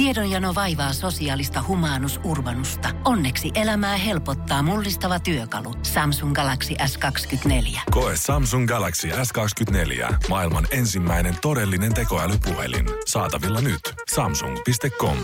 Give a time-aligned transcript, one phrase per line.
[0.00, 2.88] Tiedonjano vaivaa sosiaalista humanus urbanusta.
[3.04, 5.74] Onneksi elämää helpottaa mullistava työkalu.
[5.82, 7.80] Samsung Galaxy S24.
[7.90, 10.14] Koe Samsung Galaxy S24.
[10.28, 12.86] Maailman ensimmäinen todellinen tekoälypuhelin.
[13.06, 13.80] Saatavilla nyt.
[14.14, 15.16] Samsung.com.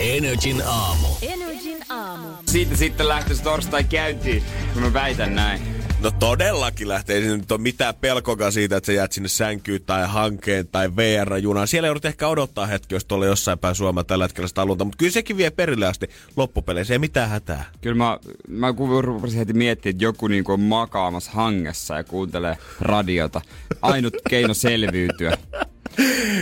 [0.00, 1.08] Energin aamu.
[1.22, 2.28] Energin aamu.
[2.46, 4.44] Siitä sitten lähtisi torstai käyntiin,
[4.74, 5.73] mä väitän näin.
[6.04, 7.16] No todellakin lähtee.
[7.16, 11.68] Ei nyt ole mitään pelkoa siitä, että sä jäät sinne sänkyyn tai hankeen tai VR-junaan.
[11.68, 14.84] Siellä joudut ehkä odottaa hetki, jos tuolla jossain päin Suomea tällä hetkellä sitä lunta.
[14.84, 16.94] Mutta kyllä sekin vie perille asti loppupeleissä.
[16.94, 17.64] Ei mitään hätää.
[17.80, 18.18] Kyllä mä,
[18.48, 23.40] mä kun rupesin heti miettimään, että joku niinku on makaamassa hangessa ja kuuntelee radiota.
[23.82, 25.38] Ainut keino selviytyä.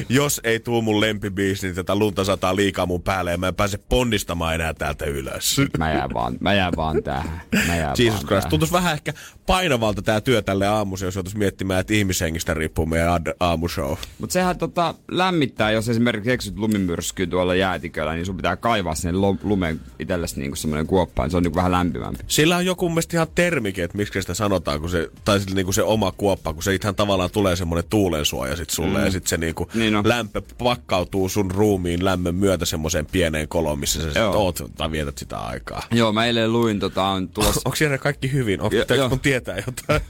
[0.08, 3.54] Jos ei tuu mun lempibiisi, niin tätä lunta sataa liikaa mun päälle ja mä en
[3.54, 5.60] pääse ponnistamaan enää täältä ylös.
[5.78, 7.40] Mä jään vaan, mä jään vaan tähän.
[7.66, 8.28] Mä jään Jesus Christ.
[8.28, 8.50] tähän.
[8.50, 9.12] Tuntuisi vähän ehkä
[9.46, 13.92] painavalta tää työ tälle aamussa, jos joutuisi miettimään, että ihmishengistä riippuu meidän ad- aamushow.
[14.18, 19.36] Mut sehän tota, lämmittää, jos esimerkiksi eksyt lumimyrskyyn tuolla jäätiköllä, niin sun pitää kaivaa lo-
[19.42, 22.24] lumen itsellesi niinku semmoinen kuoppa, niin se on niinku vähän lämpimämpi.
[22.26, 25.72] Sillä on joku mielestä ihan termikin, että miksi sitä sanotaan, kun se, tai sillä niinku
[25.72, 29.04] se oma kuoppa, kun se ithän tavallaan tulee semmoinen tuulensuoja sit sulle, mm.
[29.04, 30.08] ja sit se niinku Niin on.
[30.08, 35.18] lämpö pakkautuu sun ruumiin lämmön myötä semmoiseen pieneen koloon, missä sä sit oot tai vietät
[35.18, 35.82] sitä aikaa.
[35.90, 38.60] Joo, mä eilen luin, tota, on tulossa, Onko siellä kaikki hyvin?
[38.60, 38.84] Onko Jo-
[39.32, 40.00] tietää jotain?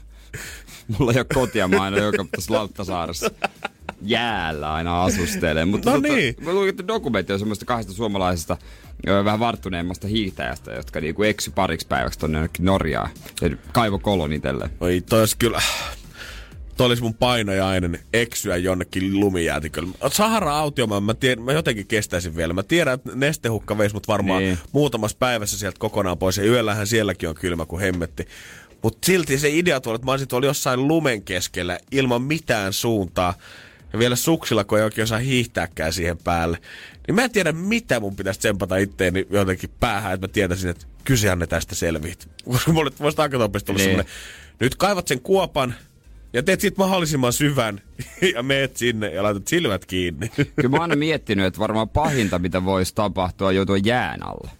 [0.99, 3.31] mulla ei ole kotia, mä aina joka tässä Lauttasaaressa
[4.01, 5.65] jäällä aina asustelee.
[5.65, 6.35] Mutta No tota, niin.
[6.41, 8.57] Mä luin, että dokumentti on semmoista kahdesta suomalaisesta
[9.25, 13.09] vähän varttuneemmasta hiihtäjästä, jotka niinku eksy pariksi päiväksi tonne jonnekin Norjaan.
[13.41, 14.01] Ja kaivo
[14.41, 14.69] tälle.
[14.79, 15.61] Oi, toi olisi kyllä...
[16.77, 19.89] Toi olisi mun painajainen eksyä jonnekin lumijäätikölle.
[20.11, 22.53] Sahara-autiomaa, mä, tiedän, mä jotenkin kestäisin vielä.
[22.53, 24.55] Mä tiedän, että nestehukka veisi mut varmaan Niin.
[24.55, 24.69] niin.
[24.71, 26.37] muutamassa päivässä sieltä kokonaan pois.
[26.37, 28.27] Ja yöllähän sielläkin on kylmä kuin hemmetti.
[28.83, 33.33] Mutta silti se idea tuolla, että mä olisin tuolla jossain lumen keskellä ilman mitään suuntaa.
[33.93, 36.57] Ja vielä suksilla, kun ei oikein osaa hiihtääkään siihen päälle.
[37.07, 40.85] Niin mä en tiedä, mitä mun pitäisi tsempata itteeni jotenkin päähän, että mä tietäisin, että
[41.03, 42.29] kysehän ne tästä selviit.
[42.51, 43.85] Koska mulle voisi aika nopeasti olla Niin.
[43.89, 44.13] semmoinen,
[44.59, 45.75] nyt kaivat sen kuopan,
[46.33, 47.81] ja teet siitä mahdollisimman syvän
[48.35, 50.29] ja meet sinne ja laitat silmät kiinni.
[50.55, 54.51] Kyllä mä oon aina miettinyt, että varmaan pahinta, mitä voisi tapahtua, joutua jään alle.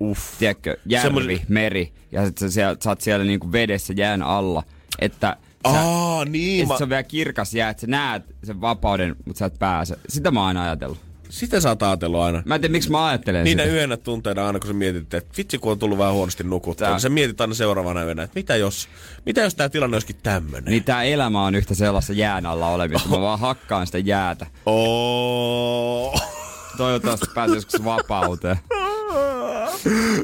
[0.00, 0.38] Uff.
[0.38, 4.62] Tiedätkö, järvi, Semmoinen- meri, ja sit sä, siellä, sä oot siellä niinku vedessä jään alla,
[4.98, 5.36] että
[5.72, 6.58] sä, Aa, niin.
[6.60, 9.58] ja Mä, se on vielä kirkas jää, että sä näet sen vapauden, mutta sä et
[9.58, 9.96] pääse.
[10.08, 10.98] Sitä mä oon aina ajatellut.
[11.28, 12.42] sitä sä oot ajatellut aina.
[12.44, 13.74] Mä en tiedä, miksi mä ajattelen Niinä sitä.
[13.74, 17.00] yönä tunteina aina, kun sä mietit, että vitsi kun on tullut vähän huonosti nukuttua, niin
[17.00, 18.88] sä mietit aina seuraavana yönä, että mitä jos,
[19.26, 20.64] mitä jos tää tilanne olisikin tämmönen.
[20.70, 23.08] Niin tää elämä on yhtä sellaista jään alla olemista.
[23.08, 24.46] Mä vaan hakkaan sitä jäätä.
[24.66, 26.22] Oh.
[26.76, 28.56] Toivottavasti pääsee joskus vapauteen.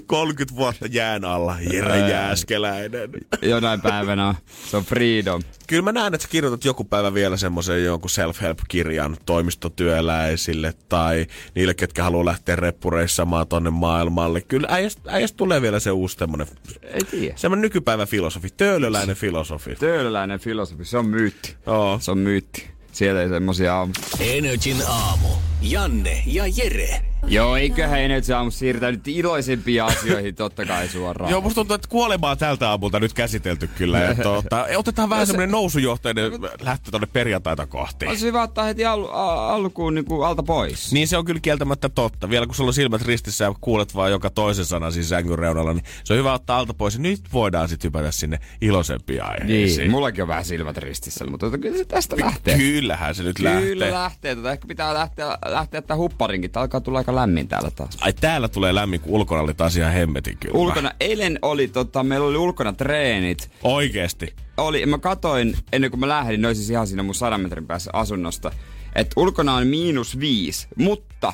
[0.07, 2.09] 30 vuotta jään alla, Jere Ää.
[2.09, 3.11] Jääskeläinen.
[3.43, 4.35] Jonain päivänä on-
[4.71, 5.43] se on freedom.
[5.67, 11.75] Kyllä mä näen, että sä kirjoitat joku päivä vielä semmoisen jonkun self-help-kirjan toimistotyöläisille tai niille,
[11.75, 14.41] ketkä haluaa lähteä reppureissamaan tonne maailmalle.
[14.41, 16.47] Kyllä äijästä, äijästä tulee vielä se uusi semmoinen,
[16.83, 17.35] Ei tiedä.
[17.37, 19.77] semmoinen nykypäivän filosofi, töölöläinen filosofi.
[19.77, 21.57] Töölöläinen filosofi, se on myytti.
[21.67, 21.99] Joo.
[22.01, 22.71] Se on myytti.
[22.93, 23.93] Siellä ei semmosia aamu.
[24.21, 25.29] Energin aamu.
[25.63, 27.01] Janne ja Jere.
[27.27, 31.31] Joo, eiköhän ei nyt aamu siirtää nyt iloisempiin asioihin totta kai suoraan.
[31.31, 33.99] Joo, musta tuntuu, että kuolemaa tältä aamulta nyt käsitelty kyllä.
[34.03, 38.07] Ja tuota, otetaan vähän semmoinen nousujohteinen lähtö tonne perjantaita kohti.
[38.07, 40.93] Olisi hyvä ottaa heti al- a- alkuun niin kuin alta pois.
[40.93, 42.31] Niin se on kyllä kieltämättä totta.
[42.31, 45.73] Vielä kun sulla on silmät ristissä ja kuulet vaan joka toisen sanan siinä sängyn reunalla,
[45.73, 46.95] niin se on hyvä ottaa alta pois.
[46.95, 49.79] Ja nyt voidaan sitten hypätä sinne iloisempiin aiheisiin.
[49.79, 52.57] Niin, mullakin on vähän silmät ristissä, mutta tota, kyllä se tästä lähtee.
[52.59, 53.91] Kyllähän se nyt Kyllä lähtee.
[53.91, 54.35] lähtee.
[54.35, 56.51] Tota, ehkä pitää lähteä, lähteä että hupparinkin.
[56.51, 57.99] Tää alkaa tulla aika lämmin täällä taas.
[58.01, 60.59] Ai täällä tulee lämmin, kun ulkona oli taas ihan hemmetin kylmä.
[60.59, 63.51] Ulkona, eilen oli, tota, meillä oli ulkona treenit.
[63.63, 64.35] Oikeesti.
[64.57, 67.91] Oli, mä katoin, ennen kuin mä lähdin, noin siis ihan siinä mun sadan metrin päässä
[67.95, 68.51] asunnosta,
[68.95, 71.33] että ulkona on miinus viisi, mutta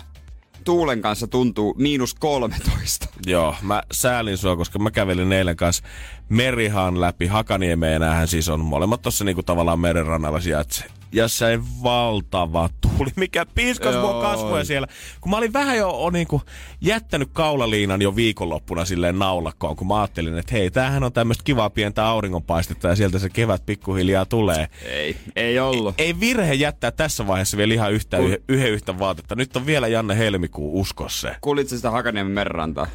[0.65, 3.09] tuulen kanssa tuntuu miinus 13.
[3.27, 5.85] Joo, mä säälin sua, koska mä kävelin eilen kanssa
[6.29, 10.85] Merihan läpi Hakaniemeen ja näähän siis on molemmat tossa niinku tavallaan merenrannalla sijaitse.
[11.13, 14.23] Ja se valtava tuuli, mikä piskas mua Joo.
[14.23, 14.87] kasvoja siellä.
[15.21, 16.43] Kun mä olin vähän jo o, niinku,
[16.81, 21.71] jättänyt kaulaliinan jo viikonloppuna silleen naulakkoon, kun mä ajattelin, että hei, tämähän on tämmöistä kivaa
[21.71, 24.69] pientä auringonpaistetta ja sieltä se kevät pikkuhiljaa tulee.
[24.85, 25.95] Ei, ei ollut.
[25.99, 29.35] Ei virhe jättää tässä vaiheessa vielä ihan yhtä, Kun- yhden, yhden yhtä vaatetta.
[29.35, 31.37] Nyt on vielä Janne helmikuu, usko se.
[31.41, 32.87] Kuulitko sitä Hakaniemen merenrantaa?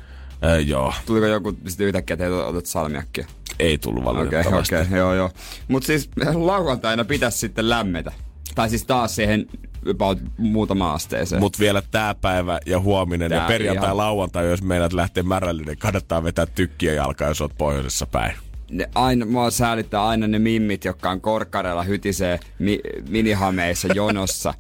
[0.46, 3.28] Äh, joo, Tuliko joku sitten yhtäkkiä, että otat salmiakkia?
[3.64, 4.76] Ei tullut Okei, valitettavasti.
[4.76, 5.30] okei, joo, joo.
[5.68, 8.12] Mutta siis lauantaina pitäisi sitten lämmetä.
[8.56, 9.46] Tai siis taas siihen
[9.90, 11.40] about muutama asteeseen.
[11.42, 15.78] Mutta vielä tää päivä ja huominen Tää ja perjantai ihan- lauantai, jos meidät lähtee märällinen,
[15.78, 18.34] kannattaa vetää tykkiä jalkaa, jos oot pohjoisessa päin.
[18.72, 24.54] ne aina, mua säälittää aina ne mimmit, jotka on korkkareilla hytisee mi, minihameissa jonossa.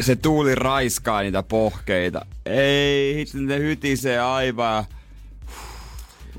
[0.00, 2.26] se tuuli raiskaa niitä pohkeita.
[2.46, 4.84] Ei, hitsi, ne hytisee aivan.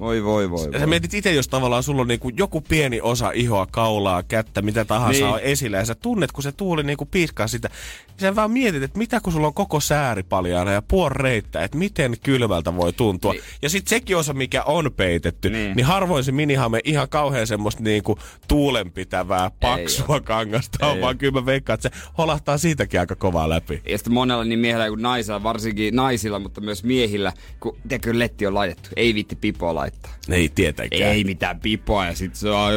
[0.01, 0.59] Voi voi voi.
[0.63, 0.87] Sä voi.
[0.87, 5.25] mietit itse, jos tavallaan sulla on niinku joku pieni osa ihoa, kaulaa, kättä, mitä tahansa
[5.25, 5.33] Niin.
[5.33, 7.69] on esillä ja sä tunnet, kun se tuuli niinku piiskaa sitä.
[8.21, 11.77] Sä vaan mietit, että mitä kun sulla on koko sääri paljaana ja puon reittä, että
[11.77, 13.31] miten kylmältä voi tuntua.
[13.31, 13.43] Niin.
[13.61, 15.75] Ja sit sekin osa, mikä on peitetty, Niin.
[15.75, 21.33] niin, harvoin se minihame ihan kauhean semmoista niinku tuulenpitävää, paksua kangasta on, Ei vaan kyllä
[21.41, 23.81] mä veikkaan, että se holahtaa siitäkin aika kovaa läpi.
[23.89, 28.47] Ja sitten monella niin miehellä kuin naisella, varsinkin naisilla, mutta myös miehillä, kun tekö letti
[28.47, 28.89] on laitettu.
[28.95, 29.90] Ei vitti pipoa laittaa.
[30.29, 31.11] Ei tietenkään.
[31.11, 32.71] Ei mitään pipoa ja sit se on...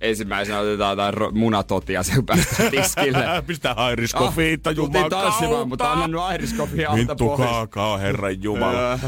[0.00, 3.24] Ensimmäisenä otetaan jotain ro- munatotia sen päästä tiskille.
[3.46, 7.40] Pistää hairiskofiitta, Ah, tultiin tanssimaan, mutta anna nyt airiskofia alta Vittu pois.
[7.40, 8.98] kaakaa, herran jumala.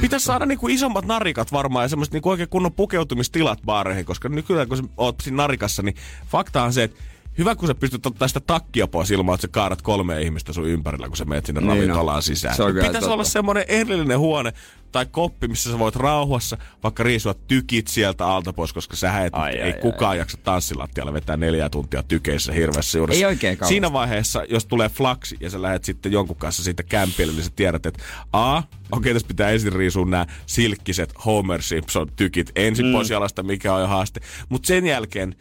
[0.00, 4.68] Pitäisi saada niinku isommat narikat varmaan ja semmoiset niinku oikein kunnon pukeutumistilat baareihin, koska nykyään
[4.68, 5.96] kun sä oot siinä narikassa, niin
[6.28, 7.00] fakta on se, että
[7.38, 10.68] Hyvä, kun sä pystyt ottaa sitä takkia pois ilman, että sä kaadat kolme ihmistä sun
[10.68, 12.22] ympärillä, kun sä menet sinne Niin ravintolaan on.
[12.22, 12.56] sisään.
[12.56, 13.14] Se on kyllä Pitäisi totta.
[13.14, 14.52] olla semmoinen erillinen huone
[14.92, 19.34] tai koppi, missä sä voit rauhassa vaikka riisua tykit sieltä alta pois, koska sä et,
[19.34, 23.18] Ai, ei ai, kukaan jaksa tanssilattialla vetää neljä tuntia tykeissä hirveässä juuressa.
[23.18, 23.58] Ei oikein.
[23.68, 27.50] Siinä vaiheessa, jos tulee flaksi ja sä lähdet sitten jonkun kanssa siitä kämpille, niin sä
[27.56, 28.02] tiedät, että
[28.32, 32.92] A, okei, tässä pitää ensin riisua nämä silkkiset Homer Simpson tykit ensin mm.
[32.92, 34.20] pois jalasta, mikä on jo haaste.
[34.48, 35.34] Mutta sen jälkeen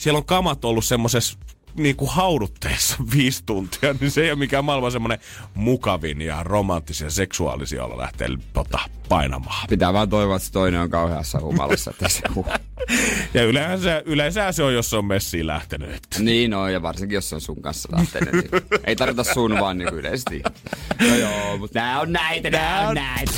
[0.00, 1.38] siellä on kamat ollut semmosessa
[1.74, 5.18] niin kuin haudutteessa viisi tuntia, niin se ei ole mikään maailman semmoinen
[5.54, 9.68] mukavin ja romanttisia ja seksuaalisia olla lähteä tota, painamaan.
[9.68, 12.22] Pitää vaan toivoa, että se toinen on kauheassa humalassa, se.
[13.34, 16.00] Ja yleensä, yleensä se on, jos se on messiin lähtenyt.
[16.18, 18.32] Niin on, ja varsinkin jos se on sun kanssa lähtenyt.
[18.32, 20.42] Niin ei tarvita sun vaan niin yleisesti.
[21.00, 23.32] No joo, mutta nää on näitä, nää on näitä.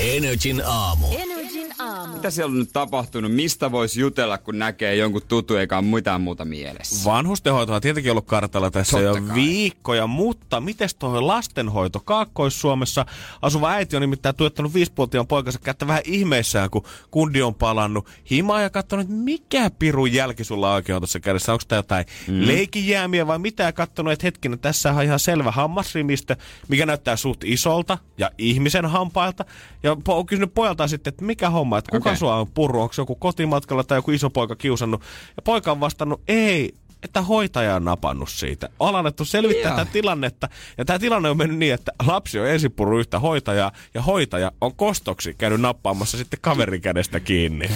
[0.00, 1.06] Energin aamu.
[1.18, 2.14] Energin aamu.
[2.14, 3.32] Mitä siellä on nyt tapahtunut?
[3.32, 7.10] Mistä voisi jutella, kun näkee jonkun tutu eikä ole mitään muuta mielessä?
[7.10, 9.34] Vanhustenhoito on tietenkin ollut kartalla tässä Totta jo kai.
[9.34, 13.06] viikkoja, mutta miten toi lastenhoito Kaakkois-Suomessa?
[13.42, 18.62] Asuva äiti on nimittäin tuottanut viisivuotiaan poikansa kättä vähän ihmeissään, kun kundi on palannut himaan
[18.62, 21.52] ja katsonut, että mikä pirun jälki sulla oikein on tuossa kädessä.
[21.52, 22.46] Onko tämä jotain mm.
[22.46, 23.62] leikijäämiä vai mitä?
[23.62, 26.36] Ja katsonut, että hetkinen, tässä on ihan selvä hammasrimistö,
[26.68, 29.44] mikä näyttää suht isolta ja ihmisen hampailta.
[29.86, 32.16] Ja po- on kysynyt pojaltaan sitten, että mikä homma, että kuka okay.
[32.16, 35.02] sua on purru, onko joku kotimatkalla tai joku iso poika kiusannut.
[35.36, 38.68] Ja poika on vastannut, ei, että hoitaja on napannut siitä.
[38.80, 39.78] On alettu selvittää Joo.
[39.78, 40.48] tätä tilannetta.
[40.78, 44.52] Ja tämä tilanne on mennyt niin, että lapsi on ensin purru yhtä hoitajaa, ja hoitaja
[44.60, 47.68] on kostoksi käynyt nappaamassa sitten kaverin kädestä kiinni.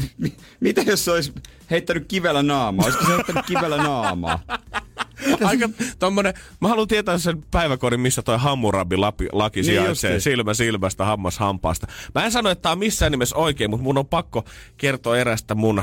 [0.60, 1.32] Mitä jos se olisi
[1.70, 2.84] heittänyt kivellä naamaa?
[2.84, 4.38] Olisiko se heittänyt kivellä naamaa?
[5.44, 10.20] Aika tommonen, mä haluan tietää sen päiväkodin, missä toi Hammurabi lapi, laki Niin sijaitsee.
[10.20, 11.86] Silmä silmästä, hammas hampaasta.
[12.14, 14.44] Mä en sano, että tää on missään nimessä oikein, mutta mun on pakko
[14.76, 15.82] kertoa erästä mun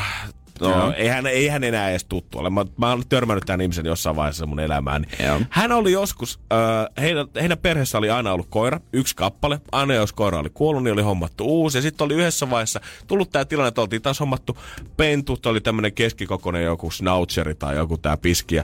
[0.69, 0.94] No, Joo.
[0.98, 2.50] eihän, eihän enää edes tuttu ole.
[2.50, 5.06] Mä, mä oon törmännyt tämän ihmisen jossain vaiheessa mun elämään.
[5.25, 5.42] Joo.
[5.50, 9.60] Hän oli joskus, äh, heidän, heidän perheessä oli aina ollut koira, yksi kappale.
[9.71, 11.77] Aina jos koira oli kuollut, niin oli hommattu uusi.
[11.77, 14.57] Ja sitten oli yhdessä vaiheessa tullut tämä tilanne, että oltiin taas hommattu
[14.98, 18.56] pentu, oli tämmöinen keskikokoinen joku snaucheri tai joku tää piski.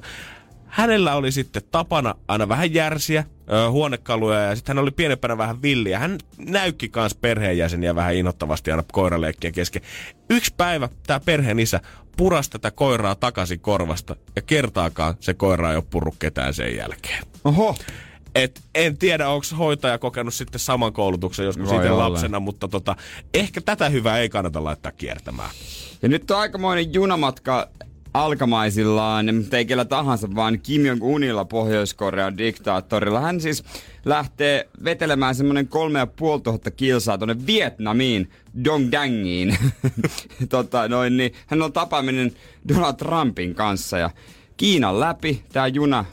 [0.69, 5.62] Hänellä oli sitten tapana aina vähän järsiä, ö, huonekaluja ja sitten hän oli pienempänä vähän
[5.62, 6.00] villiä.
[6.00, 9.81] Hän näykki kans perheenjäseniä vähän innoittavasti aina koiraleikkien kesken.
[10.30, 11.80] Yksi päivä tämä perheen isä
[12.18, 17.24] puras tätä koiraa takaisin korvasta ja kertaakaan se koira ei ole purru ketään sen jälkeen.
[17.44, 17.75] Oho.
[18.36, 22.96] Et en tiedä, onko hoitaja kokenut sitten saman koulutuksen joskus Voi itse lapsena, mutta tota,
[23.34, 25.50] ehkä tätä hyvää ei kannata laittaa kiertämään.
[26.01, 27.70] Ja nyt on aikamoinen junamatka
[28.13, 33.20] alkamaisillaan, ei kellä tahansa, vaan Kim Jong-unilla Pohjois-Korean diktaattorilla.
[33.20, 33.63] Hän siis
[34.06, 38.30] lähtee vetelemään semmoinen kolme ja puoli tuhatta kilsaa tuonne Vietnamiin,
[38.63, 39.58] Dongdangiin.
[40.50, 42.32] tota, noin, niin, hän on tapaaminen
[42.68, 44.10] Donald Trumpin kanssa ja
[44.58, 46.06] Kiinan läpi tämä juna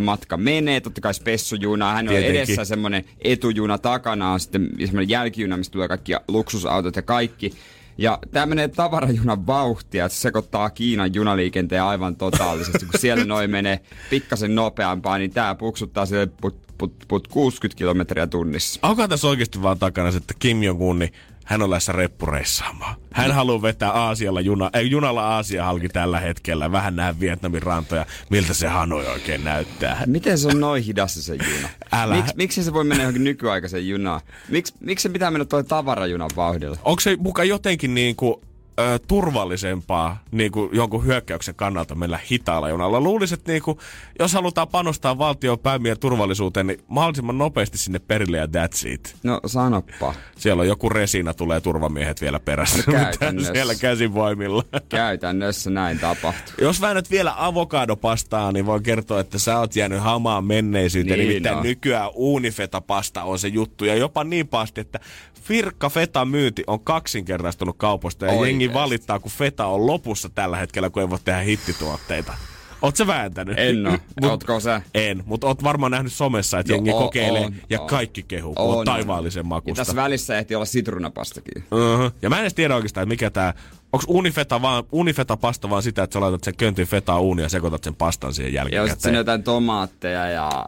[0.00, 2.36] matka menee, totta kai spessujuna, hän on Tietenkin.
[2.36, 7.52] edessä semmoinen etujuna, takana on sitten semmoinen jälkijuna, mistä tulee kaikki luksusautot ja kaikki.
[7.98, 12.86] Ja tämä menee tavarajunan vauhtia, että se sekoittaa Kiinan junaliikenteen aivan totaalisesti.
[12.86, 13.80] Kun siellä noin menee
[14.10, 18.80] pikkasen nopeampaa, niin tämä puksuttaa sille put, put, put 60 kilometriä tunnissa.
[18.82, 21.12] Onko tässä oikeasti vaan takana että Kim Jong-un, niin
[21.44, 22.96] hän on lässä reppureissaamaan.
[23.12, 26.72] Hän haluaa vetää Aasialla juna, ei, junalla Aasia halki tällä hetkellä.
[26.72, 30.02] Vähän nähdä Vietnamin rantoja, miltä se Hanoi oikein näyttää.
[30.06, 31.68] Miten se on noin hidas se juna?
[32.02, 32.14] Älä.
[32.14, 34.20] Miks, miksi se voi mennä johonkin nykyaikaiseen junaan?
[34.48, 36.76] Miks, miksi se pitää mennä toi tavarajunan vauhdilla?
[36.84, 38.34] Onko se muka jotenkin niin kuin
[38.82, 43.00] ö, turvallisempaa niin kuin jonkun hyökkäyksen kannalta mennä hitaalla junalla.
[43.00, 43.78] Luulisin, että niin kuin,
[44.18, 49.16] jos halutaan panostaa valtion päämien turvallisuuteen, niin mahdollisimman nopeasti sinne perille ja that's it.
[49.22, 50.14] No sanoppa.
[50.38, 52.82] Siellä on joku resina, tulee turvamiehet vielä perässä.
[52.86, 53.52] No, käytännössä.
[53.52, 54.62] siellä käsivoimilla.
[54.88, 56.54] Käytännössä näin tapahtuu.
[56.60, 61.18] Jos väännät vielä avokadopastaa, niin voin kertoa, että sä oot jäänyt hamaan menneisyyteen.
[61.18, 61.62] Niin Nimittäin on.
[61.62, 63.84] nykyään uunifeta-pasta on se juttu.
[63.84, 65.00] Ja jopa niin pasti, että
[65.42, 68.26] Firkka feta myynti on kaksinkertaistunut kaupoista.
[68.26, 68.50] Ja Oikeesti?
[68.50, 72.34] jengi valittaa, kun feta on lopussa tällä hetkellä, kun ei voi tehdä hittituotteita.
[72.82, 73.58] Oot sä vääntänyt?
[73.58, 73.96] En oo.
[74.20, 74.82] Mut- Ootko sä?
[74.94, 77.86] En, mutta oot varmaan nähnyt somessa, että jengi on, kokeilee on, ja on.
[77.86, 78.84] kaikki kehuu, kun on, On.
[78.84, 79.80] taivaallisen Ja makusta.
[79.80, 81.64] tässä välissä ehti olla sitruunapastakin.
[81.70, 82.12] Uh-huh.
[82.22, 83.54] Ja mä en edes tiedä oikeastaan, että mikä tää...
[83.92, 87.48] Onks unifeta, vaan, unifeta pasta vaan sitä, että sä laitat sen köntin fetaa uunia ja
[87.48, 90.66] sekoitat sen pastan siihen Ja sitten jotain tomaatteja ja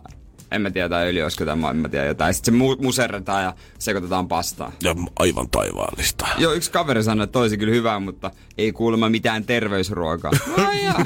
[0.55, 2.35] en mä tiedä, jotain olisiko jotain, en mä tiedä jotain.
[2.35, 4.73] Sitten se mu- muserretaan ja sekoitetaan pastaan.
[4.83, 6.27] Ja aivan taivaallista.
[6.39, 10.31] Joo, yksi kaveri sanoi, että toisi kyllä hyvää, mutta ei kuulemma mitään terveysruokaa.
[10.67, 10.97] Ai jaa,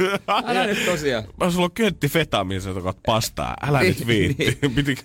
[0.47, 1.25] älä nyt tosiaan.
[1.41, 2.71] Mä sulla on köntti fetaa, mihin sä
[3.07, 3.57] pastaa.
[3.69, 4.59] Älä nyt viitti.
[4.75, 4.97] Piti...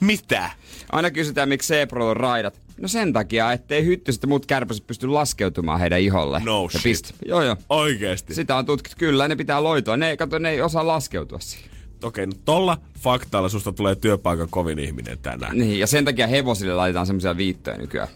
[0.00, 0.50] Mitä?
[0.92, 2.60] Aina kysytään, miksi Seprolla on raidat.
[2.80, 6.40] No sen takia, ettei hyttyset ja muut kärpäset pysty laskeutumaan heidän iholle.
[6.44, 6.82] No shit.
[6.82, 7.12] pist.
[7.26, 7.56] Joo, joo.
[7.68, 8.34] Oikeesti?
[8.34, 8.96] Sitä on tutkittu.
[8.98, 9.96] Kyllä, ne pitää loitua.
[9.96, 11.71] Ne, kato, ne ei osaa laskeutua siihen.
[12.02, 15.58] Okei, no tolla faktalla susta tulee työpaikan kovin ihminen tänään.
[15.58, 18.08] Niin, ja sen takia hevosille laitetaan semmoisia viittoja nykyään.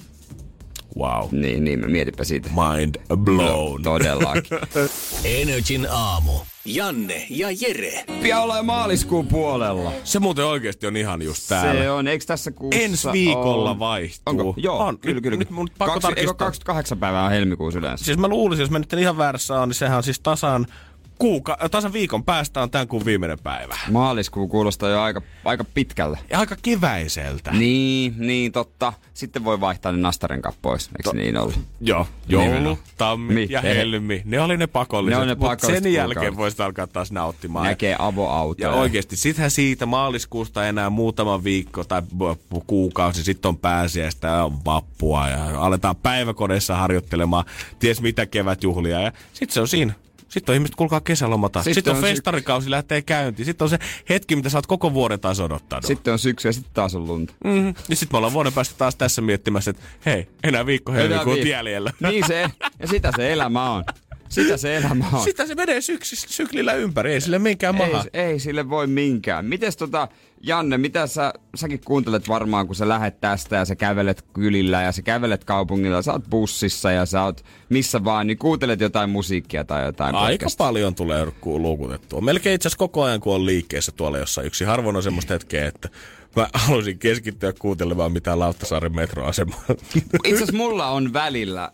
[0.98, 1.28] Wow.
[1.32, 2.48] Niin, niin, me mietipä siitä.
[2.48, 3.82] Mind blown.
[3.82, 4.58] Todellakin.
[5.24, 6.32] Energin aamu.
[6.64, 8.04] Janne ja Jere.
[8.22, 9.92] Pian ollaan maaliskuun puolella.
[10.04, 11.82] Se muuten oikeesti on ihan just täällä.
[11.82, 14.22] Se on, eikö tässä kuussa Ensi viikolla on- vaihtuu.
[14.26, 14.54] Onko?
[14.56, 14.98] Joo, On.
[14.98, 15.36] kyllä, kyllä.
[15.36, 16.34] nyt mun pakko Kaksi, tarkistaa.
[16.34, 18.04] 28 päivää on helmikuussa yleensä.
[18.04, 20.66] Siis mä luulisin, jos mä nyt en ihan väärässä on, niin sehän on siis tasan,
[21.18, 23.76] kuuka- tasan viikon päästä on tämän kuun viimeinen päivä.
[23.90, 26.18] Maaliskuu kuulostaa jo aika, aika pitkälle.
[26.30, 27.50] Ja aika keväiseltä.
[27.50, 28.92] Niin, niin totta.
[29.14, 31.60] Sitten voi vaihtaa ne Nastaren pois, eikö se niin ollut?
[31.80, 32.78] Joo, joulu, Nimenomaan.
[32.98, 34.22] tammi Mi- ja he- helmi.
[34.24, 35.16] Ne oli ne pakolliset.
[35.18, 36.36] Ne oli ne pakolliset sen jälkeen kuukaudet.
[36.36, 37.66] voisit alkaa taas nauttimaan.
[37.66, 38.68] Näkee avoautoja.
[38.68, 42.02] Ja oikeesti, sittenhän siitä maaliskuusta enää muutama viikko tai
[42.66, 47.44] kuukausi, sitten on pääsiäistä ja on vappua ja aletaan päiväkodeissa harjoittelemaan
[47.78, 49.92] ties mitä kevätjuhlia ja sitten se on siinä.
[50.28, 51.58] Sitten on ihmiset, kuulkaa kesälomata.
[51.58, 53.46] Sitten, Sitten on, on festarikausi lähtee käyntiin.
[53.46, 53.78] Sitten on se
[54.08, 55.84] hetki, mitä sä oot koko vuoden taas odottanut.
[55.84, 57.34] Sitten on syksy ja sitten taas on lunta.
[57.44, 57.74] Mm-hmm.
[57.88, 61.50] Ja sitten me ollaan vuoden päästä taas tässä miettimässä, että hei, enää viikko helmikuut Enää
[61.50, 61.92] jäljellä.
[62.00, 63.84] Niin se, ja sitä se elämä on.
[64.28, 65.20] Sitä se elämä on.
[65.24, 68.04] Sitä se menee syks- syklillä ympäri, ei sille minkään maha.
[68.12, 69.44] Ei, ei sille voi minkään.
[69.44, 70.08] Mites tota,
[70.40, 74.92] Janne, mitä sä, säkin kuuntelet varmaan, kun sä lähet tästä ja sä kävelet kylillä ja
[74.92, 79.64] sä kävelet kaupungilla, sä oot bussissa ja sä oot missä vaan, niin kuuntelet jotain musiikkia
[79.64, 80.66] tai jotain Aika podcastia.
[80.66, 82.20] paljon tulee ku- luukutettua.
[82.20, 84.64] Melkein itse asiassa koko ajan, kun on liikkeessä tuolla jossain yksi.
[84.64, 85.88] Harvoin on semmoista hetkeä, että
[86.36, 89.64] mä haluaisin keskittyä kuuntelemaan mitään Lauttasaaren metroasemaa.
[90.24, 91.70] Itse asiassa mulla on välillä,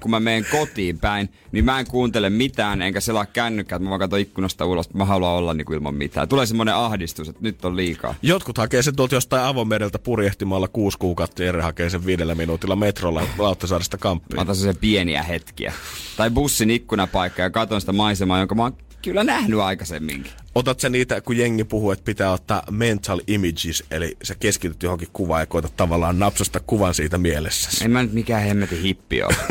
[0.00, 3.90] kun mä menen kotiin päin, niin mä en kuuntele mitään, enkä selaa kännykkää, että mä
[3.90, 6.28] vaan katson ikkunasta ulos, mä haluan olla niin kuin ilman mitään.
[6.28, 8.14] Tulee semmoinen ahdistus, että nyt on liikaa.
[8.22, 13.22] Jotkut hakee sen tuolta jostain avomereltä purjehtimalla kuusi kuukautta, Jere hakee sen viidellä minuutilla metrolla
[13.38, 14.40] Lauttasaaresta Mä kamppiin.
[14.40, 15.72] otan se pieniä hetkiä.
[16.16, 20.32] Tai bussin ikkunapaikka ja katon sitä maisemaa, jonka mä oon kyllä nähnyt aikaisemminkin.
[20.54, 25.08] Otat sä niitä, kun jengi puhuu, että pitää ottaa mental images, eli sä keskityt johonkin
[25.12, 27.84] kuvaan ja koetat tavallaan napsasta kuvan siitä mielessä.
[27.84, 29.34] En mä nyt mikään hemmetin hippi ole.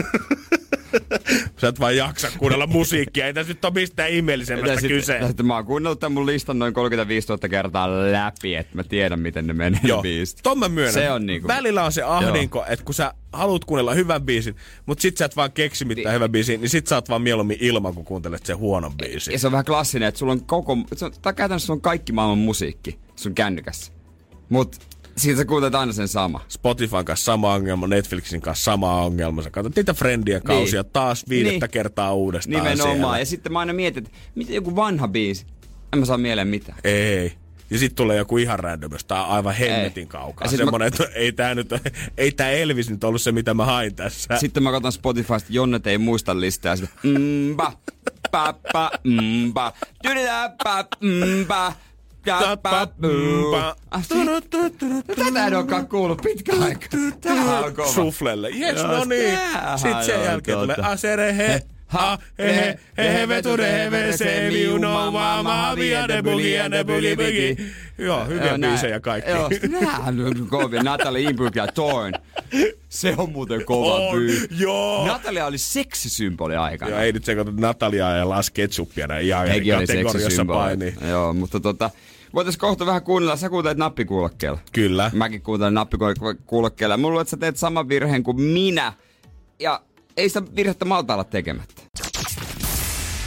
[1.61, 5.19] Sä et vaan jaksa kuunnella musiikkia, ei tässä nyt ole mistään ihmeellisemmästä kyse.
[5.27, 9.19] Sitten mä oon kuunnellut tämän mun listan noin 35 000 kertaa läpi, että mä tiedän
[9.19, 10.39] miten ne menee Joo, biisit.
[10.43, 10.93] ton mä myönnän.
[10.93, 11.47] Se on niinku...
[11.47, 15.35] Välillä on se ahdinko, että kun sä haluat kuunnella hyvän biisin, mutta sit sä et
[15.35, 16.13] vaan keksi mitään Niin.
[16.13, 19.31] hyvän biisin, niin sit sä oot vaan mieluummin ilman, kun kuuntelet sen huonon biisin.
[19.31, 20.77] Ja se on vähän klassinen, että sulla on koko...
[20.95, 23.91] Se on, tai käytännössä on kaikki maailman musiikki sun kännykässä.
[24.49, 24.75] Mut
[25.17, 26.41] siitä sä kuuntelet aina sen sama.
[26.47, 29.41] Spotifyn kanssa sama ongelma, Netflixin kanssa sama ongelma.
[29.43, 30.91] Sä katsot niitä Friendien kausia Niin.
[30.93, 31.71] taas viidettä Niin.
[31.71, 32.95] kertaa uudestaan Nimenomaan.
[32.97, 33.19] siellä.
[33.19, 35.45] Ja sitten mä aina mietin, että miten joku vanha biisi.
[35.93, 36.77] En mä saa mieleen mitään.
[36.83, 37.33] Ei.
[37.69, 40.07] Ja sitten tulee joku ihan random, josta on aivan hemmetin Ei.
[40.07, 40.45] kaukaa.
[40.45, 41.69] Ja sit Semmonen, että ei tää nyt,
[42.17, 44.37] ei tää Elvis nyt ollut se, mitä mä hain tässä.
[44.37, 46.75] Sitten mä katson Spotifysta, Jonnet ei muista listaa.
[46.75, 47.73] Sitten, mba,
[48.31, 48.91] pa, pa,
[49.47, 50.85] mba, tydidä, pa,
[51.43, 51.73] mba,
[55.15, 56.87] Tätä en olekaan kuullut pitkä aika.
[57.21, 57.87] Tää on kova.
[57.87, 58.49] Suflelle.
[58.49, 59.39] Joo, no niin.
[59.75, 61.61] Sitten sen jälkeen tulee asere he.
[61.89, 66.07] Ha, he, he, he, he, vetu, de, he, ve, se, liu, no, ma, ma, via,
[66.07, 67.57] de, bugia, de, bugi, bugi.
[67.97, 68.73] Joo, hyviä näin.
[68.73, 69.31] biisejä kaikki.
[69.31, 69.49] Joo,
[69.81, 70.83] näähän on kovia.
[70.83, 72.13] Natalie Imbruglia ja Torn.
[72.89, 74.47] Se on muuten kova On, byy.
[74.59, 75.07] joo.
[75.07, 76.91] Natalia oli seksisymboli aikana.
[76.91, 80.93] Joo, ei nyt sekoita Nataliaa ja Las Ketchupia näin ihan eri kategoriassa paini.
[81.09, 81.89] Joo, mutta tota,
[82.33, 83.35] voitais kohta vähän kuunnella.
[83.35, 84.59] Sä kuuntelet nappikuulokkeella.
[84.71, 85.11] Kyllä.
[85.13, 86.97] Mäkin kuuntelen nappikuulokkeella.
[86.97, 88.93] Mulla luulen, että sä teet saman virheen kuin minä.
[89.59, 89.81] Ja
[90.17, 91.78] ei sitä virhettä malta olla tekemättä.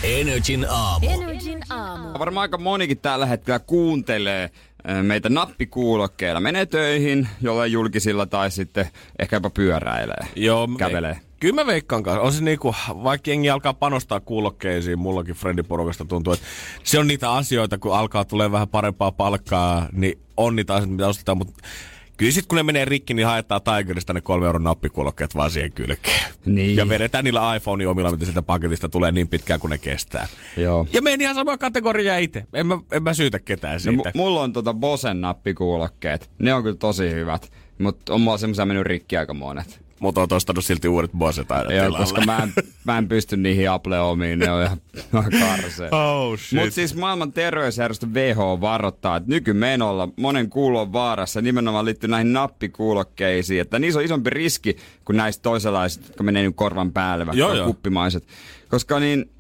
[0.03, 1.07] Energin aamu.
[1.11, 2.19] Energin aamu.
[2.19, 4.51] Varmaan aika monikin tällä hetkellä kuuntelee
[4.91, 6.41] ö, meitä nappikuulokkeilla.
[6.41, 8.87] Menee töihin jollain julkisilla tai sitten
[9.19, 10.27] ehkä jopa pyöräilee.
[10.37, 11.21] Joo, me- Kävelee.
[11.41, 12.21] Kyllä mä veikkaan kanssa.
[12.21, 16.47] On se niinku, vaikka jengi alkaa panostaa kuulokkeisiin, mullakin friendiporukasta tuntuu, että
[16.85, 21.09] se on niitä asioita, kun alkaa tulee vähän parempaa palkkaa, niin on niitä asioita, mitä
[21.09, 21.63] ostetaan, mutta
[22.23, 25.73] kyllä sit kun ne menee rikki, niin haetaan Tigerista ne kolme euron nappikuulokkeet vaan siihen
[25.73, 26.33] kylkeen.
[26.47, 26.77] Niin.
[26.77, 30.27] Ja vedetään niillä iPhone omilla, mitä sieltä paketista tulee niin pitkään kuin ne kestää.
[30.57, 30.87] Joo.
[30.93, 32.45] Ja meni ihan sama kategoria itse.
[32.53, 34.09] En mä, en mä syytä ketään No, siitä.
[34.09, 36.31] mu- mulla on tota Bosen nappikuulokkeet.
[36.39, 37.53] Ne on kyllä tosi hyvät.
[37.79, 39.81] Mutta on mulla semmoisia mennyt rikki aika monet.
[40.03, 41.99] Mutta oot ostanut silti uudet Bose aina Joo, tilalle.
[41.99, 42.53] koska mä en,
[42.85, 44.79] mä en pysty niihin Apple omiin, ne on ihan,
[45.13, 45.89] karsee.
[45.99, 46.59] Oh shit.
[46.59, 52.33] Mutta siis maailman terveysjärjestö WHO varoittaa, että nykymenolla monen kuulo on vaarassa nimenomaan liittyy näihin
[52.33, 57.39] nappikuulokkeisiin, että niissä on isompi riski kuin näistä toisenlaiset, jotka menee nyt korvan päälle, vaikka
[57.41, 57.67] Joo, joo.
[57.67, 58.27] kuppimaiset.
[58.69, 59.31] Koska niin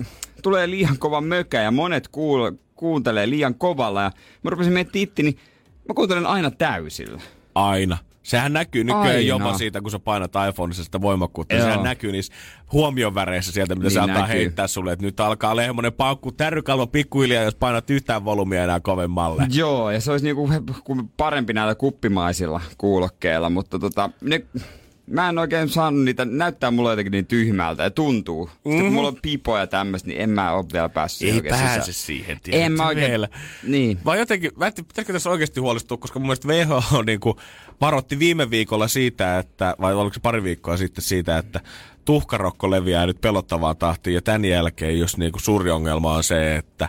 [0.42, 4.11] tulee liian kova mökä ja monet kuul- kuuntelee liian kovalla ja
[4.42, 5.38] mä rupesin miettimään itti, niin
[5.88, 7.21] mä kuuntelen aina täysillä.
[7.54, 7.99] Aina.
[8.23, 9.21] Sehän näkyy nykyään Aina.
[9.21, 11.55] jopa siitä, kun sä painat iPhoneissa sitä voimakkuutta.
[11.55, 11.64] Joo.
[11.64, 12.33] Sehän näkyy niissä
[12.73, 14.35] huomioväreissä sieltä, mitä Niin se näkyy.
[14.35, 14.93] heittää sulle.
[14.93, 19.47] Että nyt alkaa olla semmoinen paukku tärrykalvo pikkuhiljaa, jos painat yhtään volumia enää kovemmalle.
[19.52, 20.50] Joo, ja se olisi niinku
[20.85, 24.47] ku- parempi näillä kuppimaisilla kuulokkeilla, mutta tota, ne,
[25.07, 28.45] mä en oikein saanut niitä, näyttää mulle jotenkin niin tyhmältä ja tuntuu.
[28.47, 28.71] Mm-hmm.
[28.73, 31.55] Sitten kun mulla on pipoja ja tämmöistä, niin en mä ole vielä päässyt Ei oikein
[31.55, 31.95] pääse sisään.
[31.95, 33.29] siihen, En tiedätkö, mä oikein, vielä.
[33.67, 33.99] niin.
[34.05, 37.37] Vai jotenkin, mä en tiedä, pitäisikö tässä oikeasti huolestua, koska mun mielestä WHO niin kuin
[37.83, 41.61] varoitti viime viikolla siitä, että, vai oliko se pari viikkoa sitten siitä, että
[42.05, 46.57] tuhkarokko leviää nyt pelottavaa tahtiin, ja tämän jälkeen, jos niin kuin suuri ongelma on se,
[46.57, 46.89] että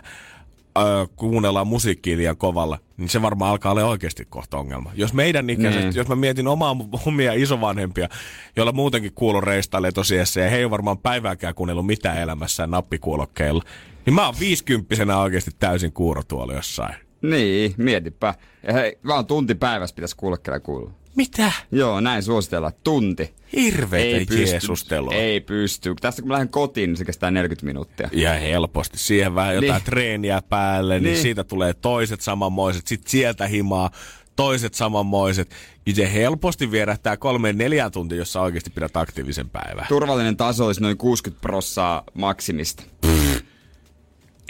[0.78, 0.82] ö,
[1.16, 4.90] kuunnellaan musiikkia liian kovalla, niin se varmaan alkaa olla oikeasti kohta ongelma.
[4.94, 5.94] Jos meidän ikäiset, Niin.
[5.94, 8.08] jos mä mietin omaa, omia isovanhempia,
[8.56, 13.62] joilla muutenkin kuuluu reistailee tosiassa, ja he ei ole varmaan päivääkään kuunnellut mitään elämässään nappikuulokkeilla,
[14.06, 17.03] niin mä oon viisikymppisenä oikeasti täysin kuurotuoli jossain.
[17.30, 18.34] Niin, mietipä.
[18.72, 20.90] Hei, vaan tunti päivässä pitäisi kuulokkeilla kuulla.
[21.16, 21.52] Mitä?
[21.72, 22.72] Joo, näin suositellaan.
[22.84, 23.34] Tunti.
[23.56, 25.14] Hirveitä jeesustelua.
[25.14, 25.94] Ei pysty.
[26.00, 28.08] Tästä kun mä lähden kotiin, niin se kestää 40 minuuttia.
[28.12, 28.98] Ja helposti.
[28.98, 29.84] Siihen vähän jotain Niin.
[29.84, 31.04] treeniä päälle, niin.
[31.04, 31.22] Niin.
[31.22, 32.86] siitä tulee toiset samanmoiset.
[32.86, 33.90] Sitten sieltä himaa
[34.36, 35.50] toiset samanmoiset.
[35.86, 39.86] Niin se helposti vierähtää kolmeen neljään tuntia, jos sä oikeasti pidät aktiivisen päivän.
[39.88, 42.82] Turvallinen taso olisi noin 60 prossaa maksimista.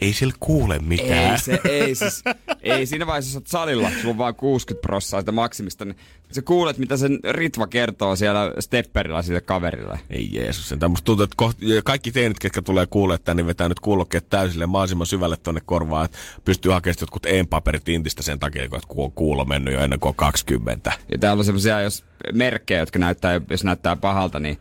[0.02, 1.32] Ei sillä kuule mitään.
[1.32, 2.22] Ei se, ei siis,
[2.62, 5.96] ei siinä vaiheessa, jos oot salilla, sulla on vaan 60 prossaa sitä maksimista, niin
[6.32, 10.00] sä kuulet, mitä sen Ritva kertoo siellä stepperillä sille kaverille.
[10.10, 13.68] Ei Jeesus, sen musta tuntuu, että kohti, kaikki teinit, ketkä tulee kuulee tämän, niin vetää
[13.68, 18.68] nyt kuulokkeet täysille mahdollisimman syvälle tonne korvaan, että pystyy hakemaan jotkut e-paperit intistä sen takia,
[18.68, 20.92] kun ku- kuulo on mennyt jo ennen kuin on 20.
[21.12, 24.58] Ja täällä on semmosia, jos merkkejä, jotka näyttää, jos näyttää pahalta, niin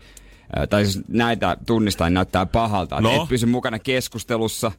[0.70, 3.02] tai jos näitä tunnistaa, niin näyttää pahalta.
[3.02, 3.22] No.
[3.22, 4.72] Et pysy mukana keskustelussa,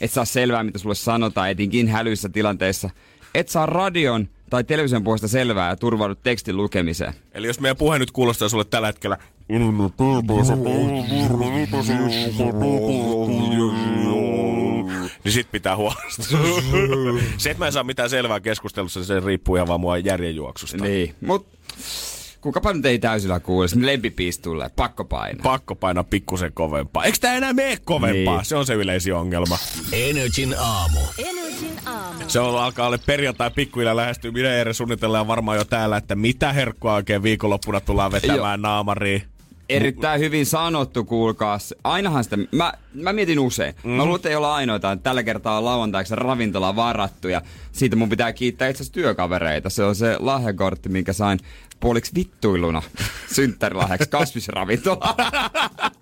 [0.00, 2.90] et saa selvää, mitä sulle sanotaan, etinkin hälyissä tilanteissa.
[3.34, 7.14] Et saa radion tai television puolesta selvää ja turvaudu tekstin lukemiseen.
[7.32, 9.18] Eli jos meidän puhe nyt kuulostaa sulle tällä hetkellä...
[15.24, 16.26] Niin sit pitää huolestua.
[17.38, 20.76] Se, että mä en saa mitään selvää keskustelussa, se riippuu ihan vaan mua järjenjuoksusta.
[20.76, 21.46] Niin, mut
[22.40, 25.42] kukapa nyt ei täysillä kuule, niin lempipiis tulee, pakko painaa.
[25.42, 27.04] Pakko painaa pikkusen kovempaa.
[27.04, 28.36] Eikö tää enää mene kovempaa?
[28.36, 28.44] Niin.
[28.44, 29.58] Se on se yleisin ongelma.
[29.92, 31.00] Energin aamu.
[31.18, 32.24] Energin aamu.
[32.28, 34.30] Se on, alkaa olla perjantai pikkuhiljaa lähestyy.
[34.30, 39.22] Minä ja Jere suunnitellaan varmaan jo täällä, että mitä herkkua oikein viikonloppuna tullaan vetämään naamariin.
[39.68, 41.74] Erittäin hyvin sanottu, kuulkaas.
[41.84, 43.74] Ainahan sitä, mä, mä mietin usein.
[43.84, 43.90] Mm.
[43.90, 44.92] Mä luulen, että ei olla ainoita.
[44.92, 49.70] että Tällä kertaa on lauantaiksi ravintola varattu ja siitä mun pitää kiittää itse asiassa työkavereita.
[49.70, 51.38] Se on se lahjakortti, minkä sain
[51.80, 52.82] puoliksi vittuiluna
[53.32, 55.14] synttärilahjaksi kasvisravintola.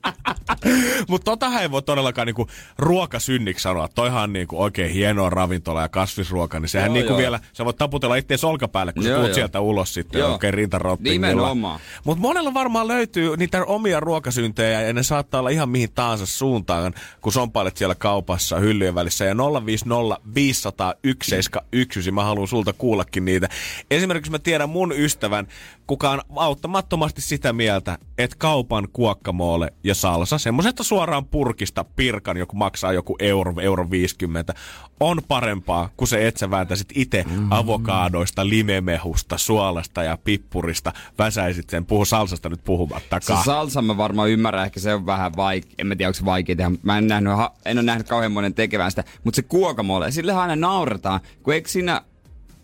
[1.09, 3.88] Mutta totahan ei voi todellakaan niinku ruokasynniksi sanoa.
[3.88, 7.18] Toihan on niinku oikein hienoa ravintola ja kasvisruoka, niin sehän Joo, niinku joo.
[7.18, 9.35] vielä, sä voit taputella itseäsi olkapäälle, kun sä Joo, tuut joo.
[9.35, 10.33] sieltä ulos sitten Joo.
[10.33, 11.55] oikein rintarottingilla.
[12.05, 16.94] Mutta monella varmaan löytyy niitä omia ruokasyntejä ja ne saattaa olla ihan mihin tahansa suuntaan,
[17.21, 19.25] kun sompailet siellä kaupassa hyllyjen välissä.
[19.25, 19.35] Ja
[19.66, 23.49] 050 500 171, mä haluan sulta kuullakin niitä.
[23.90, 25.49] Esimerkiksi mä tiedän mun ystävän,
[25.87, 32.56] kuka on auttamattomasti sitä mieltä, että kaupan kuokkamoolle ja salsa, semmoisesta suoraan purkista pirkan, joku
[32.56, 34.54] maksaa joku euro, euro 50,
[35.00, 41.87] on parempaa kuin se, että sä vääntäisit itse avokaadoista, limemehusta, suolasta ja pippurista, väsäisit sen,
[41.87, 43.44] puhu salsasta nyt Se puhumattakaan.
[43.44, 46.56] salsa mä varmaan ymmärrän, ehkä se on vähän vaikea, en mä tiedä onko se vaikea
[46.56, 47.32] tehdä, mutta mä en, nähnyt,
[47.64, 51.68] en ole nähnyt kauhean monen tekevän sitä, mutta se kuokamolle, sillehän aina nauretaan, kun eikö
[51.68, 52.02] siinä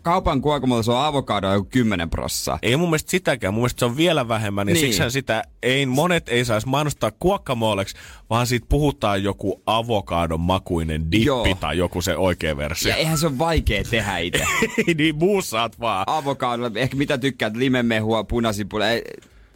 [0.05, 2.59] kaupan kuokamolla se on avokado joku 10 prossaa.
[2.61, 4.81] Ei mun mielestä sitäkään, mun mielestä se on vielä vähemmän, ja Niin.
[4.81, 4.87] niin.
[4.91, 7.95] siksihän sitä ei, monet ei saisi mainostaa kuokkamooleksi,
[8.29, 11.47] vaan siitä puhutaan joku avokadon makuinen dippi Joo.
[11.59, 12.89] tai joku se oikea versio.
[12.89, 14.43] Ja eihän se ole vaikea tehdä itse.
[14.87, 16.03] Ei niin muussaat vaan.
[16.07, 19.01] Avokado, ehkä mitä tykkäät, limemehua, punasipula, ei,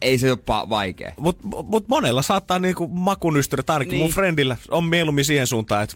[0.01, 1.13] ei se ole pa- vaikea.
[1.17, 4.01] Mutta mut monella saattaa niinku makunystyrä, ainakin Niin.
[4.01, 5.95] mun friendillä on mieluummin siihen suuntaan, että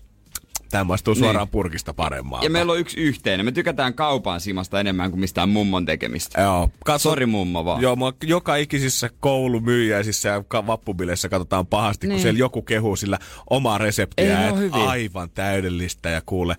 [0.73, 1.51] tämä maistuu suoraan Niin.
[1.51, 2.45] purkista paremmalta.
[2.45, 3.45] Ja meillä on yksi yhteinen.
[3.45, 6.41] Me tykätään kaupan simasta enemmän kuin mistään mummon tekemistä.
[6.41, 7.81] Joo, katso, Sori mummo vaan.
[7.81, 12.15] Joo, mua joka ikisissä koulumyyjäisissä ja vappubileissä katsotaan pahasti, niin.
[12.15, 16.55] kun siellä joku kehuu sillä omaa reseptiä, Ei aivan täydellistä ja kuule,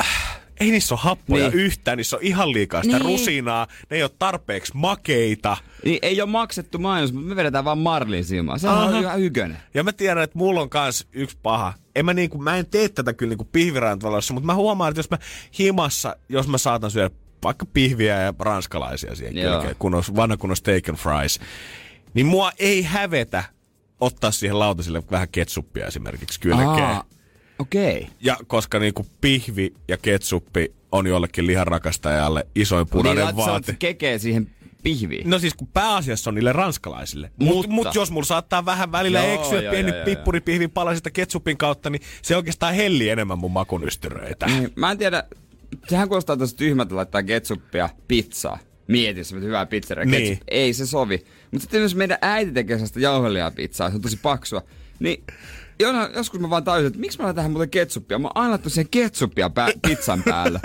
[0.00, 1.60] äh, ei niissä ole happoja Niin.
[1.60, 3.06] yhtään, niissä on ihan liikaa sitä Niin.
[3.06, 5.56] rusinaa, ne ei ole tarpeeksi makeita.
[5.84, 8.58] Niin ei ole maksettu mainos, mutta me vedetään vaan Marlin simaa.
[8.58, 9.58] Se on ihan hykönen.
[9.74, 11.72] Ja mä tiedän, että mulla on kans yksi paha.
[11.96, 15.10] En mä, niinku, mä en tee tätä kyllä niinku pihvirantalossa, mutta mä huomaan, että jos
[15.10, 15.18] mä
[15.58, 17.10] himassa, jos mä saatan syödä
[17.44, 21.40] vaikka pihviä ja ranskalaisia siihen kylkeen, kun on vanha kunnon steak and fries,
[22.14, 23.44] niin mua ei hävetä
[24.00, 26.68] ottaa siihen lautasille vähän ketsuppia esimerkiksi kylkeen.
[26.68, 27.04] Aa,
[27.62, 27.96] Okei.
[27.98, 28.10] Okay.
[28.20, 33.76] Ja koska niinku pihvi ja ketsuppi on jollekin lihanrakastajalle isoin Niin punainen laitat vaate.
[33.78, 34.50] kekee siihen
[34.82, 35.30] pihviin.
[35.30, 37.30] No siis kun pääasiassa on niille ranskalaisille.
[37.36, 41.10] Mutta Mutta- mut jos mulla saattaa vähän välillä Joo, eksyä joo, pieni joo, pippuripihvin palasista
[41.10, 44.46] ketsupin kautta, niin se oikeastaan helli enemmän mun makunystyröitä.
[44.46, 45.24] Niin, Mä en tiedä,
[45.88, 48.58] sehän kuulostaa tosi tyhmältä laittaa ketsuppia pizzaa.
[48.88, 50.04] Mieti, se hyvää pizzeria.
[50.04, 50.28] Niin.
[50.28, 51.18] Ketsup, ei se sovi.
[51.50, 54.62] Mutta sitten jos meidän äiti tekee sellaista jauhelihaa pizzaa, se on tosi paksua,
[55.00, 55.24] niin
[55.82, 58.18] jona- joskus mä vaan tajusin, että miksi mä laitan tähän muuten ketsuppia.
[58.18, 60.60] Mä oon aina laittanut siihen ketsuppia pää, pizzan päällä.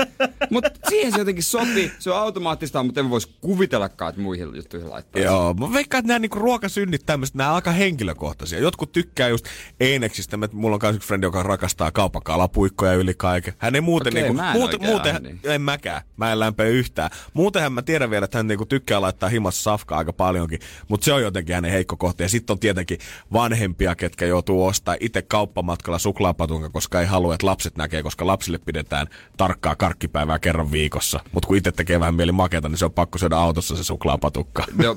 [0.49, 1.91] Mutta siihen se jotenkin sopii.
[1.99, 5.21] Se on automaattista, mutta en vois kuvitellakaan, että muihin juttuihin laittaa.
[5.21, 8.59] Joo, mä veikkaan, että nämä niinku ruokasynnit tämmöiset, nämä aika henkilökohtaisia.
[8.59, 9.45] Jotkut tykkää just
[9.79, 10.37] Eineksistä.
[10.51, 13.53] Mulla on myös yksi frendi, joka rakastaa kaupan kalapuikkoja yli kaiken.
[13.57, 15.29] Hän ei muuten Okei, niinku, mä en muuten, muuten, ahdi.
[15.43, 16.01] en mäkään.
[16.17, 17.09] Mä en lämpöä yhtään.
[17.33, 20.59] Muutenhan mä tiedän vielä, että hän niinku tykkää laittaa himassa safkaa aika paljonkin.
[20.87, 22.23] Mutta se on jotenkin hänen heikko kohta.
[22.23, 22.97] Ja sitten on tietenkin
[23.33, 28.57] vanhempia, ketkä joutuu ostaa itse kauppamatkalla suklaapatunka, koska ei halua, että lapset näkee, koska lapsille
[28.57, 31.19] pidetään tarkkaa karkkipäivää kerran viikossa.
[31.31, 34.63] Mutta kun itse tekee vähän mieli maketa, niin se on pakko syödä autossa se suklaapatukka.
[34.83, 34.95] No,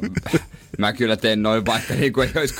[0.78, 2.54] mä kyllä teen noin, vaikka niin kuin ei olisi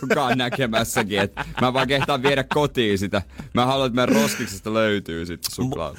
[0.00, 1.20] kukaan näkemässäkin.
[1.20, 3.22] Et mä vaan kehtaan viedä kotiin sitä.
[3.54, 5.94] Mä haluan, että meidän roskiksesta löytyy sitten suklaa.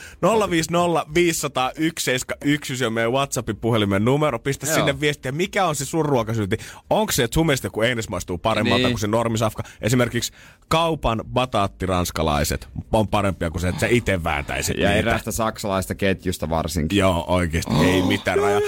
[0.49, 4.39] 050 501 on meidän WhatsAppin puhelimen numero.
[4.39, 4.75] Pistä Joo.
[4.75, 6.57] sinne viestiä, mikä on se sun ruokasyynti.
[6.89, 8.89] Onko se, että sun mielestä kun Eines maistuu paremmalta Niin.
[8.91, 9.63] kuin se normisafka?
[9.81, 10.33] Esimerkiksi
[10.75, 14.99] kaupan bataattiranskalaiset on parempia kuin se, että sä itse vääntäisit Ja niitä.
[14.99, 16.97] erästä saksalaista ketjusta varsinkin.
[16.97, 17.73] Joo, oikeesti.
[17.73, 18.61] Oh, ei mitään rajaa.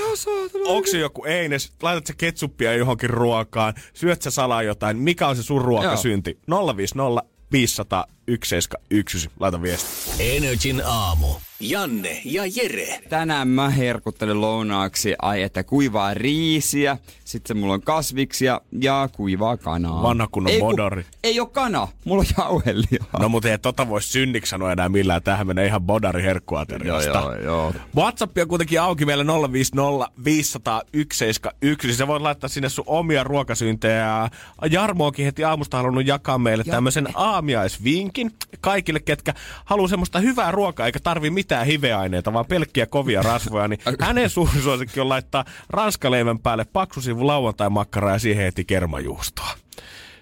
[0.66, 1.74] Onko se joku Eines?
[1.82, 3.74] Laitat sä ketsuppia johonkin ruokaan?
[3.94, 4.98] Syöt sä salaa jotain?
[4.98, 6.40] Mikä on se sun ruokasynti?
[6.78, 9.30] 050 500 171.
[9.40, 10.12] Laita viesti.
[10.38, 11.28] Energin aamu.
[11.60, 13.00] Janne ja Jere.
[13.10, 20.04] Tänään mä herkuttelen lounaaksi, ai että kuivaa riisiä, sitten mulla on kasviksia ja kuivaa kanaa.
[20.04, 21.06] Vanha kunnon ei, ku- bodari.
[21.24, 23.20] Ei oo kana, mulla on jauhelihaa.
[23.20, 25.24] No mutta ei tota voi synniksi sanoa enää millään.
[25.24, 27.10] Tähän menee ihan bodari herkkuateriasta.
[27.20, 27.74] joo, joo.
[27.96, 30.82] WhatsApp on kuitenkin auki meillä 050 500
[31.14, 31.94] 171.
[31.96, 33.96] Sä voit laittaa sinne sun omia ruokasyntejä.
[33.96, 34.30] Ja
[34.72, 38.17] Jarmo onkin heti aamusta halunnut jakaa meille tämmöisen aamiaisvinkin
[38.62, 39.34] kaikille, ketkä
[39.66, 43.68] haluaa semmoista hyvää ruokaa, eikä tarvi mitään hiveaineita, vaan pelkkiä kovia rasvoja.
[43.68, 49.50] Niin hänen suosikki on laittaa ranskaleivän päälle paksu sivu lauantai-makkaraa ja siihen heti kermajuustoa.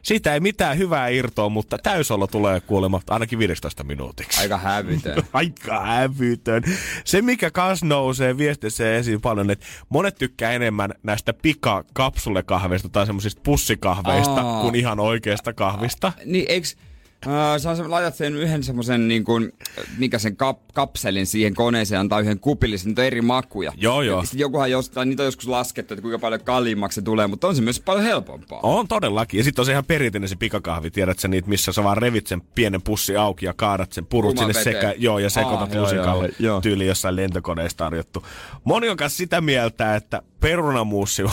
[0.06, 4.42] Siitä ei mitään hyvää irtoa, mutta täysolo tulee kuulemma ainakin 15 minuutiksi.
[4.42, 5.24] Aika hävytön.
[5.34, 6.64] Aika hävytön.
[7.04, 13.42] Se, mikä kans nousee viestissä esiin paljon, että monet tykkää enemmän näistä pikakapsulekahveista tai semmoisista
[13.46, 14.62] pussikahveista Aa.
[14.62, 16.14] kuin ihan oikeasta kahvista.
[16.26, 16.78] niin eiks...
[17.58, 19.52] Sä laitat sen yhden semmosen niin kuin,
[19.98, 23.72] mikä sen kap, kapselin siihen koneeseen antaa yhden kupillisen, niitä on eri makuja.
[23.78, 24.20] Joo, joo.
[24.20, 27.48] Ja Sitten jokuhan jostain, niitä on joskus laskettu, että kuinka paljon kalliimmaksi se tulee, mutta
[27.48, 28.60] on se myös paljon helpompaa.
[28.64, 29.38] On todellakin.
[29.38, 30.92] Ja sitten on se ihan perinteinen se pikakahvi.
[30.92, 34.36] Tiedät sä niitä, missä sä vaan revit sen pienen pussi auki ja kaadat sen purut
[34.36, 34.88] Kuumaan sinne veteen.
[34.92, 36.30] sekä, joo, ja sekoitat Aa, lusikalle
[36.62, 38.26] tyyli jossain lentokoneessa tarjottu.
[38.64, 41.30] Moni on kanssa sitä mieltä, että perunamuussi on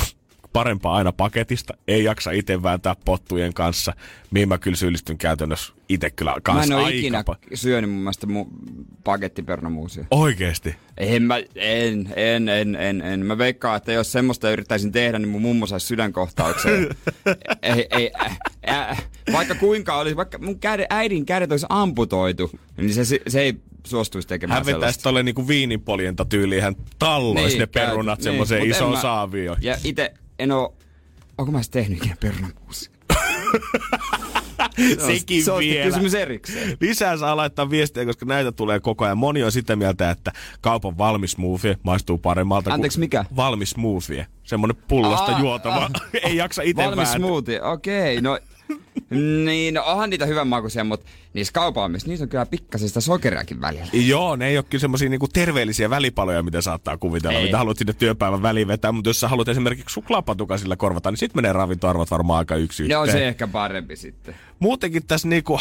[0.53, 1.75] parempaa aina paketista.
[1.89, 3.93] Ei jaksa itse vääntää pottujen kanssa.
[4.31, 7.99] Mihin mä kyllä syyllistyn käytännössä itse kyllä Mä kanssa en ole ikinä pa- syönyt mun
[8.01, 10.05] mielestä mu- pakettipernamuusia.
[10.11, 10.75] Oikeesti.
[10.99, 13.27] En mä, en, en, en, en, en.
[13.27, 16.89] Mä veikkaan, että jos semmoista yrittäisin tehdä, niin mun mummo saisi sydänkohtauksen.
[17.63, 18.39] ei, ei, äh,
[18.91, 23.41] äh, vaikka kuinka olisi, vaikka mun käde, äidin kädet olisi amputoitu, niin se, se, se
[23.41, 23.55] ei
[23.87, 25.03] suostuisi tekemään Hän vetäisi sellaista.
[25.03, 26.63] tolle niinku viininpoljenta tyyliin.
[26.63, 29.57] Hän talloisi Niin, ne perunat niin, semmoiseen isoon mä- saavioon.
[29.61, 30.75] Ja itse en oo,
[31.39, 32.93] onko mä edes tehnyt ikinä pernamuusia?
[35.07, 35.87] Sekin se on vielä.
[35.87, 36.77] kysymys erikseen.
[36.81, 39.19] Lisää saa laittaa viestiä, koska näitä tulee koko ajan.
[39.19, 43.25] Moni on sitä mieltä, että kaupan valmis smoothie maistuu paremmalta Anteeksi, kuin mikä?
[43.37, 44.27] valmis smoothie.
[44.45, 45.75] Semmoinen pullosta Aa, juotava.
[45.75, 45.91] aa.
[46.25, 47.17] Ei jaksa itse Valmis vääntää.
[47.17, 48.21] smoothie, okei.
[48.21, 48.39] No,
[49.45, 53.87] niin, no onhan niitä hyvänmakuisia, mutta niissä kaupaamissa, niissä on kyllä pikkasen sitä sokeriakin välillä.
[53.93, 57.45] Joo, ne ei ole kyllä semmoisia niinku terveellisiä välipaloja, mitä saattaa kuvitella, Ei.
[57.45, 58.93] mitä haluat sinne työpäivän väliin vetää.
[58.93, 62.83] Mutta jos sä haluat esimerkiksi suklaapatukan sillä korvata, niin sitten menee ravintoarvot varmaan aika yksi
[62.83, 63.13] yhteen.
[63.13, 64.35] se ehkä parempi sitten.
[64.59, 65.61] Muutenkin tässä niinku,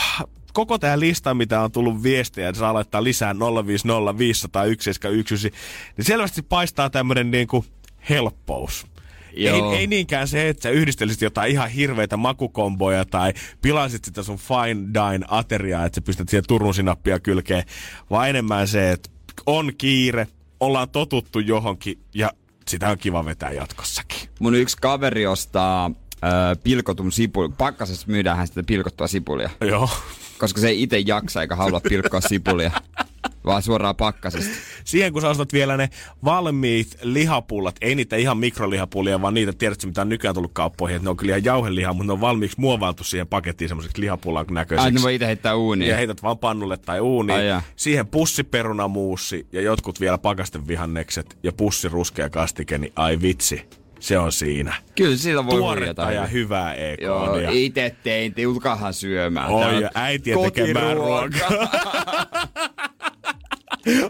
[0.54, 3.36] koko tämä lista, mitä on tullut viestejä, että saa laittaa lisää
[3.68, 5.52] 050 501
[5.98, 7.66] niin selvästi paistaa tämmöinen niinku
[8.10, 8.91] helppous.
[9.34, 9.74] Ei, Joo.
[9.74, 14.88] ei niinkään se, että sä yhdistelisit jotain ihan hirveitä makukomboja tai pilasit sitä sun fine
[14.94, 17.64] dine ateriaa, että sä pistät siihen Turun sinappia kylkeen,
[18.10, 19.10] vaan enemmän se, että
[19.46, 20.28] on kiire,
[20.60, 22.32] ollaan totuttu johonkin ja
[22.68, 24.30] sitä on kiva vetää jatkossakin.
[24.40, 26.32] Mun yksi kaveri ostaa äh,
[26.64, 27.50] pilkotun sipuli.
[27.58, 29.50] Pakkasessa myydään sitä pilkottua sipulia.
[29.62, 29.90] Joo.
[30.38, 32.72] Koska se ei itse jaksa eikä halua pilkkoa sipulia.
[33.46, 34.56] vaan suoraan pakkasesta.
[34.84, 35.90] Siihen kun sä ostat vielä ne
[36.24, 41.06] valmiit lihapullat, ei niitä ihan mikrolihapullia, vaan niitä tiedätkö, mitä on nykyään tullut kauppoihin, että
[41.06, 44.86] ne on kyllä ihan jauhelihaa, mutta ne on valmiiksi muovailtu siihen pakettiin semmoiseksi lihapullan näköiseksi.
[44.86, 45.90] Ai, ne voi itse heittää uuniin.
[45.90, 47.40] ja heität vaan pannulle tai uuniin.
[47.40, 47.62] Ai jaa.
[47.76, 53.62] Siihen pussiperunamuussi ja jotkut vielä pakastevihannekset ja pussi ruskea kastike, niin ai vitsi,
[54.00, 54.74] se on siinä.
[54.96, 57.50] Kyllä siitä voi Tuoretta ja hyvää Joo, ekonia.
[57.52, 59.50] itse tein, tulkahan syömään.
[59.50, 61.68] Oi, ja äitien tekemää kotiruokaa.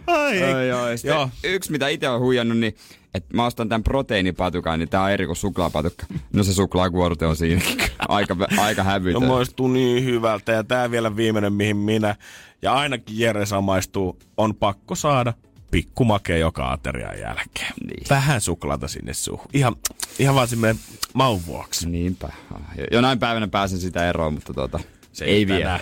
[0.07, 0.97] Ai, oi.
[0.97, 1.29] Sitten Joo.
[1.43, 2.75] Yksi, mitä itse on huijannut, niin
[3.13, 6.05] että mä ostan tämän proteiinipatukan, niin tää on eri kuin suklaapatukka.
[6.33, 7.77] No se suklaakuorte on siinäkin.
[8.07, 9.23] aika, aika No hävytön.
[9.25, 12.15] maistuu niin hyvältä ja tää vielä viimeinen mihin minä
[12.61, 15.33] ja ainakin Jere saa maistuu, on pakko saada
[15.71, 17.73] pikkumakea joka aterian jälkeen.
[17.87, 18.03] Niin.
[18.09, 19.47] Vähän suklaata sinne suuhun.
[19.53, 19.75] Ihan,
[20.19, 20.79] ihan vaan semmoinen
[21.13, 21.89] maun vuoksi.
[21.89, 22.29] Niinpä.
[22.77, 24.79] Jo- Jonain päivänä pääsen sitä eroon, mutta tota,
[25.13, 25.79] se ei, vielä.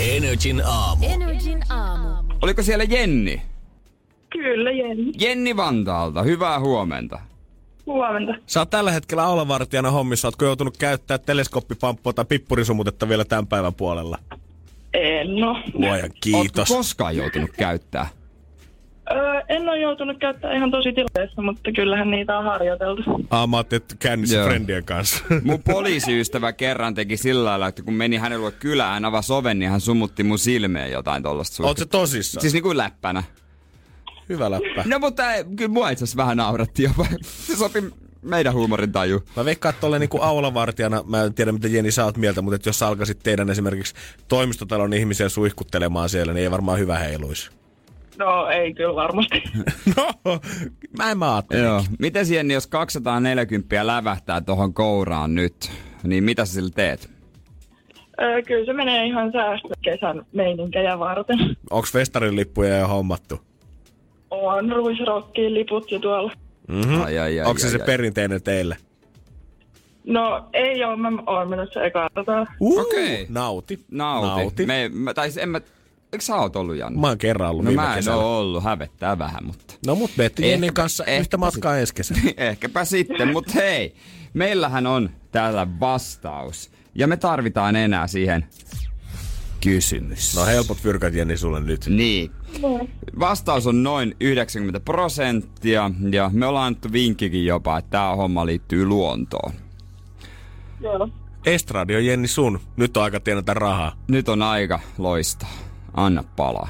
[0.00, 1.06] Energin aamu.
[1.06, 2.23] Energin aamu.
[2.44, 3.42] Oliko siellä Jenni?
[4.30, 5.12] Kyllä, Jenni.
[5.20, 7.20] Jenni Vantaalta, hyvää huomenta.
[7.86, 8.34] Huomenta.
[8.46, 10.28] Sä oot tällä hetkellä aulavartijana hommissa.
[10.28, 14.18] Ootko joutunut käyttää teleskooppipamppua tai pippurisumutetta vielä tämän päivän puolella?
[14.94, 15.62] En no.
[15.74, 16.58] Luojan kiitos.
[16.58, 18.08] Ootko koskaan joutunut käyttää?
[19.12, 23.02] Öö, en ole joutunut käyttämään ihan tosi tilanteessa, mutta kyllähän niitä on harjoiteltu.
[23.30, 24.46] Ah, mä ajattelin, että kännissä Joo.
[24.46, 25.24] friendien kanssa.
[25.44, 29.70] Mun poliisiystävä kerran teki sillä lailla, että kun meni hänelle kylään, hän avasi oven, niin
[29.70, 32.40] hän sumutti mun silmeen jotain tollasta Oot se tosissaan?
[32.40, 33.22] Siis niinku läppänä.
[34.28, 34.82] Hyvä läppä.
[34.84, 37.06] No mutta eh, kyllä mua itse asiassa vähän nauratti jopa.
[37.46, 37.82] Se sopi
[38.22, 39.22] meidän huumorin taju.
[39.36, 42.56] Mä veikkaan, että tolle niinku aulavartijana, mä en tiedä mitä Jeni sä oot mieltä, mutta
[42.56, 43.94] että jos sä alkaisit teidän esimerkiksi
[44.28, 47.50] toimistotalon ihmisiä suihkuttelemaan siellä, niin ei varmaan hyvä heiluisi.
[48.18, 49.42] No ei kyllä varmasti.
[49.96, 50.40] No,
[50.98, 51.42] mä en mä.
[51.62, 51.84] Joo.
[51.98, 55.72] Miten Jenni, jos 240 lävähtää tohon kouraan nyt,
[56.02, 57.10] niin mitä sä sillä teet?
[58.20, 61.38] öö, kyllä se menee ihan säästökesän meininkejä varten.
[61.70, 63.40] Onks festarin lippuja jo hommattu?
[64.30, 66.32] On ruisrokkiin liput jo tuolla.
[66.68, 67.02] Mm-hmm.
[67.02, 67.86] Ai, ai, ai, Onko se ai, se ai.
[67.86, 68.76] perinteinen teille?
[70.06, 72.46] No ei oo, mä oon menossa ekaa tota.
[72.60, 73.26] Uh, Okei.
[73.28, 73.84] Nauti.
[73.90, 74.26] Nauti.
[74.28, 74.66] Nauti.
[74.66, 75.60] Me, mä, tai siis en mä,
[76.14, 77.00] eikö sä oot ollut Janne?
[77.00, 78.22] Mä oon kerran ollut no viime mä en kesällä.
[78.22, 79.74] oo ollut, hävettää vähän, mutta...
[79.86, 82.20] No mut Betti Jennin Ehkäpä- kanssa yhtä ehkäpä matkaa ensi kesänä.
[82.36, 83.94] Ehkäpä sitten, mutta hei,
[84.34, 86.70] meillähän on täällä vastaus.
[86.94, 88.46] Ja me tarvitaan enää siihen
[89.60, 90.36] kysymys.
[90.36, 91.86] No helpot fyrkat Jenni sulle nyt.
[91.86, 92.30] Niin.
[93.20, 98.86] Vastaus on noin 90 prosenttia ja me ollaan annettu vinkkikin jopa, että tämä homma liittyy
[98.86, 99.52] luontoon.
[100.80, 101.08] Joo.
[101.46, 102.60] Estradio Jenni sun.
[102.76, 103.96] Nyt on aika tienata rahaa.
[104.08, 105.50] Nyt on aika loistaa.
[105.94, 106.68] Anna palaa.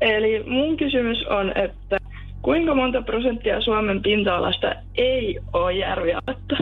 [0.00, 1.98] Eli mun kysymys on, että
[2.42, 6.56] kuinka monta prosenttia Suomen pinta-alasta ei ole järvialuetta?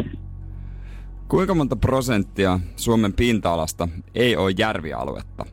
[1.29, 5.45] Kuinka monta prosenttia Suomen pinta-alasta ei ole järvialuetta?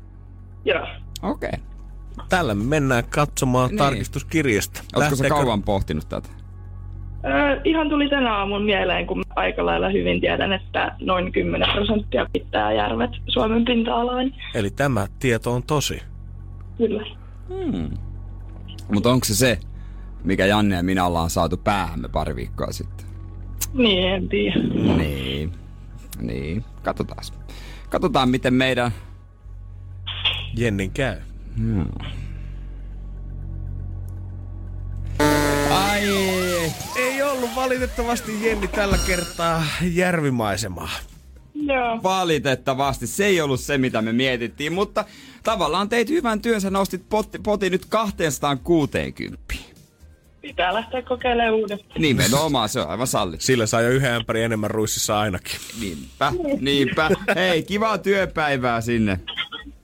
[0.65, 0.88] Joo.
[1.24, 1.50] Okei.
[1.54, 1.65] Okay.
[2.30, 3.78] Tällä me mennään katsomaan Niin.
[3.78, 4.82] tarkistuskirjasta.
[4.96, 6.30] Oletko sä Lähteekö- kauan pohtinut tätä?
[7.26, 12.26] Öö, ihan tuli tänä aamun mieleen, kun aika lailla hyvin tiedän, että noin 10 prosenttia
[12.34, 14.34] pitää järvet Suomen pinta-alaan.
[14.56, 16.02] Eli tämä tieto on tosi.
[16.78, 17.06] Kyllä.
[18.94, 19.60] Mutta onko se se,
[20.24, 23.06] mikä Janne ja minä ollaan saatu päähämme pari viikkoa sitten?
[23.74, 24.60] Niin, en tiedä.
[24.98, 25.52] Niin.
[26.22, 26.64] Niin.
[26.84, 27.24] Katsotaan.
[27.90, 28.92] Katsotaan, miten meidän...
[30.58, 31.18] Jennin käy.
[35.95, 36.71] Ai!
[36.95, 40.89] Ei ollut valitettavasti Jenni tällä kertaa järvimaisemaa.
[41.53, 41.99] Joo.
[42.03, 45.05] Valitettavasti se ei ollut se, mitä me mietittiin, mutta
[45.43, 49.55] tavallaan teit hyvän työn, sä nostit potti, potin nyt 260.
[50.41, 52.01] pitää lähteä kokeilemaan uudestaan.
[52.01, 53.38] Nimenomaan, se on aivan salli.
[53.39, 55.60] Sillä saa jo yhden ämpäri enemmän ruississa ainakin.
[55.79, 57.10] Niinpä, niinpä.
[57.36, 59.19] Hei, kivaa työpäivää sinne.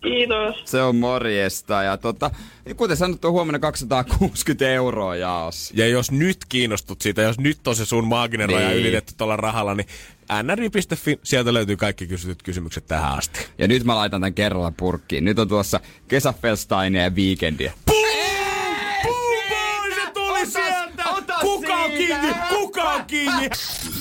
[0.01, 0.55] Kiitos.
[0.65, 1.83] Se on morjesta.
[1.83, 2.31] Ja tota,
[2.77, 5.71] kuten sanottu, huomenna 260 euroa jaos.
[5.75, 8.79] Ja jos nyt kiinnostut siitä, jos nyt on se sun maaginen raja Niin.
[8.79, 9.87] ylitetty tuolla rahalla, niin
[10.43, 13.39] nri.fi, sieltä löytyy kaikki kysytyt kysymykset tähän asti.
[13.57, 15.25] Ja nyt mä laitan tän kerralla purkkiin.
[15.25, 17.71] Nyt on tuossa kesäfelstainia ja weekendia.
[19.95, 21.09] se tuli sieltä!
[21.09, 22.33] ota Kuka on kiinni?
[22.49, 23.49] Kuka on kiinni?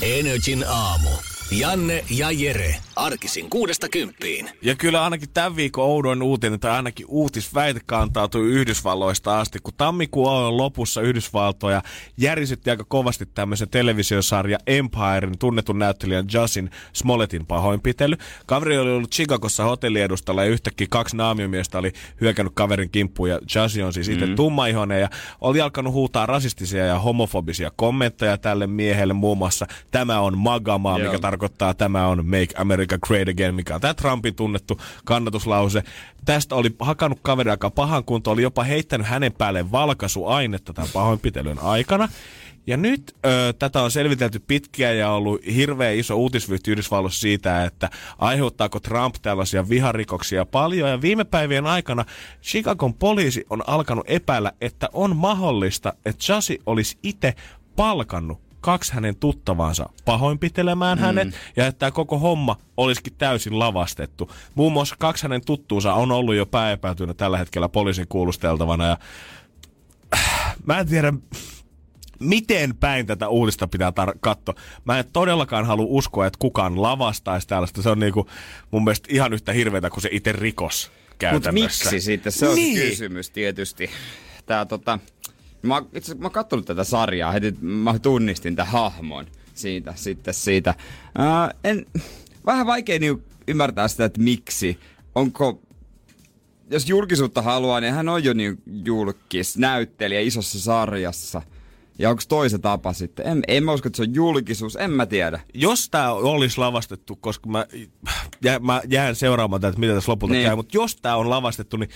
[0.03, 1.09] Energin aamu.
[1.53, 2.75] Janne ja Jere.
[2.97, 4.51] Arkisin kuudesta kymppiin.
[4.63, 10.57] Ja kyllä ainakin tämän viikon oudoin uutinen, tai ainakin uutisväite kantautui Yhdysvalloista asti, kun tammikuun
[10.57, 11.83] lopussa Yhdysvaltoja
[12.17, 18.17] järisytti aika kovasti tämmöisen televisiosarja Empirein tunnetun näyttelijän Justin Smollettin pahoinpitely.
[18.47, 23.85] Kaveri oli ollut Chicagossa hotelliedustalla ja yhtäkkiä kaksi naamiomiestä oli hyökännyt kaverin kimppuun ja Justin
[23.85, 24.37] on siis itse mm.
[24.37, 25.09] tummaihoinen ja
[25.41, 31.11] oli alkanut huutaa rasistisia ja homofobisia kommentteja tälle miehelle muun muassa tämä on magamaa, mikä
[31.11, 31.21] Joo.
[31.41, 35.83] Tarkoittaa tämä on Make America Great Again, mikä on tämä Trumpin tunnettu kannatuslause.
[36.25, 41.59] Tästä oli hakannut kaveri aika pahan kunto, oli jopa heittänyt hänen päälle valkaisuainetta tämän pahoinpitelyn
[41.59, 42.09] aikana.
[42.67, 47.91] Ja nyt ö, tätä on selvitelty pitkään ja ollut hirveä iso uutisvyyhti Yhdysvalloissa siitä, että
[48.19, 50.91] aiheuttaako Trump tällaisia viharikoksia paljon.
[50.91, 52.05] Ja viime päivien aikana
[52.43, 57.35] Chicagon poliisi on alkanut epäillä, että on mahdollista, että Jussi olisi itse
[57.77, 61.03] palkannut kaksi hänen tuttavaansa pahoinpitelemään mm.
[61.03, 64.31] hänet, ja että tämä koko homma olisikin täysin lavastettu.
[64.55, 68.99] Muun muassa kaksi hänen tuttuunsa on ollut jo pääepäytynä tällä hetkellä poliisin kuulusteltavana, ja
[70.67, 71.13] mä en tiedä,
[72.21, 74.55] miten päin tätä uutista pitää tar- katsoa.
[74.85, 77.83] Mä en todellakaan halua uskoa, että kukaan lavastaisi tällaista.
[77.83, 78.27] Se on niinku
[78.71, 81.85] mun mielestä ihan yhtä hirveätä kuin se itse rikos Mutta käytännössä.
[81.85, 82.33] miksi sitten?
[82.33, 82.89] Se on niin.
[82.89, 83.91] kysymys tietysti.
[84.47, 84.99] Tää tota...
[85.63, 90.75] Mä, itse mä oon kattonut tätä sarjaa, heti mä tunnistin tämän hahmon siitä, sitten siitä.
[91.19, 91.87] Ää, en,
[92.47, 94.79] vähän vaikea niin ymmärtää sitä, että miksi.
[95.15, 95.61] Onko,
[96.71, 101.43] jos julkisuutta haluaa, niin hän on jo niin julkis, näyttelijä isossa sarjassa.
[101.99, 103.27] Ja onko toi se tapa sitten?
[103.27, 105.41] En, en mä usko, että se on julkisuus, en mä tiedä.
[105.55, 107.67] jos tämä olisi lavastettu, koska mä,
[108.45, 110.47] jää, mä jään seuraamaan tätä, että mitä tässä lopulta Niin.
[110.47, 111.91] käy, mutta jos tämä on lavastettu, niin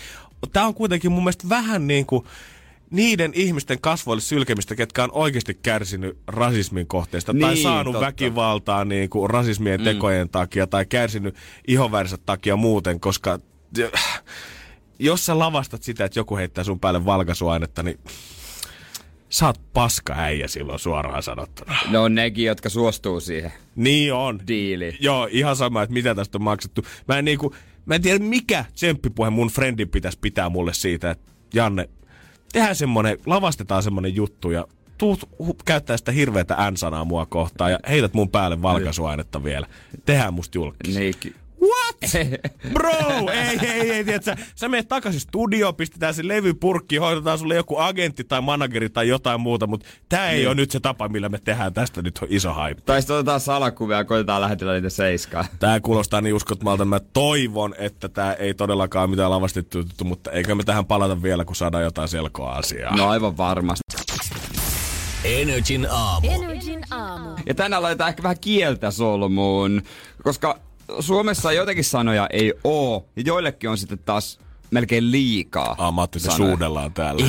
[0.52, 2.24] tämä on kuitenkin mun mielestä vähän niin kuin
[2.90, 8.06] niiden ihmisten kasvoille sylkemistä, ketkä on oikeasti kärsinyt rasismin kohteesta tai Niin, saanut totta.
[8.06, 9.84] väkivaltaa niin kuin rasismien Mm.
[9.84, 11.34] tekojen takia tai kärsinyt
[11.68, 13.38] ihonvärinsä takia muuten, koska
[14.98, 17.98] jos sä lavastat sitä, että joku heittää sun päälle valkaisuainetta, niin
[19.28, 21.76] sä oot paska äijä silloin suoraan sanottuna.
[21.90, 24.40] Ne on nekin, jotka suostuu siihen Niin on.
[24.48, 24.96] diiliin.
[25.00, 26.82] Joo, ihan sama, että mitä tästä on maksettu.
[27.08, 27.54] Mä en, niinku,
[27.86, 31.88] mä en tiedä, mikä tsemppipuhe mun friendin pitäisi pitää mulle siitä, että Janne,
[32.54, 34.66] tehdään semmonen, lavastetaan semmonen juttu ja
[34.98, 39.66] tuut hu- käyttää sitä hirveätä N-sanaa mua kohtaan ja heität mun päälle valkaisuainetta vielä.
[40.04, 40.96] Tehdään musta julkis.
[40.96, 41.14] Niin,
[41.62, 42.12] What?
[42.72, 42.90] Bro,
[43.32, 47.76] ei, ei, ei, tiedätkö, sä menet takaisin studioon, pistetään se levy purkkiin, hoidetaan sulle joku
[47.78, 50.48] agentti tai manageri tai jotain muuta, mutta tää ei Niin.
[50.48, 52.80] ole nyt se tapa, millä me tehdään tästä nyt iso hype.
[52.80, 55.44] Tai sitten otetaan salakuvia ja koitetaan lähetellä niitä seiskaan.
[55.58, 56.84] Tää kuulostaa niin uskottomalta.
[56.84, 61.44] Mä toivon, että tää ei todellakaan mitään lavastettu juttu, mutta eikö me tähän palata vielä,
[61.44, 62.96] kun saadaan jotain selkoa asiaa.
[62.96, 63.82] No aivan varmasti.
[65.24, 66.28] Energin aamu.
[66.30, 67.28] Energin aamu.
[67.46, 69.82] Ja tänään laitetaan ehkä vähän kieltä solmuun,
[70.22, 70.58] koska
[71.00, 74.38] Suomessa jotenkin sanoja ei oo, ja joillekin on sitten taas
[74.70, 75.76] melkein liikaa.
[76.04, 76.50] Että sanoja.
[76.50, 77.26] suudellaan täällä.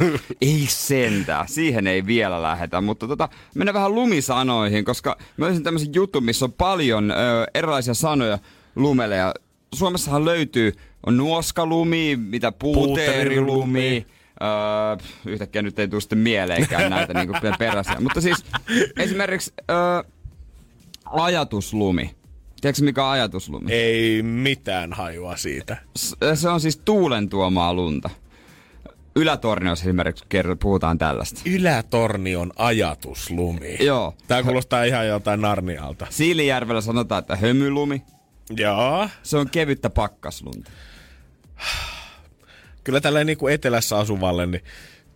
[0.40, 5.94] ei sentään, siihen ei vielä lähetä, mutta tota, mennään vähän lumisanoihin, koska mä löysin tämmöisen
[5.94, 7.14] jutun, missä on paljon ö,
[7.54, 8.38] erilaisia sanoja
[8.76, 9.34] lumelle, ja
[9.74, 10.72] Suomessahan löytyy,
[11.06, 14.06] on nuoskalumi, mitä puuteerilumi,
[14.42, 17.96] Öö, yhtäkkiä nyt ei tule sitten mieleenkään näitä niin peräisiä.
[18.00, 18.44] Mutta siis
[18.96, 20.02] esimerkiksi öö,
[21.04, 22.19] ajatuslumi.
[22.60, 23.72] Tiedätkö mikä on ajatuslumi?
[23.72, 25.76] ei mitään hajua siitä.
[26.34, 28.10] Se on siis tuulen tuomaa lunta.
[29.16, 31.40] Ylätorniossa esimerkiksi kerro, puhutaan tällaista.
[31.44, 33.76] Ylätornion ajatuslumi.
[33.80, 34.14] Joo.
[34.28, 36.06] Tää kuulostaa ihan jotain Narnialta.
[36.10, 38.02] Siilijärvellä sanotaan, että hömylumi.
[38.56, 39.08] Joo.
[39.22, 40.70] Se on kevyttä pakkaslunta.
[42.84, 44.64] Kyllä tällä niin kuin etelässä asuvalle, niin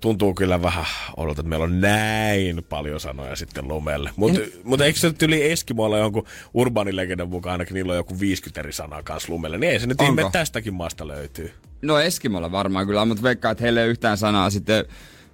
[0.01, 0.85] tuntuu kyllä vähän
[1.17, 4.11] odolta, että meillä on näin paljon sanoja sitten lumelle.
[4.17, 8.61] Mutta mut eikö se nyt yli Eskimoilla jonkun urbaanilegendan mukaan ainakin niillä on joku 50
[8.61, 10.21] eri sanaa kanssa lumelle, niin ei se nyt Onko?
[10.21, 11.53] ihme tästäkin maasta löytyy.
[11.83, 14.85] No Eskimolla varmaan kyllä, mutta veikkaa, että heillä ei yhtään sanaa sitten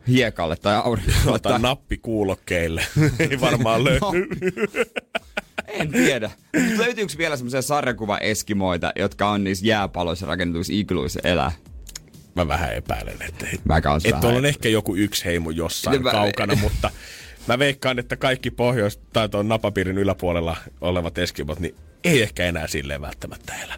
[0.08, 1.32] hiekalle tai aurinkolle.
[1.32, 2.82] Ota nappi kuulokkeille.
[3.30, 4.00] ei varmaan löydy.
[4.00, 4.12] No.
[5.68, 6.30] En tiedä.
[6.76, 11.52] Löytyykö vielä semmoisia sarjakuva Eskimoita, jotka on niissä jääpaloissa rakennetuissa igluissa elää?
[12.36, 16.02] Mä vähän epäilen, että, Mä kans että vähän on ehkä joku yksi heimo jossain Niin
[16.02, 16.90] mä- kaukana, mutta
[17.48, 21.74] mä veikkaan, että kaikki pohjois- tai tuon napapiirin yläpuolella olevat eskimot, niin
[22.04, 23.74] ei ehkä enää silleen välttämättä elä.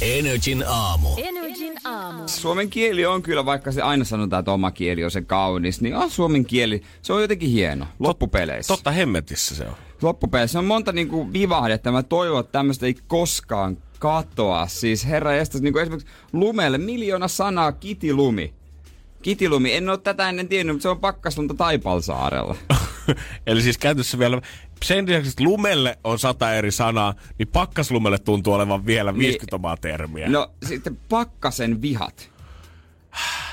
[0.00, 1.08] Energin aamu.
[1.16, 2.28] Energin aamu.
[2.28, 5.94] Suomen kieli on kyllä, vaikka se aina sanotaan, että oma kieli on se kaunis, niin
[5.96, 8.74] on suomen kieli, se on jotenkin hieno loppupeleissä.
[8.74, 9.76] Totta hemmetissä se on.
[10.02, 11.92] loppupeleissä on monta niinku vivahdetta.
[11.92, 14.66] Mä toivon, että tämmöistä ei koskaan katoa.
[14.66, 18.54] Siis herra jestas, niinku esimerkiksi lumelle miljoona sanaa kitilumi.
[19.22, 22.56] Kitilumi, en ole tätä ennen tiennyt, mutta se on pakkaslunta Taipalsaarella.
[23.46, 24.40] Eli siis käytössä vielä
[24.84, 29.18] sen lisäksi, että lumelle on sata eri sanaa, niin pakkaslumelle tuntuu olevan vielä Niin.
[29.20, 30.28] 50 omaa termiä.
[30.28, 32.30] No sitten pakkasen vihat.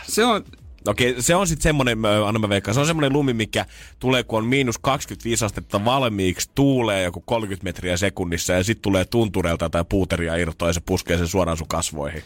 [0.08, 0.44] Se on,
[0.88, 3.66] Okei, se on sitten semmonen, ö, anna mä veikkaan, se on semmonen lumi, mikä
[4.00, 9.06] tulee, kun on miinus 25 astetta valmiiksi, tuulee joku 30 metriä sekunnissa ja sitten tulee
[9.06, 12.24] tuntureelta tai puuteria irtoa ja se puskee sen suoraan sun kasvoihin.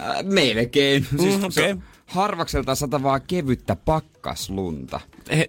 [0.00, 1.06] äh, melkein.
[1.20, 1.70] Siis Mm, okei.
[1.72, 5.00] on harvakselta satavaa kevyttä pakkaslunta.
[5.28, 5.48] Eh,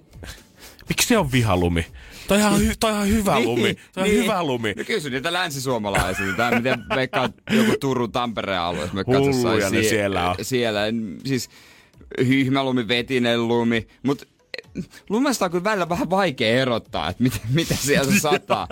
[0.90, 1.86] miksi se on vihalumi?
[2.28, 3.76] Toi on ihan, hy, toi on ihan hyvä lumi.
[3.94, 4.74] Toi on hyvä lumi.
[4.78, 6.26] No kysy niitä länsisuomalaisia.
[6.38, 10.36] Tai miten veikkaa joku Turun Tampereen alue, jos me katsotaan Hulluja ne siellä on.
[10.42, 11.50] Siellä, en- siis
[12.18, 14.26] hyhmälumi, vetinen lumi, mutta
[15.10, 18.68] lumesta on kyllä välillä vähän vaikea erottaa, että mitä, mitä sieltä sataa.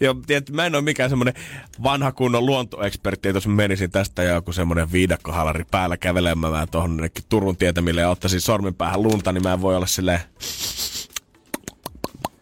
[0.00, 1.34] Ja tiedät, mä en ole mikään semmoinen
[1.82, 7.56] vanha kunnon luontoekspertti, että jos menisin tästä ja joku semmoinen viidakkohalari päällä kävelemään tuohon Turun
[7.56, 10.20] tietämille ja ottaisin sormen päähän lunta, niin mä en voi olla silleen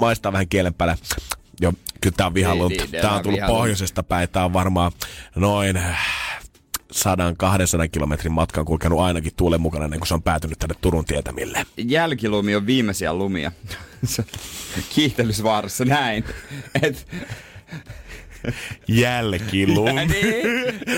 [0.00, 0.96] maistaa vähän kielen päällä.
[1.60, 2.82] Joo, kyllä tää on vihalunta.
[2.82, 4.28] Niin, niin, Tää on tullut pohjoisesta päin.
[4.28, 4.92] Tää on varmaan
[5.36, 5.80] noin
[6.94, 11.66] 100-200 kilometrin matkan kulkenut ainakin tuulen mukana ennen kuin se on päätynyt tänne Turun tietämille.
[11.76, 13.52] Jälkilumi on viimeisiä lumia.
[14.94, 16.24] Kiihtelysvaarassa näin.
[16.82, 17.06] Et,
[18.88, 19.84] Jälkilum.
[19.84, 20.08] niin,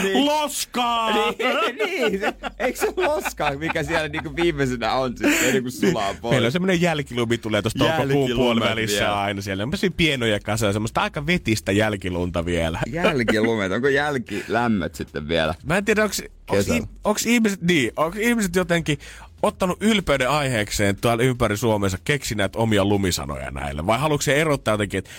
[0.03, 0.27] niin.
[0.27, 1.11] Loskaa!
[1.11, 1.77] niin,
[2.11, 2.21] niin.
[2.21, 6.31] se- eikö se loskaa, mikä siellä niinku viimeisenä on sitten ennen kuin sulaa pois?
[6.33, 9.21] Meillä on semmoinen jälkilumi tulee tuosta toukokuun puolivälissä vielä.
[9.21, 9.63] aina siellä.
[9.63, 12.81] On semmoisia pienoja kasoja, semmoista aika vetistä jälkilunta vielä.
[12.93, 15.55] Jälkilumet, onko jälkilämmöt sitten vielä?
[15.65, 16.15] Mä en tiedä, onko
[16.51, 16.87] Kesällä.
[17.27, 18.99] ihmiset, niin, onks ihmiset jotenkin
[19.43, 23.87] ottanut ylpeyden aiheekseen tuolla ympäri Suomessa keksineet omia lumisanoja näille?
[23.87, 25.11] Vai haluatko se erottaa jotenkin, että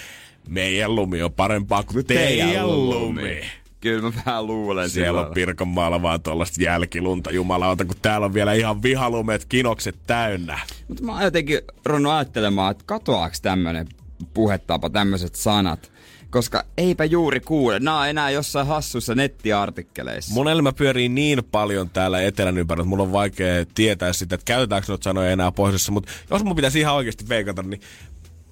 [0.48, 3.42] meidän lumi on parempaa kuin teidän, lumi?
[3.82, 8.34] Kyllä mä vähän luulen Siellä sillä on Pirkanmaalla vaan tuollaista jälkilunta, jumalauta, kun täällä on
[8.34, 10.60] vielä ihan vihalumet, kinokset täynnä.
[10.88, 13.88] Mutta mä oon jotenkin ruvennut ajattelemaan, että katoaaks tämmönen
[14.34, 15.92] puhetapa, tämmöiset sanat.
[16.30, 17.80] Koska eipä juuri kuule.
[17.80, 20.34] Nää on enää jossain hassuissa nettiartikkeleissa.
[20.34, 24.46] Mun elämä pyörii niin paljon täällä etelän ympärillä, että mulla on vaikea tietää sitä, että
[24.46, 25.92] käytetäänkö noita sanoja enää pohjoisessa.
[25.92, 27.82] Mutta jos mun pitäisi ihan oikeasti veikata, niin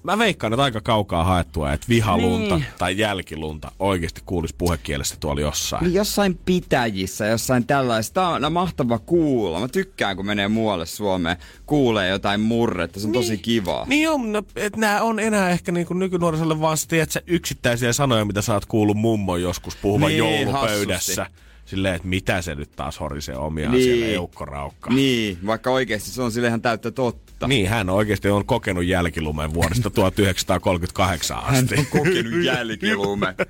[0.06, 2.66] mä veikkaan, että aika kaukaa haettua, että vihalunta Niin.
[2.78, 5.84] tai jälkilunta oikeasti kuulisi puhekielessä tuolla jossain.
[5.84, 8.28] Niin jossain pitäjissä, jossain tällaista.
[8.28, 9.60] On no, mahtava kuulla.
[9.60, 11.36] Mä tykkään, kun menee muualle Suomeen.
[11.66, 13.00] Kuulee jotain murretta.
[13.00, 13.86] Se on tosi kivaa.
[13.88, 18.24] Niin on, no, että nämä on enää ehkä niinku nykynuorisolle vaan se, tiedät, yksittäisiä sanoja,
[18.24, 21.22] mitä sä oot kuullut mummon joskus puhuvan Niin, joulupöydässä.
[21.22, 21.45] hassusti.
[21.66, 23.84] Silleen, että mitä se nyt taas horisee omiaan Niin.
[23.84, 24.90] siellä eukkoraukka.
[24.90, 27.48] Niin, vaikka oikeasti se on sille ihan täyttä totta.
[27.48, 31.74] Niin, hän oikeasti on kokenut jälkilumen vuodesta 1938 Hän asti.
[31.78, 33.34] on kokenut jälkilume.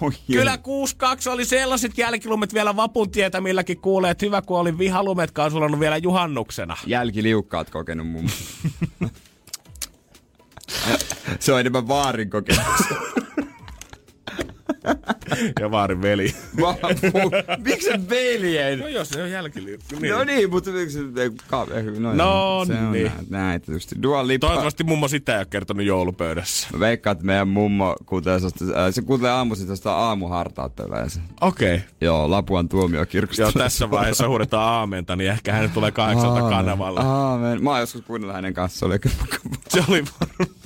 [0.00, 5.50] Voi Kyllä 62 oli sellaiset jälkilumet vielä vapun tietämilläkin kuulee, että hyvä kun oli vihalumetkaan
[5.50, 6.76] sulannut vielä juhannuksena.
[6.86, 8.28] Jälkiliukkaat kokenut mun.
[11.40, 12.64] se on enemmän vaarin kokemus.
[15.60, 16.34] Ja vaarin veli.
[16.56, 18.78] Mu- Miksi se veljen?
[18.78, 21.22] No jos se on jälkiliukku, No niin, mutta miksi se...
[21.22, 21.30] ei,
[21.76, 23.06] ei, No, No se on niin.
[23.06, 24.02] näin, näin tietysti.
[24.02, 24.46] Dua Lipa.
[24.46, 26.68] Toivottavasti mummo sitä ei ole kertonut joulupöydässä.
[26.72, 31.20] Mä veikkaan, että meidän mummo äh, se kuuntelee aamuisin tästä aamuhartautta yleensä.
[31.40, 31.74] Okei.
[31.74, 31.88] Okay.
[32.00, 33.42] Joo, Lapuan tuomiokirkosta.
[33.42, 36.56] Joo, tässä vaiheessa huudetaan aamenta, niin ehkä hän tulee kahdeksalta Aamen.
[36.56, 37.00] kanavalla.
[37.00, 37.64] Aamen.
[37.64, 38.98] Mä oon joskus kuunnellut hänen kanssa, se oli.
[39.68, 40.56] Se oli varmaan.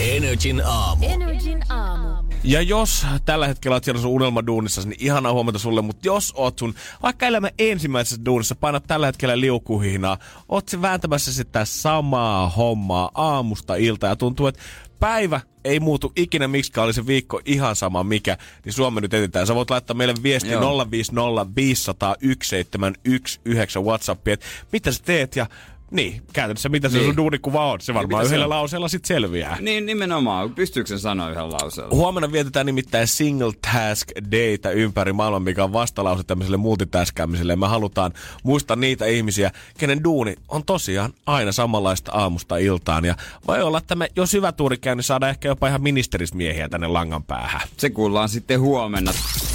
[0.00, 1.06] Energin aamu.
[1.06, 2.19] Energin aamu.
[2.44, 6.58] Ja jos tällä hetkellä oot siellä sun unelmaduunissa, niin ihana huomata sulle, mutta jos oot
[6.58, 10.18] sun vaikka elämän ensimmäisessä duunissa, painat tällä hetkellä liukuhihnaa,
[10.48, 14.62] oot se vääntämässä sitä samaa hommaa aamusta ilta ja tuntuu, että
[15.00, 19.46] päivä ei muutu ikinä miksikään, oli se viikko ihan sama mikä, niin Suomi nyt etitään.
[19.46, 20.86] Sä voit laittaa meille viesti Joo.
[20.90, 25.46] 050 500 1719 Whatsappia, että mitä sä teet ja
[25.90, 27.06] niin, käytännössä mitä se Niin.
[27.06, 27.80] sun duunikuva on.
[27.80, 28.58] Se varmaan mitä se yhdellä on?
[28.58, 29.56] lauseella sit selviää.
[29.60, 30.54] Niin, nimenomaan.
[30.54, 31.94] Pystyykö sen sanoa yhden lauseella?
[31.94, 37.56] Huomenna vietetään nimittäin Single Task Dayta ympäri maailman, mikä on vastalause tämmöiselle multitaskäämiselle.
[37.56, 38.12] Me halutaan
[38.42, 43.04] muistaa niitä ihmisiä, kenen duuni on tosiaan aina samanlaista aamusta iltaan.
[43.04, 43.14] Ja
[43.48, 46.86] voi olla, että me, jos hyvä tuuri käy, niin saadaan ehkä jopa ihan ministerismiehiä tänne
[46.86, 47.60] langan päähän.
[47.76, 49.12] Se kuullaan sitten huomenna.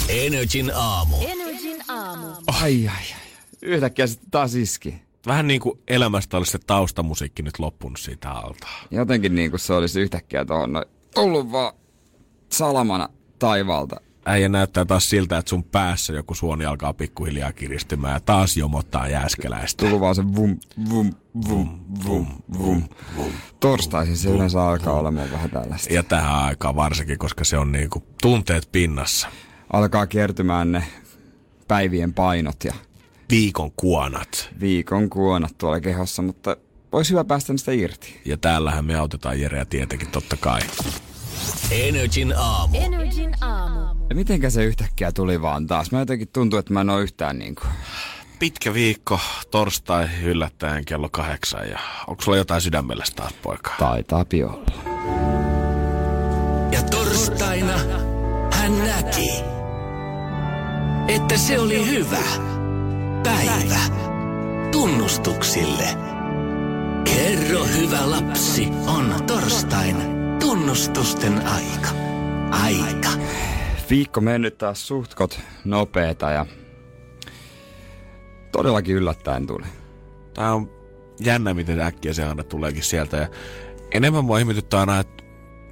[0.08, 1.16] Energin aamu.
[1.20, 2.26] Energin aamu.
[2.46, 3.20] Ai ai ai.
[3.62, 5.05] Yhtäkkiä sitten taas iski.
[5.26, 8.66] Vähän niin kuin elämästä olisi se taustamusiikki nyt loppunut siitä alta.
[8.90, 11.72] Jotenkin niin kuin se olisi yhtäkkiä tuohon noin tullut vaan
[12.52, 13.08] salamana
[13.38, 13.96] taivaalta.
[14.26, 19.08] Äijä näyttää taas siltä, että sun päässä joku suoni alkaa pikkuhiljaa kiristymään ja taas jomottaa
[19.08, 19.84] jääskeläistä.
[19.84, 20.58] Tullut vaan se vum,
[20.90, 21.12] vum,
[21.48, 21.68] vum,
[22.06, 22.26] vum,
[22.58, 22.82] vum.
[23.60, 25.94] Torstaisin se yleensä alkaa olemaan vähän tällaista.
[25.94, 29.28] Ja tähän aikaan varsinkin, koska se on niinku tunteet pinnassa.
[29.72, 30.84] Alkaa kertymään ne
[31.68, 32.74] päivien painot ja
[33.30, 34.50] Viikon kuonat.
[34.60, 36.56] viikon kuonat tuolla kehossa, mutta
[36.92, 38.20] olisi hyvä päästä niistä irti.
[38.24, 40.60] Ja täällähän me autetaan Jereä tietenkin totta kai.
[41.70, 42.76] Energin aamu.
[42.78, 43.96] Energin aamu.
[44.10, 45.92] Ja mitenkä se yhtäkkiä tuli vaan taas?
[45.92, 47.62] Mä jotenkin tuntuu, että mä en oo yhtään niinku...
[48.38, 49.20] Pitkä viikko,
[49.50, 53.70] torstai yllättäen kello kahdeksan ja onko sulla jotain sydämellä taas poika?
[53.78, 54.72] Taitaa olla.
[56.72, 57.78] Ja torstaina
[58.52, 59.30] hän näki,
[61.08, 62.22] että se oli hyvä
[63.26, 63.80] päivä
[64.72, 65.88] tunnustuksille.
[67.04, 69.96] Kerro hyvä lapsi, on torstain
[70.40, 71.88] tunnustusten aika.
[72.50, 73.08] Aika.
[73.90, 76.46] Viikko mennyt taas suhtkot nopeeta ja
[78.52, 79.66] todellakin yllättäen tuli.
[80.34, 80.70] Tää on
[81.20, 83.16] jännä, miten äkkiä se aina tuleekin sieltä.
[83.16, 83.28] Ja
[83.92, 85.24] enemmän mua ihmetyttää aina, että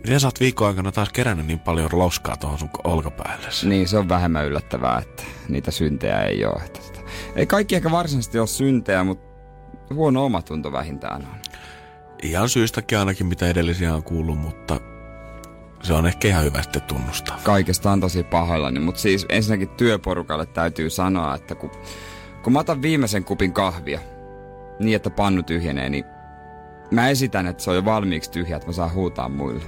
[0.05, 3.47] miten sä oot viikon aikana taas kerännyt niin paljon loskaa tuohon sun olkapäälle.
[3.65, 6.63] Niin, se on vähemmän yllättävää, että niitä syntejä ei ole.
[6.65, 6.94] Että
[7.37, 9.35] Ei kaikki ehkä varsinaisesti ole syntejä, mutta
[9.95, 11.37] huono omatunto vähintään on.
[12.23, 14.81] Ihan syystäkin ainakin, mitä edellisiä on kuullut, mutta
[15.83, 17.41] se on ehkä ihan hyvä sitten tunnustaa.
[17.43, 21.71] Kaikesta on tosi pahoillani, mutta siis ensinnäkin työporukalle täytyy sanoa, että kun,
[22.43, 24.01] kun mä otan viimeisen kupin kahvia,
[24.79, 26.05] niin että pannu tyhjenee, niin
[26.91, 29.65] mä esitän, että se on jo valmiiksi tyhjä, että mä saan huutaa muille.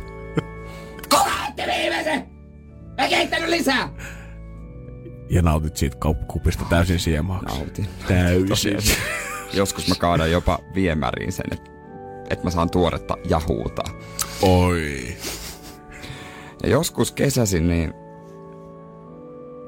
[1.09, 2.26] Kohatte viimeisen!
[3.01, 3.88] Mä keittänyt lisää!
[5.31, 7.59] Ja nautit siitä kaup- kupista täysin siemaaksi.
[7.59, 7.89] Nautin.
[8.09, 8.77] Täysin.
[9.53, 11.70] Joskus mä kaadan jopa viemäriin sen, että,
[12.31, 13.87] että mä saan tuoretta ja huutaa.
[14.43, 15.16] Oi.
[16.62, 17.95] Ja joskus kesäsin, niin...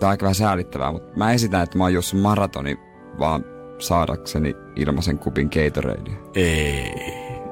[0.01, 2.79] Tää on aika vähän säälittävää, mutta mä esitän, että mä oon juossut maratoni
[3.19, 3.45] vaan
[3.79, 6.15] saadakseni ilmaisen kupin Gatoradea.
[6.35, 6.93] Ei.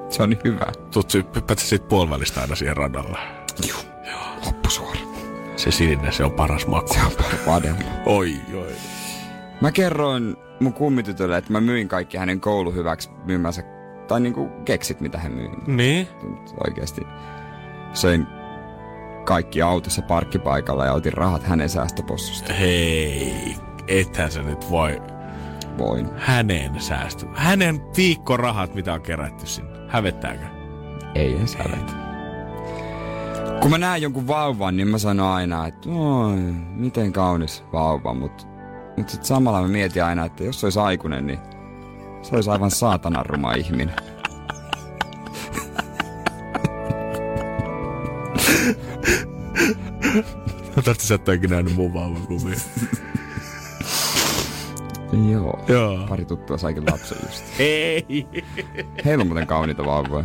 [0.08, 0.66] Se on niin hyvä.
[0.92, 1.18] Tuut sä
[1.56, 3.18] sit puolivälistä aina siihen radalla.
[4.46, 4.85] Loppusuora.
[5.56, 6.94] Se sininen, se on paras maku.
[6.94, 7.12] Se on
[7.46, 7.78] padella.
[8.06, 8.72] Oi, oi.
[9.60, 13.62] Mä kerroin mun kummitytölle, että mä myin kaikki hänen kouluhyväksi myymänsä,
[14.08, 15.48] tai niinku keksit, mitä hän myi.
[15.66, 16.08] Niin?
[16.66, 17.06] Oikeesti
[17.92, 18.26] söin
[19.24, 22.52] kaikki autossa parkkipaikalla ja otin rahat hänen säästöpossusta.
[22.52, 23.56] Hei,
[23.88, 25.02] ethän sä nyt voi
[25.78, 26.08] Voin.
[26.16, 27.26] hänen säästö.
[27.34, 29.70] Hänen viikkorahat, mitä on kerätty sinne.
[29.88, 30.44] Hävettääkö?
[31.14, 32.05] Ei edes hävetä.
[33.60, 36.36] Kun mä näen jonkun vauvan, niin mä sanon aina, että oi,
[36.74, 38.44] miten kaunis vauva, mutta
[38.96, 41.38] mut sit samalla mä mietin aina, että jos se olisi aikuinen, niin
[42.22, 43.96] se olisi aivan saatanan ruma ihminen.
[50.66, 52.56] Toivottavasti sä et ole ikinä nähnyt mun vauvan kuvia.
[55.30, 55.64] Joo.
[55.68, 56.06] Joo.
[56.08, 57.44] Pari tuttua saikin lapsen just.
[57.58, 58.26] Hei.
[59.04, 60.24] Heillä on muuten kauniita vauvoja.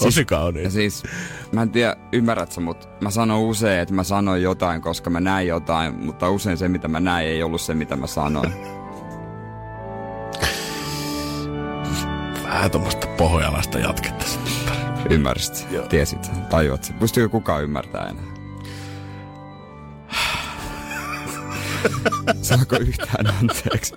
[0.00, 0.70] Tosi Ja kauniin.
[0.70, 1.02] siis,
[1.52, 5.20] mä en tiedä, ymmärrät sä, mutta mä sanon usein, että mä sanoin jotain, koska mä
[5.20, 8.52] näin jotain, mutta usein se, mitä mä näin, ei ollut se, mitä mä sanoin.
[12.44, 14.76] Vähän tommoista pohjalasta jatketta sitten.
[15.10, 15.86] Ymmärsit, Joo.
[15.86, 16.96] tiesit, tajuat sen.
[16.98, 18.24] Pystyykö kukaan ymmärtää enää?
[22.42, 23.94] Saako yhtään anteeksi?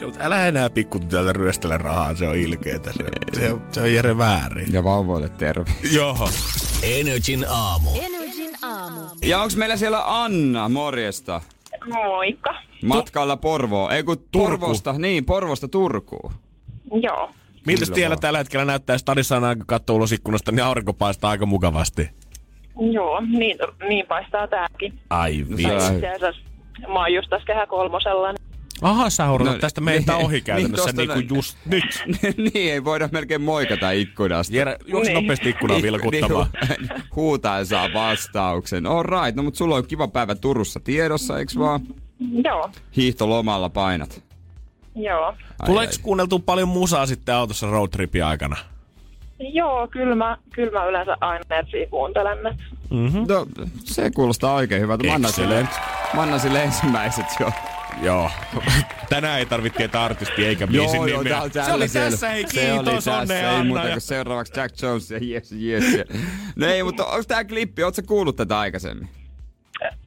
[0.00, 2.92] Joo, mutta älä enää pikkutytöltä ryöstele rahaa, se on ilkeetä.
[2.92, 3.04] Se,
[3.40, 4.72] se, on, se on Jere väärin.
[4.72, 5.64] Ja vauvoille terve.
[5.92, 6.28] Joo.
[6.82, 7.90] Energin aamu.
[8.02, 9.00] Energin aamu.
[9.22, 11.40] Ja onks meillä siellä Anna, morjesta?
[11.92, 12.54] Moikka.
[12.84, 13.92] Matkalla Porvoon.
[13.92, 16.32] Ei kun Porvosta, niin, Porvosta Turkuun.
[17.02, 17.30] Joo.
[17.66, 18.20] Miltä tiellä vaan.
[18.20, 18.98] tällä hetkellä näyttää?
[18.98, 22.10] Stadissa on aika katto ulos ikkunasta, niin aurinko paistaa aika mukavasti.
[22.92, 24.98] Joo, niin, niin paistaa tääkin.
[25.10, 26.42] Ai No vitsi.
[26.88, 28.32] mä oon just tässä kehä kolmosella.
[28.32, 28.47] Niin
[28.82, 32.04] Aha, sä No, tästä meiltä niin, ohi käytännössä niin, niin, niin kuin just nyt.
[32.54, 34.56] niin, ei voida melkein moikata ikkunasta.
[34.56, 35.22] Jere, juoksi Niin.
[35.22, 36.46] nopeasti ikkunaa vilkuttamaan.
[36.68, 38.86] Niin, huutaen saa vastauksen.
[38.86, 41.80] All right, no mutta sulla on kiva päivä Turussa tiedossa, eiks vaan?
[42.44, 44.22] joo, Hiihtolomalla painat.
[44.96, 45.26] joo.
[45.26, 46.02] Ai, Tuleeko ai.
[46.02, 48.56] kuunneltua paljon musaa sitten autossa roadtripin aikana?
[49.40, 52.46] Joo, kyllä mä, kyllä mä yleensä aina Nerfiä kuuntelen.
[52.46, 52.56] et
[53.28, 53.46] No,
[53.84, 55.06] se kuulostaa oikein hyvältä.
[55.06, 56.14] Mä annan sille, Excellent.
[56.14, 57.50] mä annan sille ensimmäiset jo.
[58.02, 58.30] Joo.
[59.10, 61.22] Tänään ei tarvitse tietää artisti eikä biisin nimeä.
[61.24, 62.10] tää on se oli siellä.
[62.10, 63.64] tässä, hei Se oli kiitos, tässä, onnea ei Anna.
[63.64, 65.84] muuta kuin seuraavaksi Jack Jones ja yes, yes.
[66.56, 69.08] No ei, mutta onko tää klippi, ootko sä kuullut tätä aikaisemmin?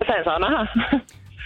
[0.07, 0.67] Sen saa nähdä.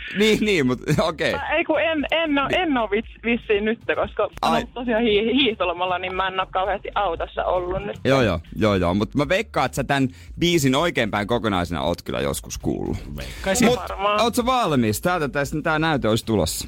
[0.20, 1.34] Niin, niin, mutta okei.
[1.34, 1.58] Okay.
[1.58, 4.38] Ei kun en, en, ole, en ole vis, vissiin nyt, koska Niin.
[4.41, 4.62] Ai.
[4.62, 7.99] On tosiaan hi, hiihtolomalla, niin mä en ole kauheasti autossa ollut nyt.
[8.03, 8.93] Joo, joo, joo, joo.
[8.93, 12.97] Mutta mä veikkaan, että sä tämän biisin oikeinpäin kokonaisena oot kyllä joskus kuullut.
[13.18, 13.68] Veikkaisin.
[13.68, 14.22] Mut, varmaan.
[14.22, 15.01] oot sä valmis?
[15.01, 16.68] Täältä tästä tää näyte olisi tulossa.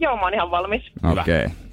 [0.00, 0.82] Joo, mä oon ihan valmis.
[1.12, 1.44] Okei.
[1.44, 1.64] Okay.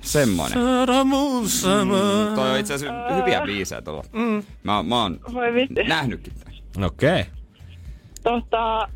[0.00, 0.58] Semmonen.
[0.58, 4.04] Mm, toi on itse asiassa hyviä biisejä tuolla.
[4.12, 4.42] Mm.
[4.62, 5.46] Mä, mä oon Voi
[5.88, 6.86] nähnytkin tämän.
[6.86, 7.20] Okei.
[7.20, 7.24] Okay.
[8.22, 8.88] Tota,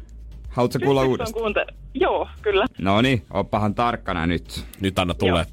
[0.49, 1.43] Haluatko kuulla uudestaan?
[1.43, 2.67] kuunte- Joo, kyllä.
[2.79, 4.65] No niin, oppahan tarkkana nyt.
[4.81, 5.47] Nyt anna tulee.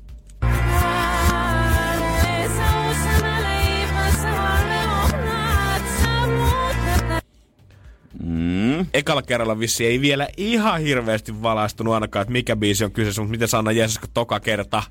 [8.24, 8.86] Mm.
[8.94, 13.32] Ekalla kerralla vissi ei vielä ihan hirveästi valaistunut ainakaan, että mikä biisi on kyseessä, mutta
[13.32, 14.84] miten Sanna Jeesusko toka kerta?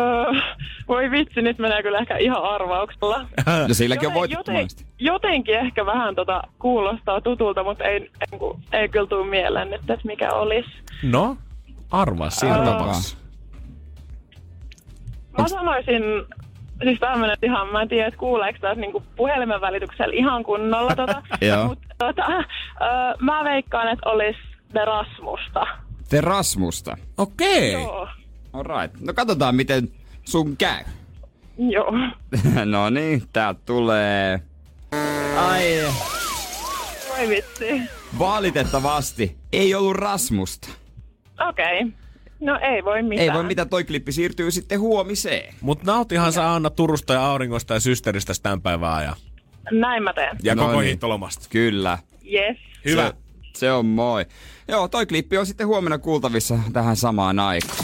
[0.00, 0.24] Öö,
[0.88, 3.26] voi vitsi, nyt menee kyllä ehkä ihan arvauksella.
[3.68, 4.86] No silläkin on Joten- voitettu joten, monesti.
[4.98, 8.38] jotenkin ehkä vähän tota kuulostaa tutulta, mutta ei, ei,
[8.72, 10.68] ei kyllä tule mieleen nyt, että mikä olisi.
[11.02, 11.36] No,
[11.90, 12.64] arvaa siinä Ää.
[12.64, 13.16] tapauksessa.
[15.38, 16.02] Mä sanoisin,
[16.82, 21.22] siis tämmönen ihan, mä en tiedä, että kuuleeko tästä niinku puhelimen välityksellä ihan kunnolla tota,
[21.68, 24.38] mutta tota, öö, mä veikkaan, että olisi
[24.72, 25.66] The Rasmusta.
[26.08, 26.96] Te Rasmusta.
[27.18, 27.72] Okei.
[27.72, 28.08] Joo,
[28.52, 29.00] Alright.
[29.00, 29.88] No katsotaan miten
[30.24, 30.84] sun käy.
[31.58, 31.92] joo.
[32.64, 34.40] no niin, täältä tulee...
[35.36, 35.62] Ai,
[37.08, 37.80] Voi vitsi.
[38.18, 40.68] valitettavasti ei ollut Rasmusta.
[41.48, 41.80] Okei.
[41.80, 41.92] Okay.
[42.40, 43.28] No ei voi mitään.
[43.28, 45.54] Ei voi mitään, toi klippi siirtyy sitten huomiseen.
[45.60, 49.14] Mut nautihan sä Anna Turusta ja auringosta ja systeristä tämän päivän ajan.
[49.70, 50.36] Näin mä teen.
[50.42, 50.84] Ja No koko niin.
[50.86, 51.46] hiihtolomasta.
[51.50, 51.98] Kyllä.
[52.32, 52.56] Yes.
[52.84, 53.06] Hyvä.
[53.08, 54.26] Se, se on moi.
[54.68, 57.78] Joo, toi klippi on sitten huomenna kuultavissa tähän samaan aikaan.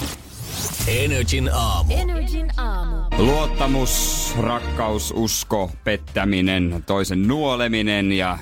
[0.88, 1.94] Energin aamu.
[1.96, 2.96] Energin aamu.
[3.18, 8.38] Luottamus, rakkaus, usko, pettäminen, toisen nuoleminen ja äh,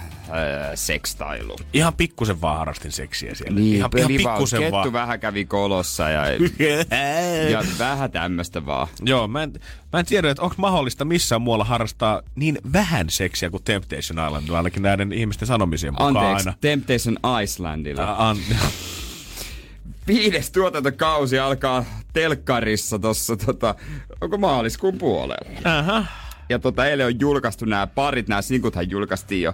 [0.75, 1.57] sekstailu.
[1.73, 3.61] Ihan pikkusen vaan harrastin seksiä siellä.
[3.61, 4.93] Niin, ihan, ihan pikkusen kettu vaan.
[4.93, 6.23] vähän kävi kolossa ja,
[7.51, 8.89] ja vähän tämmöstä vaan.
[9.05, 9.53] Joo, mä en,
[9.93, 14.57] mä en tiedä, että onko mahdollista missään muualla harrastaa niin vähän seksiä kuin Temptation Islandilla,
[14.57, 16.59] ainakin näiden ihmisten sanomisen mukaan Anteeksi, aina.
[16.61, 18.03] Temptation Islandilla.
[18.03, 18.37] Ä, An,
[20.07, 23.75] Viides tuotantokausi alkaa telkkarissa tossa, tota,
[24.21, 25.51] onko maaliskuun puolella?
[25.79, 26.05] Aha.
[26.49, 29.53] Ja tota, eilen on julkaistu nämä parit, nämä sinkuthan julkaistiin jo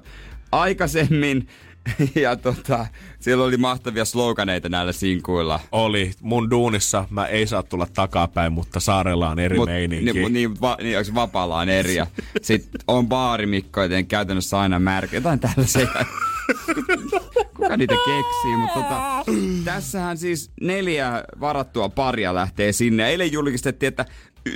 [0.53, 1.49] aikaisemmin.
[2.15, 2.87] Ja tota,
[3.21, 5.61] siellä oli mahtavia sloganeita näillä sinkuilla.
[5.73, 10.13] Oli mun duunissa, mä ei saa tulla takapäin, mutta saarella on eri Mut, meininki.
[10.13, 11.95] niin, niin, va, niin, onko vapaalla on eri.
[11.95, 12.07] Ja
[12.43, 15.17] sit on baarimikko, joten käytännössä aina märkä.
[15.17, 15.89] Jotain tällaisia.
[17.63, 18.57] Kuka niitä keksii?
[18.57, 19.25] Mutta tota,
[19.65, 23.09] tässähän siis neljä varattua paria lähtee sinne.
[23.09, 24.05] Eilen julkistettiin, että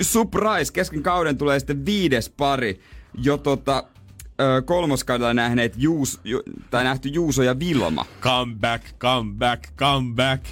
[0.01, 2.79] surprise, kesken kauden tulee sitten viides pari.
[3.23, 3.83] Jo tota,
[4.41, 8.05] ö, kolmoskaudella nähneet Juus, ju, tai nähty Juuso ja Vilma.
[8.21, 10.45] Come back, come back, come back.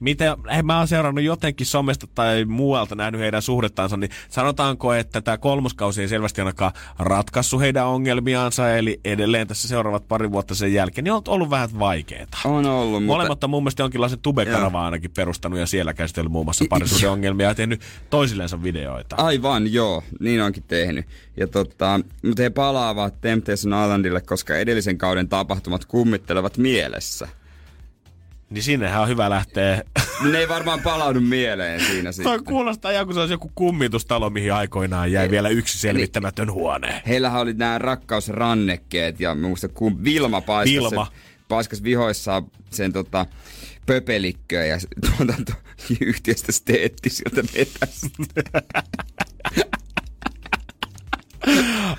[0.00, 5.20] Mitä, hei, mä oon seurannut jotenkin somesta tai muualta nähnyt heidän suhdettansa, niin sanotaanko, että
[5.20, 10.74] tämä kolmoskausi ei selvästi ainakaan ratkaissut heidän ongelmiansa, eli edelleen tässä seuraavat pari vuotta sen
[10.74, 12.38] jälkeen, niin on ollut vähän vaikeeta.
[12.44, 13.06] On ollut, mutta...
[13.06, 17.48] Molemmat on mun mielestä jonkinlaisen tube-kanavan ainakin perustanut ja siellä käsitellyt muun muassa parisuuden ongelmia
[17.48, 17.80] ja tehnyt
[18.10, 19.16] toisillensa videoita.
[19.16, 20.02] Aivan, joo.
[20.20, 21.06] Niin onkin tehnyt.
[21.36, 27.28] Ja tota, mutta he palaavat Temptation Islandille, koska edellisen kauden tapahtumat kummittelevat mielessä.
[28.50, 29.82] Niin sinnehän on hyvä lähteä.
[30.30, 32.44] Ne ei varmaan palaudu mieleen siinä Toi sitten.
[32.44, 37.02] kuulostaa ihan kuin se olisi joku kummitustalo, mihin aikoinaan jäi vielä yksi selvittämätön huone.
[37.06, 41.04] Heillähän oli nämä rakkausrannekkeet ja muista kun Vilma paiskas, Vilma.
[41.04, 41.14] Sen,
[41.48, 43.26] paiskas vihoissaan sen tota,
[43.86, 44.78] pöpelikköön ja
[45.16, 48.08] tuotantoyhtiöstä steetti sieltä vetästä.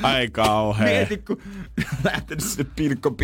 [0.04, 0.88] Ai kauhea.
[0.93, 1.41] Mieti, kun
[2.04, 3.16] lähtenyt sinne pilkko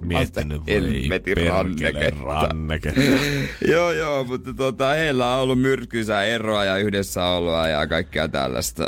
[0.00, 2.24] Miettinyt voi helvetin perkele ranneketta.
[2.24, 2.92] ranneke.
[3.72, 8.86] joo, joo, mutta tota, heillä on ollut myrkyisää eroa ja yhdessäoloa ja kaikkea tällaista.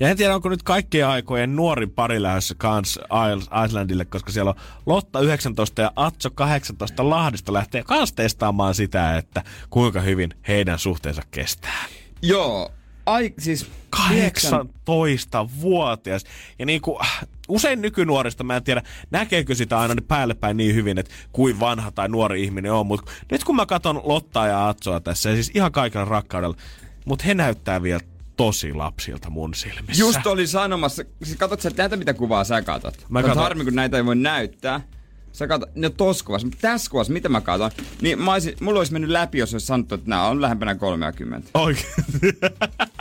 [0.00, 2.98] Ja en tiedä, onko nyt kaikkien aikojen nuorin pari lähdössä kans
[3.66, 9.42] Islandille, koska siellä on Lotta 19 ja Atso 18 Lahdista lähtee kans testaamaan sitä, että
[9.70, 11.84] kuinka hyvin heidän suhteensa kestää.
[12.22, 12.70] Joo,
[13.08, 13.70] ai siis...
[13.96, 16.24] 18-vuotias.
[16.58, 16.98] Ja niin kuin,
[17.48, 21.90] usein nykynuorista mä en tiedä, näkeekö sitä aina päälle päin niin hyvin, että kuin vanha
[21.90, 22.86] tai nuori ihminen on.
[22.86, 26.56] Mutta nyt kun mä katson Lottaa ja Atsoa tässä, ja siis ihan kaikella rakkaudella,
[27.04, 28.00] mutta he näyttää vielä
[28.36, 30.02] tosi lapsilta mun silmissä.
[30.02, 33.06] Just oli sanomassa, siis katsot sä näitä mitä kuvaa sä katot?
[33.08, 33.42] Mä katon.
[33.42, 34.80] harmi kun näitä ei voi näyttää.
[35.32, 38.78] Sä katot, no tossa kuvassa, mutta tässä kuvassa, mitä mä katon, niin mä olisin, mulla
[38.78, 41.50] olisi mennyt läpi, jos olisi sanottu, että nämä on lähempänä 30.
[41.54, 41.86] Oikein.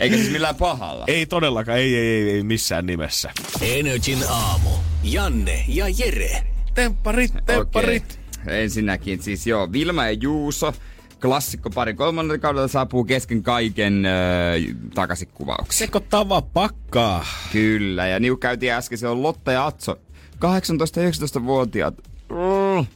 [0.00, 1.04] Eikä siis millään pahalla.
[1.08, 3.30] Ei todellakaan, ei, ei, ei, ei missään nimessä.
[3.60, 4.70] Energin aamu.
[5.02, 6.42] Janne ja Jere.
[6.74, 8.18] Tempparit, tempparit.
[8.42, 8.62] Okei.
[8.62, 10.74] Ensinnäkin siis joo, Vilma ja Juuso,
[11.22, 15.90] klassikko pari kolmannella kaudella saapuu kesken kaiken öö, takaisin kuvauksiin.
[16.28, 17.26] Vaan pakkaa.
[17.52, 19.98] Kyllä, ja niin kuin käytiin äsken, se on Lotta ja Atso,
[20.36, 21.94] 18-19-vuotiaat.
[22.28, 22.86] Mm.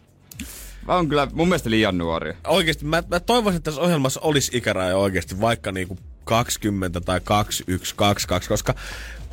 [0.89, 2.37] On kyllä mun mielestä liian nuoria.
[2.47, 7.95] Oikeesti, mä, mä toivoisin, että tässä ohjelmassa olisi ikäraja oikeasti vaikka niinku 20 tai 21,
[7.97, 8.75] 22, koska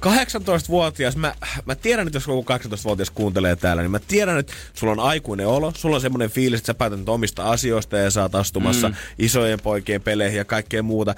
[0.05, 1.35] 18-vuotias, mä,
[1.65, 5.47] mä tiedän, että jos joku 18-vuotias kuuntelee täällä, niin mä tiedän, että sulla on aikuinen
[5.47, 8.95] olo, sulla on semmoinen fiilis, että sä päätät nyt omista asioista ja oot astumassa mm.
[9.19, 11.15] isojen poikien peleihin ja kaikkea muuta.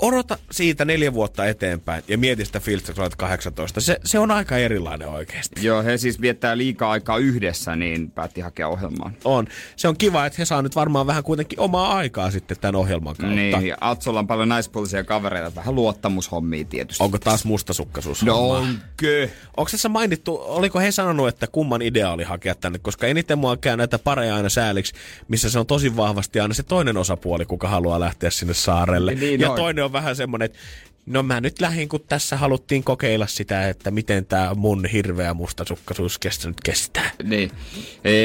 [0.00, 3.80] Odota siitä neljä vuotta eteenpäin ja mieti sitä fiilistä, kun olet 18.
[3.80, 5.66] Se, se on aika erilainen oikeasti.
[5.66, 9.16] Joo, he siis viettää liikaa aikaa yhdessä, niin päätti hakea ohjelmaan.
[9.24, 9.46] On.
[9.76, 13.16] Se on kiva, että he saa nyt varmaan vähän kuitenkin omaa aikaa sitten tämän ohjelman
[13.16, 13.36] kautta.
[13.36, 17.04] Niin, Atsolla on paljon naispuolisia kavereita, vähän luottamushommia tietysti.
[17.04, 18.22] Onko taas mustasukkaisuus?
[18.22, 19.28] No onkö?
[19.56, 22.78] Onko tässä mainittu, oliko he sanonut, että kumman idea oli hakea tänne?
[22.78, 24.94] Koska eniten mua käy näitä pareja aina sääliksi,
[25.28, 29.14] missä se on tosi vahvasti aina se toinen osapuoli, kuka haluaa lähteä sinne saarelle.
[29.14, 29.56] Niin ja on.
[29.56, 30.58] toinen on vähän semmoinen, että
[31.06, 36.18] no mä nyt lähdin, kun tässä haluttiin kokeilla sitä, että miten tämä mun hirveä mustasukkaisuus
[36.18, 37.10] kestä nyt kestää.
[37.22, 37.50] Niin.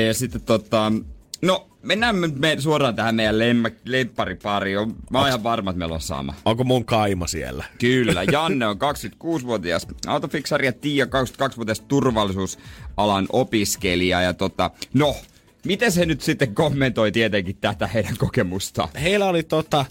[0.07, 0.91] Ja sitten tota...
[1.41, 4.95] No, mennään me, me suoraan tähän meidän lemmä, lempparipariin.
[5.09, 6.33] Mä oon ihan varma, että meillä on sama.
[6.45, 7.63] Onko mun kaima siellä?
[7.79, 14.21] Kyllä, Janne on 26-vuotias autofiksari ja Tiia 22-vuotias turvallisuusalan opiskelija.
[14.21, 15.15] Ja tota, no,
[15.65, 18.89] miten se nyt sitten kommentoi tietenkin tätä heidän kokemustaan?
[19.01, 19.85] Heillä oli tota,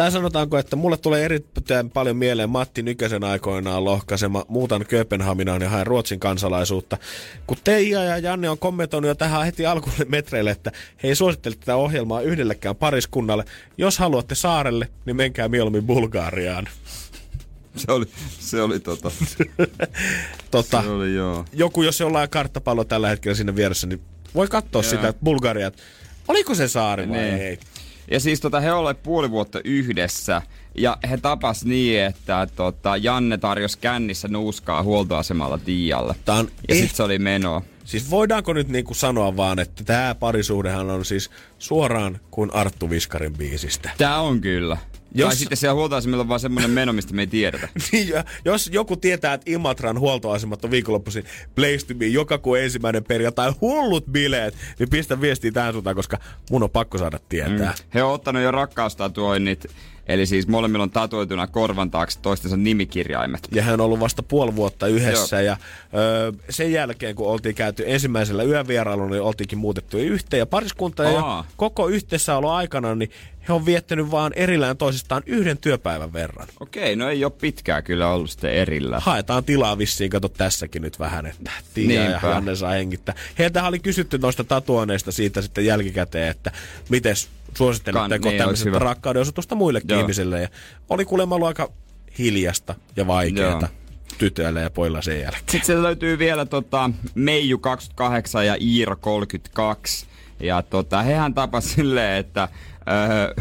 [0.00, 5.68] tai sanotaanko, että mulle tulee erittäin paljon mieleen Matti Nykäsen aikoinaan lohkaisema Muutan Kööpenhaminaan ja
[5.68, 6.98] haen Ruotsin kansalaisuutta.
[7.46, 10.72] Kun Teija ja Janne on kommentoinut jo tähän heti alkuun metreille, että
[11.02, 13.44] he ei suosittele tätä ohjelmaa yhdellekään pariskunnalle.
[13.78, 16.68] Jos haluatte saarelle, niin menkää mieluummin Bulgaariaan.
[17.76, 18.06] Se oli,
[18.38, 19.10] se oli tota,
[20.50, 21.44] tota, se oli joo.
[21.52, 24.00] joku, jos jollain karttapallo tällä hetkellä sinne vieressä, niin
[24.34, 24.90] voi katsoa Joo.
[24.90, 25.82] sitä, että Bulgaria, että
[26.28, 27.34] oliko se saari vai Niin.
[27.34, 27.58] ei.
[28.10, 30.42] Ja siis tota, he olleet puoli vuotta yhdessä.
[30.74, 36.14] Ja he tapas niin, että tota, Janne tarjosi kännissä nuuskaa huoltoasemalla Tiialle.
[36.24, 37.62] Tää on Ja eh- sit se oli menoa.
[37.84, 43.32] Siis voidaanko nyt niinku sanoa vaan, että tämä parisuhdehan on siis suoraan kuin Arttu Viskarin
[43.32, 43.90] biisistä.
[43.98, 44.76] Tää on kyllä.
[45.14, 45.28] Jos...
[45.28, 47.68] Tai sitten siellä huoltoasemilla on vaan semmonen meno, mistä me ei tiedetä.
[47.92, 48.08] Niin,
[48.44, 53.52] jos joku tietää, että Imatran huoltoasemat on viikonloppuisin Place to be joka kuun ensimmäinen perjantai
[53.60, 56.18] hullut bileet, niin pistä viestiä tähän suuntaan, koska
[56.50, 57.74] mun on pakko saada tietää.
[57.78, 57.84] Mm.
[57.94, 59.66] He on ottanut jo rakkaustatuoinnit,
[60.10, 63.48] eli siis molemmilla on tatuoituna korvan taakse toistensa nimikirjaimet.
[63.52, 65.46] Ja hän on ollut vasta puoli vuotta yhdessä Joo.
[65.46, 65.56] ja
[65.94, 70.38] öö, sen jälkeen kun oltiin käyty ensimmäisellä yövierailulla, niin oltiinkin muutettu yhteen.
[70.38, 73.10] Ja pariskunta ja koko yhteissäolo aikana, niin
[73.48, 76.48] he on viettänyt vaan erillään toisistaan yhden työpäivän verran.
[76.60, 79.00] Okei, no ei ole pitkää kyllä ollut sitten erillä.
[79.00, 82.28] haetaan tilaa vissiin, kato tässäkin nyt vähän, että Tiia ja Niinpä.
[82.28, 83.14] Janne saa hengittää.
[83.38, 86.52] Heiltä oli kysytty noista tatuoineista siitä sitten jälkikäteen, että
[86.88, 88.78] mites suositteletteko niin, tämmöistä hyvä.
[88.78, 90.00] rakkauden osoitusta muillekin Joo.
[90.00, 90.42] ihmisille.
[90.42, 90.48] Ja
[90.88, 91.72] oli kuulemma ollut aika
[92.18, 93.96] hiljasta ja vaikeata Joo.
[94.18, 95.42] tytöillä ja poilla sen jälkeen.
[95.50, 100.06] Sitten siellä löytyy vielä tota, Meiju 28 ja Iiro 32.
[100.40, 102.48] Ja tota, hehän tapas silleen, että
[102.88, 103.34] öö,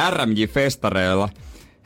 [0.10, 1.28] RMJ-festareilla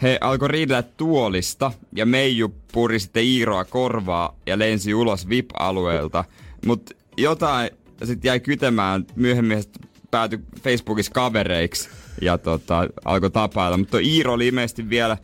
[0.02, 6.24] he alkoi riidellä tuolista ja Meiju puri sitten Iiroa korvaa ja lensi ulos VIP-alueelta.
[6.66, 7.70] Mutta jotain
[8.04, 9.64] sitten jäi kytemään myöhemmin he
[10.12, 11.88] sit päätyi Facebookissa kavereiksi
[12.20, 13.76] ja tota, alkoi tapailla.
[13.76, 15.16] Mutta Iiro oli ilmeisesti vielä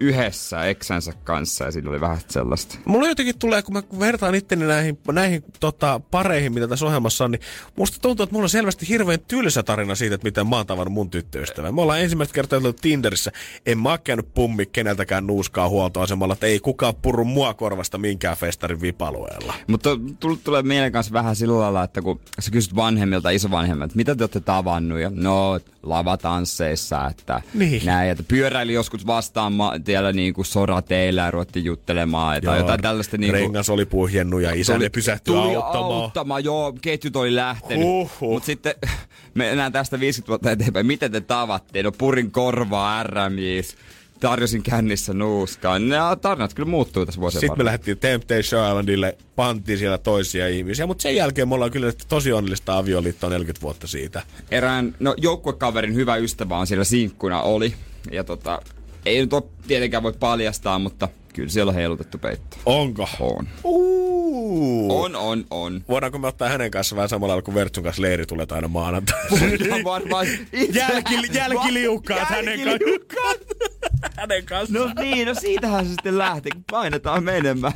[0.00, 2.78] yhdessä eksänsä kanssa ja siinä oli vähän sellaista.
[2.84, 7.30] Mulla jotenkin tulee, kun mä vertaan itteni näihin, näihin tota, pareihin, mitä tässä ohjelmassa on,
[7.30, 7.40] niin
[7.76, 10.92] musta tuntuu, että mulla on selvästi hirveän tylsä tarina siitä, että miten mä oon tavannut
[10.94, 11.74] mun tyttöystävän.
[11.74, 13.32] Me ollaan ensimmäistä kertaa ollut Tinderissä.
[13.66, 18.36] En mä oo käynyt pummi keneltäkään nuuskaa huoltoasemalla, että ei kukaan purru mua korvasta minkään
[18.36, 19.54] festarin vipalueella.
[19.66, 19.90] Mutta
[20.20, 24.22] tullut tulee mieleen kanssa vähän sillä lailla, että kun sä kysyt vanhemmilta, isovanhemmilta, mitä te
[24.22, 24.98] olette tavannut?
[25.00, 27.82] Ja no, lavatansseissa, että Niin.
[27.86, 32.80] näin, että pyöräili joskus vastaan ma- tiellä niin kuin sorateillä ja ruvettiin juttelemaan tai jotain
[32.82, 35.92] tällaista niin kuin, Rengas oli puhjennut ja isänne pysähtyi tuli auttamaan.
[36.02, 36.44] auttamaan.
[36.44, 37.84] Joo, ketjut oli lähtenyt.
[37.86, 38.32] Huhhuh.
[38.32, 38.74] Mutta sitten
[39.34, 40.86] me enää tästä 50 vuotta eteenpäin.
[40.86, 41.84] Miten te tavattiin?
[41.84, 43.76] No purin korvaa RMJs.
[44.20, 45.78] Tarjosin kännissä nuuskaa.
[45.78, 47.66] Nämä tarinat kyllä muuttuu tässä vuosien Sitten me varrella.
[47.68, 52.78] lähdettiin Temptation Islandille, pantiin siellä toisia ihmisiä, mutta sen jälkeen me ollaan kyllä tosi onnellista
[52.78, 54.22] avioliittoa 40 vuotta siitä.
[54.50, 57.74] erään, no joukkuekaverin hyvä ystävä on siellä sinkkuna oli.
[58.10, 58.62] Ja tota,
[59.08, 62.56] ei nyt ole tietenkään voi paljastaa, mutta kyllä siellä on heilutettu peitto.
[62.66, 63.08] Onko?
[63.20, 63.48] On.
[63.64, 65.02] Uh.
[65.02, 65.84] On, on, on.
[65.88, 69.18] Voidaanko me ottaa hänen kanssa vähän samalla lailla kuin Vertsun kanssa leiri tulee aina maanantai?
[69.30, 70.26] Voidaan varmaan
[70.74, 72.68] Jälki, jälkiliukkaat hänen kanssaan.
[72.68, 73.38] Jälkiliukkaat.
[74.16, 74.78] käden kanssa.
[74.78, 77.72] No niin, no siitähän se sitten lähti, kun painetaan menemään.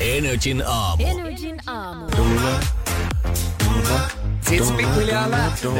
[0.00, 1.04] Energin aamu.
[1.06, 2.06] Energin aamu.
[3.34, 5.70] Sitten se pikkuhiljaa lähtee.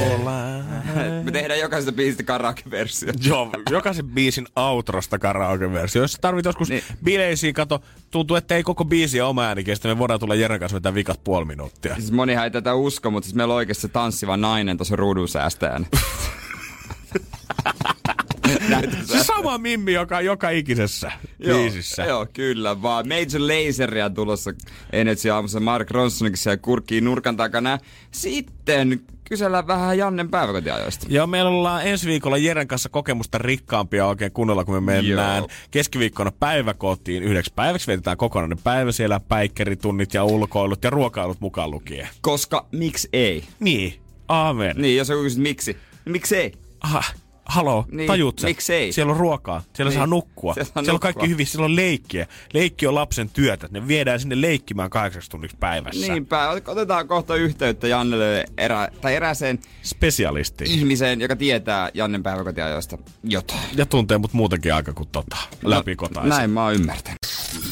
[1.25, 3.13] Me tehdään jokaisesta biisistä karaoke-versio.
[3.25, 6.03] Joo, jokaisen biisin outrosta karaoke-versio.
[6.03, 6.83] Jos tarvit joskus Niin.
[7.05, 9.89] bileisiin, kato, tuntuu, että ei koko biisi oma ääni kestä.
[9.89, 11.95] Me voidaan tulla Jeren kanssa vetää vikat puoli minuuttia.
[11.95, 15.29] Siis monihan ei tätä usko, mutta siis meillä on oikeasti se tanssiva nainen tuossa ruudun
[15.29, 15.87] säästäjänä.
[19.05, 21.13] Se sama mimmi, joka on joka ikisessä
[21.47, 22.05] biisissä.
[22.05, 23.09] Joo, kyllä vaan.
[23.09, 24.51] Major Laseria tulossa
[24.93, 25.61] Energy aamussa.
[25.61, 27.79] Mark Ronsonkin siellä kurkkii nurkan takana.
[28.11, 31.07] Sitten kysellään vähän Jannen päiväkotiajoista.
[31.09, 35.49] Joo, meillä ollaan ensi viikolla Jeren kanssa kokemusta rikkaampia oikein kunnolla, kun me mennään Joo.
[35.71, 37.87] keskiviikkona päiväkotiin yhdeksi päiväksi.
[37.87, 42.09] Vietetään kokonainen päivä siellä, päikkeritunnit ja ulkoilut ja ruokailut mukaan lukien.
[42.21, 43.45] Koska miksi ei?
[43.61, 43.95] Niin,
[44.29, 44.77] aamen.
[44.77, 45.73] Niin, jos joku kysyt miksi.
[46.05, 46.53] Niin miksi ei?
[46.81, 47.03] Aha,
[47.49, 48.47] haloo, Niin, tajut sä?
[48.47, 48.93] miksei?
[48.93, 51.77] Siellä on ruokaa, siellä Niin, saa nukkua, siellä siellä, saa on kaikki hyvin, siellä on
[51.77, 52.27] leikkiä.
[52.55, 56.13] Leikki on lapsen työtä, ne viedään sinne leikkimään kahdeksaksi tunniksi päivässä.
[56.13, 60.65] Niinpä, otetaan kohta yhteyttä Jannelle erä, tai erääseen Spesialisti.
[60.69, 63.61] ihmiseen, joka tietää Jannen päiväkotiajoista jotain.
[63.77, 66.29] Ja tuntee mut muutenkin aika kuin tota, läpikotaisen.
[66.29, 67.19] Näin mä oon ymmärtänyt.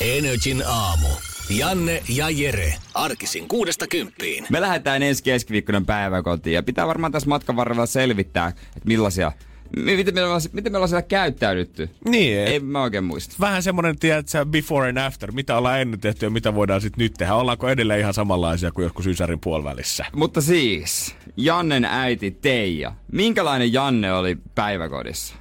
[0.01, 1.09] Energin aamu.
[1.51, 2.75] Janne ja Jere.
[2.95, 4.47] Arkisin kuudesta kymppiin.
[4.51, 9.47] Me lähdetään ensi keskiviikkona päiväkotiin ja pitää varmaan tässä matkan varrella selvittää, että millaisia, mi-
[9.77, 11.91] miten me ollaan, miten me ollaan siellä käyttäydytty.
[12.09, 12.61] Niin, Ei ei.
[12.61, 13.37] mä oikein muista.
[13.41, 17.15] Vähän semmonen, tiedätkö, before and after, mitä ollaan ennen tehty ja mitä voidaan sitten nyt
[17.15, 17.35] tehdä.
[17.35, 20.05] Ollaanko edelleen ihan samanlaisia kuin joskus Ysärin puolivälissä?
[20.13, 22.93] Mutta siis, Jannen äiti Teija.
[23.13, 25.35] Minkälainen Janne oli päiväkodissa?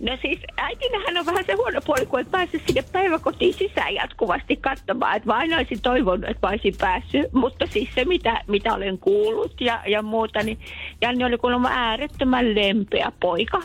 [0.00, 4.56] No siis äitinähän on vähän se huono puoli, kun et pääse sinne päiväkotiin sisään jatkuvasti
[4.56, 5.16] katsomaan.
[5.16, 7.32] Että mä aina olisin toivonut, että mä olisin päässyt.
[7.32, 10.58] Mutta siis se, mitä, mitä olen kuullut ja, ja muuta, niin
[11.00, 13.62] Janne oli kuulemma äärettömän lempeä poika.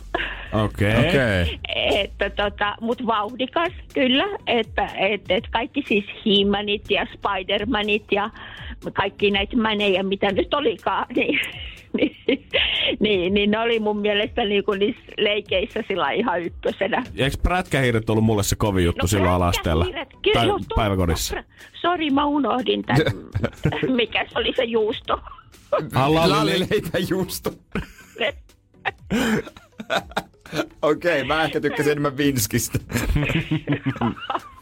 [0.53, 0.91] Okei.
[0.91, 1.09] Okay.
[1.09, 1.59] Okei.
[1.95, 8.29] että tota, mut vauhdikas kyllä, että et, et kaikki siis He-Manit ja Spider-Manit ja
[8.93, 11.39] kaikki näitä mänejä, mitä nyt olikaan, niin,
[11.97, 12.17] niin,
[12.99, 17.03] niin, niin ne oli mun mielestä niinku niissä leikeissä sillä ihan ykkösenä.
[17.17, 19.85] Eikö prätkähiiret ollut mulle se kovin juttu no, silloin alasteella?
[19.85, 21.43] Kyllä, Tai joo, päiväkodissa?
[21.81, 23.01] Sori, mä unohdin tämän.
[23.95, 25.19] Mikä se oli se juusto?
[25.93, 27.53] Ah, lalli- Lallileipä juusto.
[30.81, 32.79] Okei, okay, mä ehkä tykkäsin enemmän Vinskistä.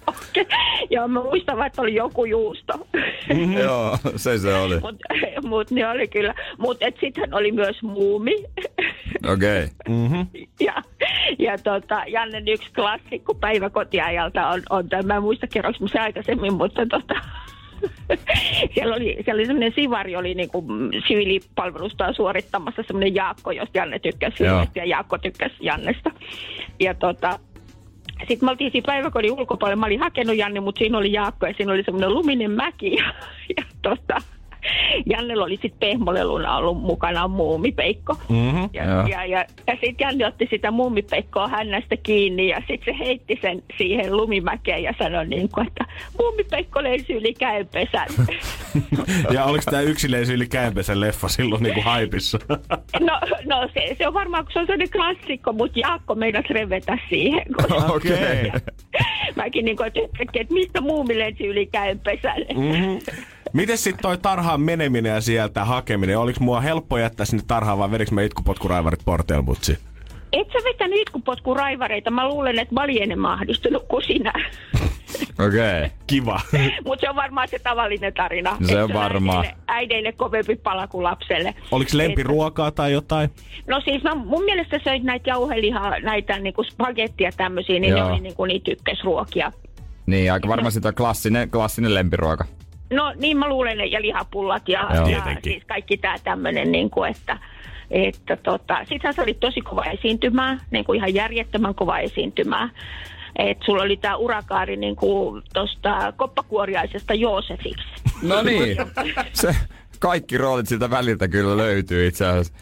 [0.89, 2.87] Joo, mä muistan, vaan, että oli joku juusto.
[3.63, 4.79] Joo, se se oli.
[4.79, 5.05] Mutta
[5.49, 6.35] mut ne oli kyllä.
[6.57, 8.35] Mutta sitten oli myös muumi.
[9.33, 9.63] Okei.
[9.63, 10.25] Okay.
[10.59, 10.73] ja
[11.39, 15.99] ja tota, Jannen yksi klassikko päiväkotiajalta on, on tämä, mä en muista kerroinko mä se
[15.99, 17.13] aikaisemmin, mutta tota,
[18.73, 23.99] siellä oli, siellä oli semmoinen sivari, oli niinku mm, siviilipalvelusta suorittamassa semmoinen Jaakko, josta Janne
[23.99, 24.65] tykkäsi Joo.
[24.75, 26.11] ja Jaakko tykkäsi Jannesta.
[26.79, 27.39] Ja tota,
[28.27, 29.79] sitten me oltiin siinä päiväkodin ulkopuolella.
[29.79, 32.97] Mä olin hakenut Janne, mutta siinä oli Jaakko ja siinä oli semmoinen luminen mäki.
[33.01, 33.13] Ja,
[33.57, 34.21] ja tota,
[35.05, 38.15] Jannella oli sitten pehmoleluna ollut mukana muumipeikko.
[38.29, 38.63] Mhm.
[38.73, 43.39] Ja, ja, ja, ja sitten Janne otti sitä muumipeikkoa hännästä kiinni ja sitten se heitti
[43.41, 45.85] sen siihen lumimäkeen ja sanoi niin kuin, että
[46.19, 48.07] muumipeikko lensi yli käenpesän.
[49.33, 52.39] Ja oliko tämä yksilöisy yli käänpesän leffa silloin niinku haipissa?
[52.99, 56.97] no, no se, se on varmaan, kun se on sellainen klassikko, mutta Jaakko meinasi revetä
[57.09, 57.45] siihen.
[57.89, 58.47] Okei.
[58.47, 58.61] Okay.
[59.35, 59.99] mäkin niin kuin, että,
[60.35, 62.41] että mistä muumi lensi yli käenpesän.
[62.55, 62.99] Mm-hmm.
[63.53, 66.19] Miten sitten toi tarhaan meneminen ja sieltä hakeminen?
[66.19, 69.77] Oliko mua helppo jättää sinne tarhaan vai vedikö mä itkupotkuraivarit porteelmutsi?
[70.33, 72.11] Et sä vetänyt itkupotkuraivareita.
[72.11, 74.33] Mä luulen, että mä olin enemmän ahdistunut kuin sinä.
[75.47, 75.85] Okei.
[75.85, 75.89] Okay.
[76.07, 76.39] Kiva.
[76.85, 78.57] Mutta se on varmaan se tavallinen tarina.
[78.63, 79.37] Se on varmaan.
[79.37, 81.55] Äideille, äideille kovempi pala kuin lapselle.
[81.71, 83.29] Oliko lempiruokaa tai jotain?
[83.67, 88.07] No siis mä, mun mielestä söit näitä jauhelihaa, näitä niinku spagettia tämmöisiä, niin Joo.
[88.07, 89.51] ne oli niinku niitä ykkösruokia.
[90.05, 92.45] Niin, aika varmaan sitä klassinen, klassinen lempiruoka.
[92.91, 94.93] No niin mä luulen, ja lihapullat ja, Joo.
[94.93, 95.53] ja Tietenkin.
[95.53, 97.37] siis kaikki tää tämmönen, niinku, että,
[97.91, 102.69] että tota, sittenhän se oli tosi kova esiintymää, niin kuin ihan järjettömän kova esiintymää.
[103.35, 107.87] Et sulla oli tää urakaari niin kuin tosta koppakuoriaisesta Joosefiksi.
[108.21, 108.77] No niin.
[109.33, 109.55] Se,
[109.99, 112.53] kaikki roolit siltä väliltä kyllä löytyy itse asiassa.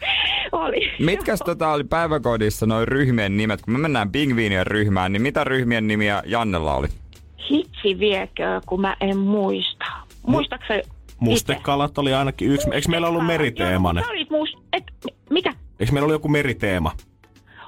[0.52, 0.92] Oli.
[1.00, 3.62] Mitkäs tota oli päiväkodissa noin ryhmien nimet?
[3.62, 6.88] Kun me mennään pingviinien ryhmään, niin mitä ryhmien nimiä Jannella oli?
[7.52, 9.86] Hitsi viekö, kun mä en muista.
[10.32, 10.90] Muistaaksä itse?
[11.20, 12.70] Mustekalat oli ainakin yksi.
[12.72, 14.02] Eikö meillä ollut meriteemainen?
[14.02, 14.64] Joo, mutta sä olit mus...
[14.74, 14.84] Et,
[15.30, 15.54] mikä?
[15.80, 16.92] Eikö meillä ollut joku meriteema?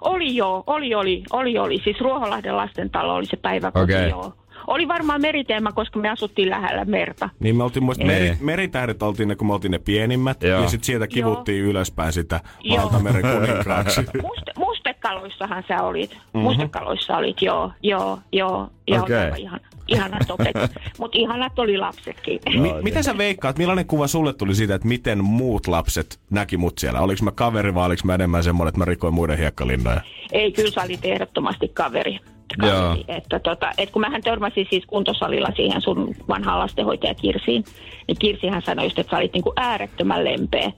[0.02, 1.82] Oli joo, oli, oli, oli, oli.
[1.84, 4.10] Siis Ruoholahden lastentalo oli se päiväkoti, Okei.
[4.10, 4.34] joo.
[4.68, 7.30] Oli varmaan meriteema, koska me asuttiin lähellä merta.
[7.40, 10.44] Niin me oltiin muista, meri, meritähdet oltiin ne, kun me oltiin ne pienimmät.
[10.44, 10.62] Joo.
[10.62, 12.40] Ja sitten sieltä kivuttiin ylöspäin sitä
[12.78, 14.02] valtameren kuninkaaksi.
[14.22, 16.12] Muste, mustekala mustekaloissahan sä olit.
[16.12, 16.42] Mm-hmm.
[16.42, 18.70] Mustekaloissa olit, joo, joo, joo.
[18.88, 19.32] joo okay.
[19.38, 19.60] ihan,
[19.92, 20.56] ihanat opet.
[21.00, 22.40] Mutta ihanat oli lapsetkin.
[22.62, 26.78] Mi- miten sä veikkaat, millainen kuva sulle tuli siitä, että miten muut lapset näki mut
[26.78, 27.02] siellä?
[27.02, 30.02] Oliko mä kaveri vai oliko mä enemmän semmoinen, että mä rikoin muiden hiekkalinnoja?
[30.32, 32.20] Ei, kyllä sä olit ehdottomasti kaveri.
[32.58, 32.82] Joo.
[32.82, 33.06] kaveri.
[33.08, 37.64] Että tota, et kun mähän törmäsin siis kuntosalilla siihen sun vanhaan lastenhoitaja Kirsiin,
[38.08, 40.72] niin Kirsihän sanoi just, että sä olit niinku äärettömän lempeä.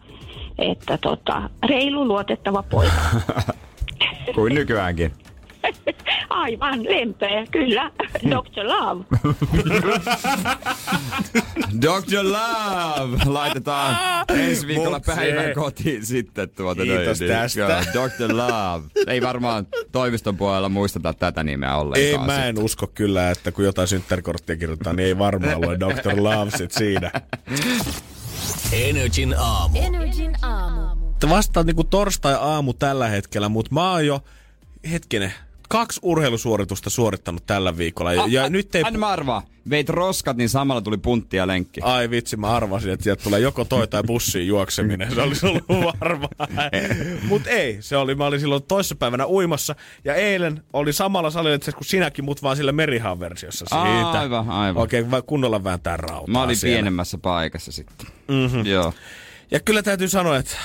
[0.57, 3.01] Että tota, reilu, luotettava poika.
[4.35, 5.11] Kuin nykyäänkin.
[6.29, 7.91] Aivan lempeä, kyllä.
[8.29, 8.63] Dr.
[8.67, 9.05] Love.
[11.81, 12.23] Dr.
[12.23, 13.17] Love!
[13.25, 13.97] Laitetaan
[14.29, 16.83] ensi viikolla Mut se- päivän kotiin sitten tuota.
[16.83, 17.83] Kiitos noin, niin, tästä.
[17.93, 18.37] Dr.
[18.37, 18.83] Love.
[19.07, 22.25] Ei varmaan toimiston puolella muisteta tätä nimeä Ei, ollenkaan.
[22.25, 26.23] mä en usko kyllä, että kun jotain synttärikorttia kirjoittaa, niin ei varmaan lue Dr.
[26.23, 27.11] Love sit siinä.
[28.71, 29.79] Energin aamu.
[29.81, 31.13] Energin aamu.
[31.19, 34.19] Te vastaat niinku torstai-aamu tällä hetkellä, mutta mä oon jo,
[34.91, 35.33] hetkinen,
[35.73, 38.13] kaksi urheilusuoritusta suorittanut tällä viikolla.
[38.13, 38.83] Ja, ja nyt ei...
[38.85, 39.41] Anna mä arvaa.
[39.69, 41.81] Veit roskat, niin samalla tuli puntti ja lenkki.
[41.81, 45.15] Ai vitsi, mä arvasin, että sieltä tulee joko toi tai bussiin juokseminen.
[45.15, 46.29] Se olisi ollut varma.
[47.23, 49.75] Mut ei, se oli, mä olin silloin toissapäivänä uimassa.
[50.05, 54.19] Ja eilen oli samalla salilla asiassa kuin sinäkin, mutta vaan sillä merihaan versiossa siitä.
[54.19, 54.81] Aivan, aivan.
[54.81, 56.75] Oikein kunnolla vääntää rautaa Mä olin siellä.
[56.75, 58.07] pienemmässä paikassa sitten.
[58.27, 58.65] Mm-hmm.
[58.65, 58.93] Joo.
[59.51, 60.57] Ja kyllä täytyy sanoa, että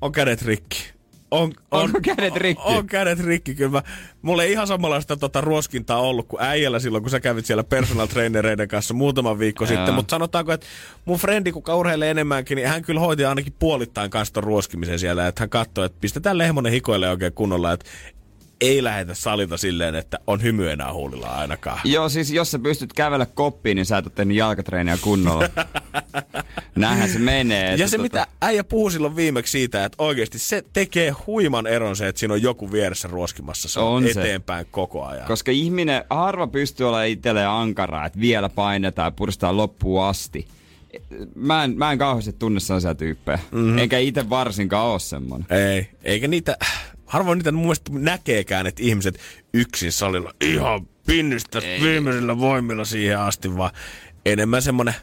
[0.00, 0.95] on kädet rikki.
[1.30, 2.62] On, on, Onko kädet rikki?
[2.66, 3.70] On, on kädet rikki, kyllä.
[3.70, 3.82] Mä,
[4.22, 8.06] mulla ei ihan samanlaista tota, ruoskintaa ollut kuin äijällä silloin, kun sä kävit siellä personal
[8.06, 9.68] trainereiden kanssa muutama viikko Joo.
[9.68, 9.94] sitten.
[9.94, 10.66] Mutta sanotaanko, että
[11.04, 15.28] mun frendi, kuka urheilee enemmänkin, niin hän kyllä hoiti ainakin puolittain kanssa ruoskimisen siellä.
[15.28, 17.86] Että hän katsoi, että pistetään lehmonen hikoille oikein kunnolla, että
[18.60, 21.80] ei lähetä salilta silleen, että on hymy enää huulilla ainakaan.
[21.84, 25.48] Joo, siis jos sä pystyt kävellä koppiin, niin sä et ole tehnyt jalkatreeniä kunnolla.
[26.76, 27.74] Näinhän se menee.
[27.74, 31.96] Ja se, tota- mitä äijä puhui silloin viimeksi siitä, että oikeasti se tekee huiman eron
[31.96, 33.68] se, että siinä on joku vieressä ruoskimassa.
[33.68, 34.20] Se on, On se.
[34.20, 35.26] eteenpäin koko ajan.
[35.26, 40.46] Koska ihminen, harva pystyy olemaan itselleen ankaraa, että vielä painetaan ja puristaa loppuun asti.
[41.34, 43.38] Mä en, mä en kauheasti tunne sellaisia tyyppejä.
[43.50, 43.78] Mm-hmm.
[43.78, 45.46] Enkä itse varsinkaan ole semmonen.
[45.50, 46.56] Ei, eikä niitä,
[47.06, 49.20] harvoin niitä mun mielestä näkeekään, että ihmiset
[49.54, 53.70] yksin salilla ihan pinnistä viimeisillä voimilla siihen asti, vaan
[54.26, 54.94] enemmän semmonen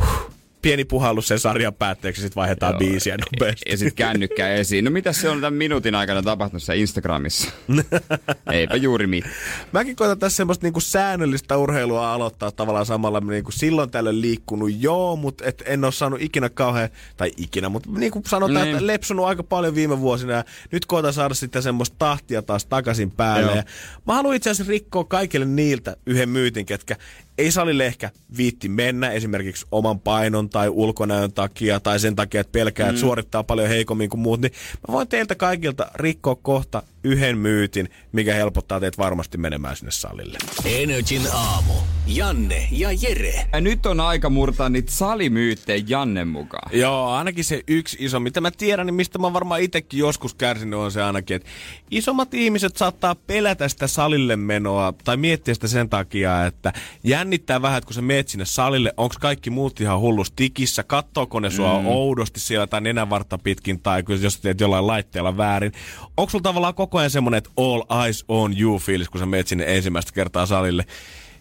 [0.00, 0.32] huh,
[0.62, 3.70] pieni puhallus sen sarjan päätteeksi, sit vaihdetaan biisiä nopeasti.
[3.70, 4.84] Ja sitten kännykkä esiin.
[4.84, 7.50] No mitä se on tämän minuutin aikana tapahtunut siellä Instagramissa?
[8.52, 9.34] Eipä juuri mitään.
[9.72, 15.16] Mäkin koitan tässä semmoista niinku säännöllistä urheilua aloittaa tavallaan samalla niinku silloin tällöin liikkunut, joo,
[15.16, 18.74] mutta et en ole saanut ikinä kauhean, tai ikinä, mutta niinku sanotaan, Niin.
[18.76, 23.10] että lepsunut aika paljon viime vuosina ja nyt koitan saada sitten semmoista tahtia taas takaisin
[23.10, 23.46] päälle.
[23.46, 23.56] Joo.
[23.56, 23.62] Ja
[24.06, 26.96] mä haluan itse asiassa rikkoa kaikille niiltä yhden myytin, ketkä
[27.38, 32.52] ei salille ehkä viitti mennä esimerkiksi oman painon tai ulkonäön takia tai sen takia, että
[32.52, 34.52] pelkää, että suorittaa paljon heikommin kuin muut, niin
[34.88, 40.38] mä voin teiltä kaikilta rikkoa kohta yhden myytin, mikä helpottaa teitä varmasti menemään sinne salille.
[40.64, 41.72] Energin aamu.
[42.06, 43.46] Janne ja Jere.
[43.52, 46.78] Ja nyt on aika murtaa niitä salimyyttejä Jannen mukaan.
[46.78, 50.78] Joo, ainakin se yksi iso, mitä mä tiedän, niin mistä mä varmaan itsekin joskus kärsinyt,
[50.78, 51.48] on se ainakin, että
[51.90, 56.72] isommat ihmiset saattaa pelätä sitä salille menoa tai miettiä sitä sen takia, että
[57.04, 61.40] jännittää vähän, että kun sä meet sinne salille, onko kaikki muut ihan hullus tikissä, kattooko
[61.40, 61.86] ne sua mm.
[61.86, 65.72] oudosti siellä tai nenänvartta pitkin tai jos teet jollain laitteella väärin.
[66.16, 69.48] Onko sulla tavallaan koko ajan semmonen, että all eyes on you fiilis, kun sä meet
[69.48, 70.84] sinne ensimmäistä kertaa salille.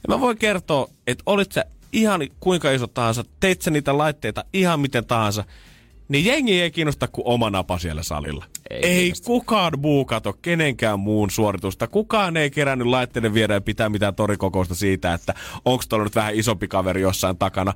[0.08, 4.46] Ja mä voin kertoa, että olit sä ihan kuinka iso tahansa, teit sä niitä laitteita
[4.54, 5.44] ihan miten tahansa,
[6.08, 8.46] niin jengi ei kiinnosta kuin oma napa siellä salilla.
[8.70, 9.26] Ei Ei, ei kiinnosta.
[9.26, 11.88] kukaan muu kato kenenkään muun suoritusta.
[11.88, 15.34] Kukaan ei kerännyt laitteiden viedä ja pitää mitään torikokousta siitä, että
[15.66, 17.74] onko tuolla nyt vähän isompi kaveri jossain takana.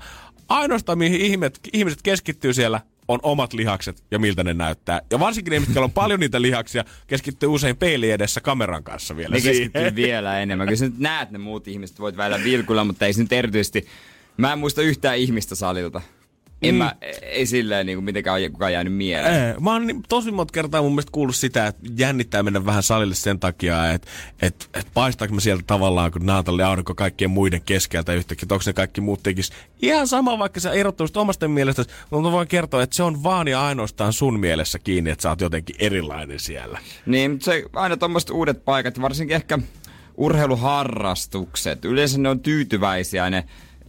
[0.50, 5.02] Ainoastaan mihin ihmiset, ihmiset keskittyy siellä on omat lihakset ja miltä ne näyttää.
[5.12, 9.36] Ja varsinkin ne, mitkä on paljon niitä lihaksia, keskittyy usein peili edessä kameran kanssa vielä
[9.36, 10.68] Ne keskittyy vielä enemmän.
[10.68, 13.88] Kyllä sä nyt näet ne muut ihmiset, voit välillä vilkulla, mutta ei se nyt erityisesti...
[14.38, 16.02] Mä en muista yhtään ihmistä salilta.
[16.62, 16.78] En Mm.
[16.78, 19.48] mä, ei silleen niin kuin mitenkään kukaan jäänyt mieleen.
[19.48, 22.84] Ei, mä oon niin- tosi monta kertaa mun mielestä kuullut sitä, että jännittää mennä vähän
[22.84, 24.08] salille sen takia, että
[24.42, 28.64] et, et paistaanko mä sieltä tavallaan, kun Naatalle aurinko kaikkien muiden keskeltä yhtäkkiä, että onko
[28.66, 29.52] ne kaikki muut tekis.
[29.82, 33.48] Ihan sama, vaikka sä erottuisit omasta mielestä, mutta mä voin kertoa, että se on vaan
[33.48, 36.80] ja ainoastaan sun mielessä kiinni, että sä oot jotenkin erilainen siellä.
[37.06, 39.60] Niin, mutta se aina tuommoiset uudet paikat, varsinkin ehkä
[40.18, 41.86] urheiluharrastukset.
[41.86, 43.44] Yleensä ne on tyytyväisiä ne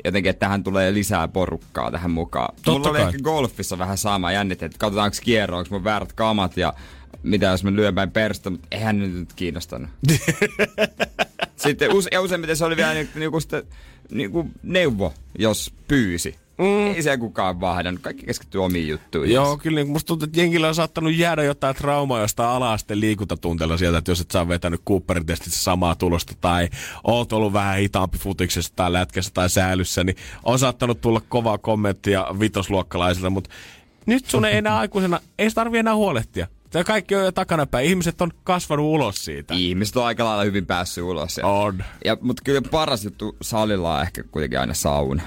[0.06, 2.54] jotenkin, että tähän tulee lisää porukkaa tähän mukaan.
[2.54, 3.08] Totta Mulla oli kai.
[3.08, 6.74] ehkä golfissa vähän sama jännit, että katsotaanko kierro, onko mun väärät kamat ja
[7.22, 9.90] mitä jos mä lyön päin perstä, mutta eihän ne nyt kiinnostanut.
[11.56, 13.62] Sitten use, ja useimmiten se oli vielä niinku, niinku, sitä,
[14.10, 16.34] niinku neuvo, jos pyysi.
[16.58, 16.86] Mm.
[16.86, 18.02] Ei siellä kukaan vahdannut.
[18.02, 19.34] Kaikki keskittyy omiin juttuihin.
[19.34, 23.76] Joo, kyllä niin musta tuntuu, että jengillä on saattanut jäädä jotain traumaa jostain ala-asteen liikuntatunteella
[23.76, 26.68] sieltä, että jos et saa vetänyt Cooperin testissä samaa tulosta tai
[27.04, 32.26] oot ollut vähän hitaampi futiksessa tai lätkässä tai säilyssä, niin on saattanut tulla kovaa kommenttia
[32.40, 33.50] vitosluokkalaisilta, mutta
[34.06, 36.46] nyt sun ei enää aikuisena, ei tarvi enää huolehtia.
[36.70, 37.86] Tämä kaikki on jo takanapäin.
[37.86, 39.54] Ihmiset on kasvanut ulos siitä.
[39.54, 41.38] Ihmiset on aika lailla hyvin päässyt ulos.
[41.38, 41.84] Ja, On.
[42.04, 45.22] ja, mutta kyllä paras juttu salilla on ehkä kuitenkin aina sauna.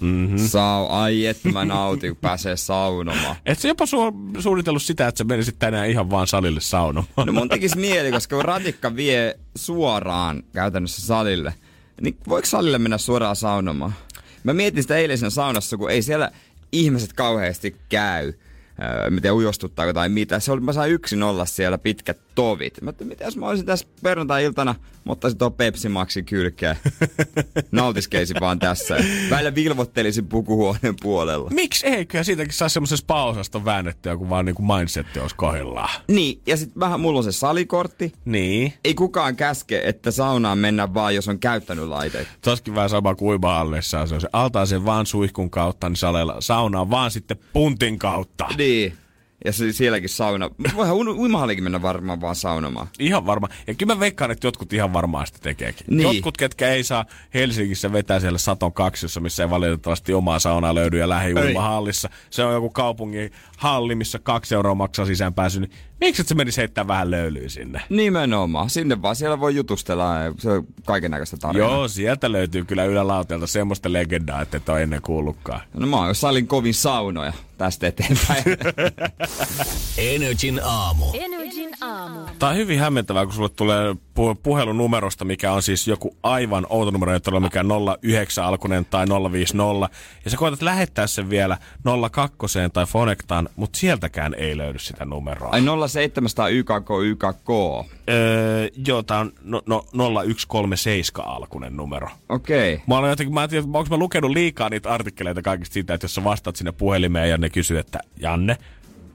[0.00, 0.10] Mhm.
[0.10, 0.38] Mm-hmm.
[0.38, 3.36] Sau, ai että mä nautin, kun pääsee saunomaan.
[3.46, 7.26] Et sä jopa su- suunnitellut sitä, että sä menisit tänään ihan vaan salille saunomaan.
[7.26, 11.54] No mun tekisi mieli, koska kun ratikka vie suoraan käytännössä salille,
[12.00, 13.92] niin voiko salille mennä suoraan saunomaan?
[14.44, 16.30] Mä mietin sitä eilisen saunassa, kun ei siellä
[16.72, 18.32] ihmiset kauheasti käy.
[18.82, 20.40] Öö, miten ujostuttaako tai mitä.
[20.40, 22.82] Se oli, mä sain yksin olla siellä pitkät tovit.
[22.82, 24.74] Mä mitä jos mä olisin tässä perjantai-iltana,
[25.04, 26.76] mä ottaisin tuon Pepsi Maxin kylkeen.
[27.72, 28.96] Nautiskeisin vaan tässä.
[28.96, 31.50] ja Välillä vilvottelisin pukuhuoneen puolella.
[31.50, 32.06] Miksi ei?
[32.06, 36.00] Kyllä siitäkin saa semmoisen spa-osaston väännettyä, kun vaan niinku mindsetti olisi kohdillaan.
[36.08, 38.12] Niin, ja sitten vähän mulla on se salikortti.
[38.24, 38.72] Niin.
[38.84, 42.30] Ei kukaan käske, että saunaan mennä vaan, jos on käyttänyt laitteita.
[42.40, 44.06] Toskin vähän sama kuin uima-allessa.
[44.06, 48.48] Se on se altaaseen vaan suihkun kautta, niin salella saunaan vaan sitten puntin kautta.
[48.56, 49.05] Niin.
[49.46, 50.50] Ja se, sielläkin sauna.
[50.76, 52.88] Voihan ui- uimahallikin mennä varmaan vaan saunomaan.
[52.98, 53.48] Ihan varma.
[53.66, 55.86] Ja kyllä mä veikkaan, että jotkut ihan varmaan sitä tekeekin.
[55.90, 56.02] Niin.
[56.02, 60.98] Jotkut, ketkä ei saa Helsingissä vetää siellä Saton kaksiossa, missä ei valitettavasti omaa saunaa löydy
[60.98, 62.10] ja lähiuimahallissa.
[62.30, 65.60] Se on joku kaupungin halli, missä kaksi euroa maksaa sisäänpääsy.
[65.60, 65.70] Niin
[66.00, 67.82] miksi et sä menisi heittää vähän löylyä sinne?
[67.88, 68.70] Nimenomaan.
[68.70, 71.70] Sinne vaan siellä voi jutustella ja se on kaiken näköistä tarinaa.
[71.70, 75.60] Joo, sieltä löytyy kyllä ylälauteelta semmoista legendaa, että et ole ennen kuullutkaan.
[75.74, 78.44] No mä oon salin kovin saunoja tästä eteenpäin.
[80.14, 81.04] Energin aamu.
[81.14, 82.20] Energin aamu.
[82.38, 86.90] Tämä on hyvin hämmentävää, kun sulle tulee pu- puhelunumerosta, mikä on siis joku aivan outo
[86.90, 87.66] numero, ei todella mikään
[88.02, 89.88] 09 alkunen tai 050.
[90.24, 91.58] Ja sä koetat lähettää sen vielä
[92.10, 95.50] 02 tai Fonectaan, mutta sieltäkään ei löydy sitä numeroa.
[95.52, 97.50] Ai 0700 YKK YKK.
[98.08, 102.08] Öö, joo, tää on no, no, 0137 alkunen numero.
[102.28, 102.74] Okei.
[102.74, 102.84] Okay.
[102.86, 106.04] Mä olen jotenkin, mä en tiedä, onko mä lukenut liikaa niitä artikkeleita kaikista siitä, että
[106.04, 108.56] jos sä vastaat sinne puhelimeen ja ne kysyy, että Janne,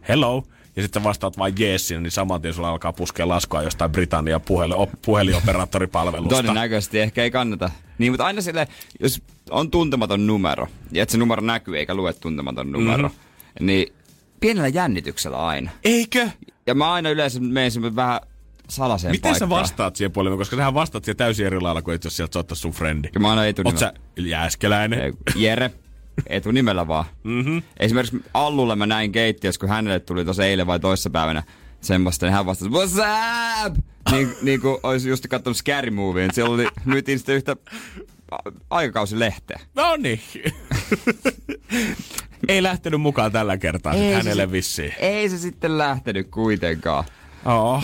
[0.07, 0.43] hello,
[0.75, 4.41] ja sitten vastaat vain jees sinne, niin saman tien sulla alkaa puskea laskua jostain Britannian
[4.41, 6.35] puhel, op, puhelinoperaattoripalvelusta.
[6.35, 7.69] Todennäköisesti ehkä ei kannata.
[7.97, 8.67] Niin, mutta aina sille,
[8.99, 13.65] jos on tuntematon numero, ja että se numero näkyy eikä lue tuntematon numero, mm-hmm.
[13.65, 13.93] niin
[14.39, 15.71] pienellä jännityksellä aina.
[15.83, 16.29] Eikö?
[16.67, 18.19] Ja mä aina yleensä menen semmoinen vähän
[18.69, 19.61] salaseen Miten sä paikkaan.
[19.61, 22.55] vastaat siihen puhelimeen, koska sähän vastaat siihen täysin eri lailla kuin et jos sieltä soittaa
[22.55, 23.09] sun frendi.
[23.13, 23.87] Ja mä aina etunimellä.
[23.87, 25.13] Oot sä jääskeläinen?
[25.35, 25.71] Jere,
[26.27, 27.05] etunimellä vaan.
[27.23, 27.61] Mm-hmm.
[27.79, 31.43] Esimerkiksi Allulle mä näin keittiössä, kun hänelle tuli tuossa eilen vai toissapäivänä
[31.81, 33.01] semmoista, niin hän vastasi, what's
[33.65, 33.77] up?
[34.11, 37.55] niin, niin kuin olisi just katsonut Scary Movie, niin siellä oli, myytiin sitten yhtä
[38.69, 39.59] aikakausilehteä.
[39.75, 40.21] No niin.
[42.47, 44.93] Ei lähtenyt mukaan tällä kertaa Ei se hänelle sit- vissiin.
[44.99, 47.03] Ei se sitten lähtenyt kuitenkaan.
[47.45, 47.83] Oh.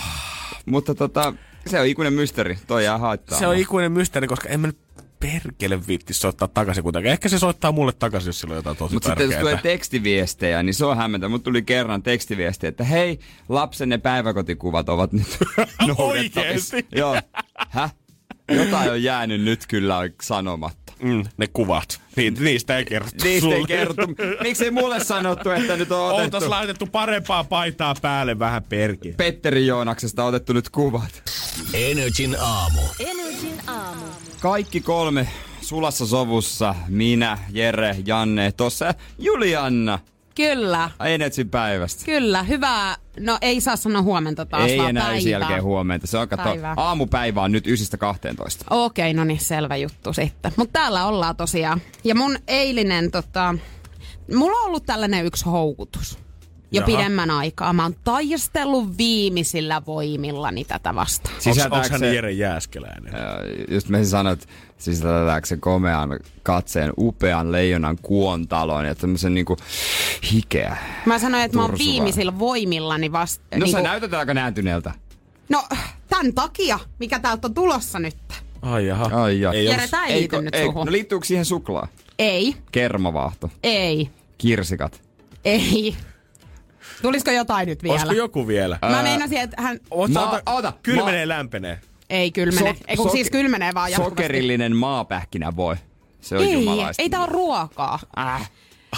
[0.66, 1.34] Mutta tota,
[1.68, 3.40] se on ikuinen mysteeri, toi jää haittaa.
[3.40, 4.78] Se on ikuinen mysteeri, koska en mä nyt
[5.20, 7.12] perkele viitti soittaa takaisin kuitenkaan.
[7.14, 10.64] Ehkä se soittaa mulle takaisin, jos sillä on jotain tosi Mutta sitten jos tulee tekstiviestejä,
[10.64, 11.30] niin se on hämmentävä.
[11.30, 15.38] Mut tuli kerran tekstiviesti, että hei, lapsenne päiväkotikuvat ovat nyt.
[15.98, 16.88] Oikeesti?
[16.96, 17.18] Joo.
[17.70, 17.94] Häh?
[18.52, 20.94] Jotain on jäänyt nyt kyllä sanomatta.
[21.04, 22.02] Mm, ne kuvat.
[22.16, 23.68] Ni, niistä ei kerrottu Niistä ei sulle.
[23.68, 24.16] kerrottu.
[24.44, 29.14] Miksei mulle sanottu, että nyt on otettu Oltais laitettu parempaa paitaa päälle vähän perki.
[29.18, 31.24] Petteri Joonaksesta otettu nyt kuvat.
[31.74, 32.82] Energin aamu.
[33.00, 34.06] Energin aamu.
[34.40, 35.28] Kaikki kolme
[35.62, 36.76] sulassa sovussa.
[36.88, 40.00] Minä, Jere, Janne, tossa Julianna.
[40.38, 42.06] Kyllä, Enetsin päivästä.
[42.06, 42.44] kyllä.
[42.44, 42.96] Hyvää.
[43.20, 45.22] No ei saa sanoa huomenta taas, Ei vaan enää päivää.
[45.22, 46.08] sen jälkeen huomenta.
[46.08, 47.74] Se on kato, aamupäivä on nyt 9.12.
[48.70, 50.52] Okei, no niin, selvä juttu sitten.
[50.56, 51.82] Mutta täällä ollaan tosiaan.
[52.04, 53.56] Ja mun eilinen, tota,
[54.36, 56.20] mulla on ollut tällainen yksi houkutus.
[56.72, 56.86] Jo Jaha.
[56.86, 57.74] pidemmän aikaa.
[57.74, 61.34] Mä oon taistellut viimeisillä voimillani tätä vastaan.
[61.34, 63.14] Onks, Sisältääkö onks hän se- Jere Jääskeläinen?
[63.72, 64.48] Just mä sanoin, että
[64.78, 69.58] sisältääkö se komean katseen upean leijonan kuontalon ja tämmöisen niinku
[70.32, 70.78] hikeä.
[71.06, 73.58] Mä sanoin, että mä oon viimeisillä voimillani vasta.
[73.58, 74.92] No sä näytät aika nääntyneeltä.
[75.50, 75.64] no,
[76.10, 78.18] tämän takia, mikä täältä on tulossa nyt.
[78.62, 79.24] Ai jaha.
[79.24, 79.52] Ai ja.
[79.52, 80.86] Ei Jere, tää ei liity nyt ei, suhun.
[80.86, 81.88] no liittyykö siihen suklaa?
[82.20, 85.02] Ei, Kermavaahto, ei, kirsikat.
[85.46, 85.96] ei.
[87.02, 87.94] Tulisiko jotain nyt vielä?
[87.96, 88.80] Olisiko joku vielä?
[88.90, 89.80] Mä meinasin, että hän...
[90.14, 91.80] Ma- ota- ota, Kylmenee ma- lämpenee.
[92.10, 92.74] Ei kylmene.
[92.74, 94.12] So- Ei kun soke- siis kylmenee vaan jatkuvasti.
[94.24, 95.76] Sokerillinen maapähkinä voi.
[96.22, 97.02] Se on Ei, jumalaista.
[97.04, 98.00] ei tää on ruokaa.
[98.20, 98.52] Äh.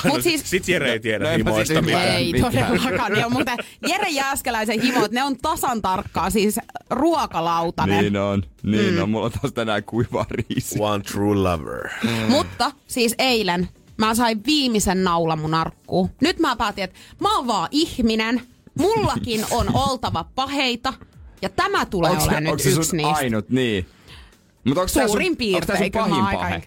[0.11, 0.49] Mut siis...
[0.49, 2.07] Sit Jere ei tiedä No himoista sit mitään.
[2.07, 3.11] Ei todellakaan.
[3.11, 3.57] Ne on muuten
[3.87, 6.59] Jere Jääskeläisen himot, ne on tasan tarkkaa, siis
[6.89, 7.99] ruokalautanen.
[8.03, 9.01] Niin on, niin mm.
[9.01, 9.09] on.
[9.09, 10.81] Mulla on taas tänään kuivaa riisiä.
[10.85, 11.89] One true lover.
[12.27, 13.67] Mutta siis eilen
[13.99, 16.09] mä sain viimeisen naulan mun arkkuun.
[16.21, 18.41] Nyt mä päätin, että mä oon vaan ihminen,
[18.77, 20.93] mullakin on oltava paheita,
[21.41, 23.13] ja tämä tulee Onks olemaan nyt onks se yksi sun niistä.
[23.13, 23.85] ainut, niin.
[24.63, 25.91] Mutta onko Suurin piirtein.
[25.91, 26.63] kyllä mä pahin aika- pahe?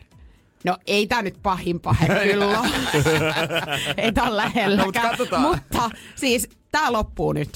[0.64, 2.60] No ei tää nyt pahin pahe kyllä
[3.96, 4.78] ei tää ole lähelläkään.
[4.78, 5.42] No, mut katsotaan.
[5.42, 7.48] mutta siis tää loppuu nyt.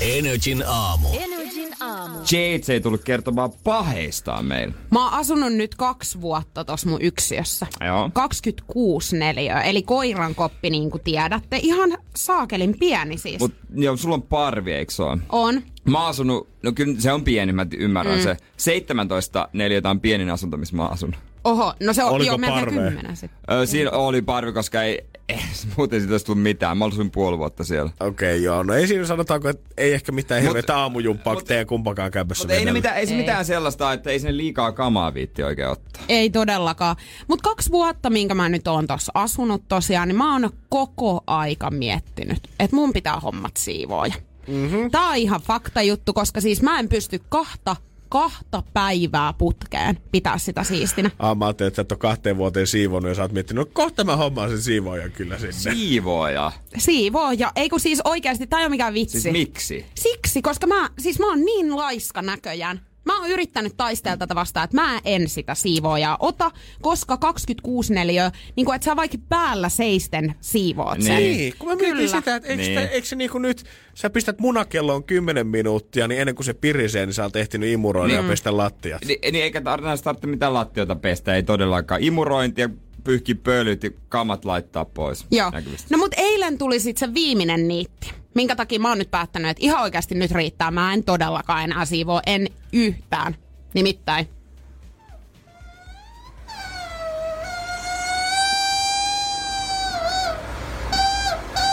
[0.00, 1.08] Energin aamu.
[1.12, 2.18] Energin aamu.
[2.32, 4.74] James ei tullut kertomaan paheistaan meille.
[4.90, 7.66] Mä oon asunut nyt kaksi vuotta tossa mun yksiössä.
[7.86, 8.10] Joo.
[8.12, 11.58] 26 neliöä, eli koiran koppi niin kuin tiedätte.
[11.62, 13.40] Ihan saakelin pieni siis.
[13.40, 15.18] Mut joo, sulla on parvi, eikö se ole?
[15.28, 15.62] On.
[15.84, 18.22] Mä oon asunut, no kyllä se on pieni, mä ymmärrän mm.
[18.22, 18.36] se.
[18.56, 21.16] 17 neliötä on pienin asunto, missä mä oon asunut.
[21.44, 22.82] Oho, no se on Oliko jo melkein parvea?
[22.84, 23.56] kymmenen sitten.
[23.56, 25.44] Ö, siinä oli parvi, koska ei, eh,
[25.76, 26.78] muuten siitä olisi tullut mitään.
[26.78, 27.90] Mä olisin puoli vuotta siellä.
[28.00, 28.62] Okei, okay, joo.
[28.62, 32.44] No ei siinä sanotaanko, että ei ehkä mitään Mut- hirveätä aamujumppaa, kun teidän kumpakaan kämpössä
[32.44, 33.20] Mutta ei, mitään, ei se Ei.
[33.20, 36.02] mitään sellaista, että ei sinne liikaa kamaa viitti oikein ottaa.
[36.08, 36.96] Ei todellakaan.
[37.28, 41.70] Mutta kaksi vuotta, minkä mä nyt oon tuossa asunut tosiaan, niin mä oon koko aika
[41.70, 44.14] miettinyt, että mun pitää hommat siivooja.
[44.48, 44.90] Mm-hmm.
[44.90, 47.76] Tää on ihan fakta juttu, koska siis mä en pysty kahta,
[48.14, 51.10] kahta päivää putkeen pitää sitä siistinä.
[51.18, 53.70] Ah, mä ajattelin, että sä et ole kahteen vuoteen siivonut ja sä oot miettinyt, no
[53.72, 55.52] kohta mä hommaan sen siivoojan kyllä sinne.
[55.52, 56.52] Siivooja.
[56.78, 57.52] Siivooja.
[57.56, 59.20] Ei kun siis oikeasti, tää ei ole mikään vitsi.
[59.20, 59.86] Siis miksi?
[59.94, 62.80] Siksi, koska mä, siis mä oon niin laiska näköjään.
[63.14, 66.50] Mä oon yrittänyt taistella tätä vastaan, että mä en sitä siivoojaa ota,
[66.82, 71.16] koska 26 neliöä, niin kuin, että sä vaikka päällä seisten siivoot sen.
[71.16, 72.08] Niin, kun mä mietin Kyllä.
[72.16, 72.74] sitä, että eikö, Niin.
[72.76, 72.88] niin.
[72.88, 73.64] eikö se niinku nyt,
[73.94, 78.12] sä pistät munakelloon 10 minuuttia, niin ennen kuin se pirisee, niin sä oot ehtinyt imuroida
[78.14, 78.16] Mm.
[78.22, 79.04] ja pestä lattiat.
[79.04, 82.02] Ni, niin eikä tarvitse tarvitse mitään lattiota pestä, ei todellakaan.
[82.02, 82.70] Imurointia,
[83.04, 85.26] pyyhki pölyt ja kamat laittaa pois.
[85.30, 85.50] Joo.
[85.50, 85.86] näkyvistä.
[85.90, 88.12] No mut eilen tuli sit se viimeinen niitti.
[88.34, 90.70] Minkä takia mä oon nyt päättänyt, että ihan oikeasti nyt riittää.
[90.70, 93.36] Mä en todellakaan enää siivoo, en yhtään.
[93.74, 94.28] Nimittäin.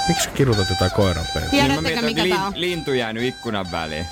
[0.07, 1.25] Miksi kirutat jotain koiran?
[1.35, 2.53] Niin mä Tiedättekö mietin, mikä tää on?
[2.55, 4.05] lintu jäänyt ikkunan väliin.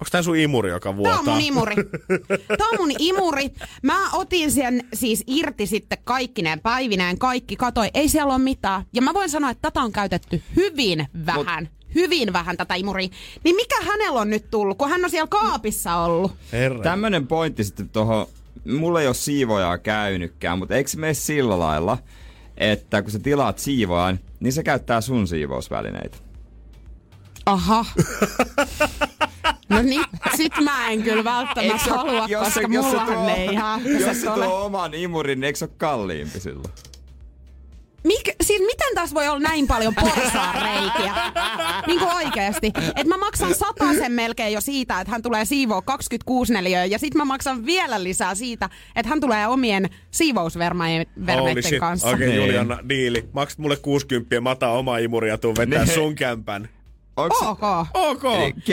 [0.00, 1.18] Onko tää sun imuri, joka vuotaa?
[1.18, 1.74] on mun imuri.
[2.58, 3.50] Tää on mun imuri.
[3.82, 7.18] Mä otin sen siis irti sitten kaikkineen päivineen.
[7.18, 8.84] Kaikki katoi, ei siellä ole mitään.
[8.92, 11.64] Ja mä voin sanoa, että tätä on käytetty hyvin vähän.
[11.64, 11.94] Mut.
[11.94, 13.08] Hyvin vähän tätä imuria.
[13.44, 16.32] Niin mikä hänellä on nyt tullut, kun hän on siellä kaapissa ollut?
[16.52, 16.82] Herra.
[16.82, 18.26] Tämmönen pointti sitten tuohon,
[18.64, 21.98] mulla ei ole siivojaa käynytkään, mutta eikö se mene sillä lailla,
[22.56, 26.27] että kun sä tilaat siivoan, niin se käyttää sun siivousvälineitä.
[27.48, 27.84] Aha.
[29.68, 30.04] No niin,
[30.36, 33.44] sit mä en kyllä välttämättä se- halua, jos koska se- jos se mullahan tuo- ne
[33.44, 36.72] ihan Jos se tuo oman imurin, niin eikö se ole kalliimpi silloin?
[38.04, 41.14] Mik, siis miten tässä voi olla näin paljon porsaanreikiä?
[41.86, 42.66] niin kuin oikeesti.
[42.76, 43.54] Että mä maksan
[43.98, 46.84] sen melkein jo siitä, että hän tulee siivoa 26 neliöä.
[46.84, 51.06] Ja sit mä maksan vielä lisää siitä, että hän tulee omien siivousvermeiden
[51.80, 52.08] kanssa.
[52.08, 52.38] Okei, Niin.
[52.38, 53.28] okay, Juliana, diili.
[53.32, 55.94] Maksat mulle 60 ja mä otan oma imuri ja tuun vetää Niin.
[55.94, 56.68] sun kämpän.
[57.18, 57.62] Onks, Ok.
[57.94, 58.22] Ok.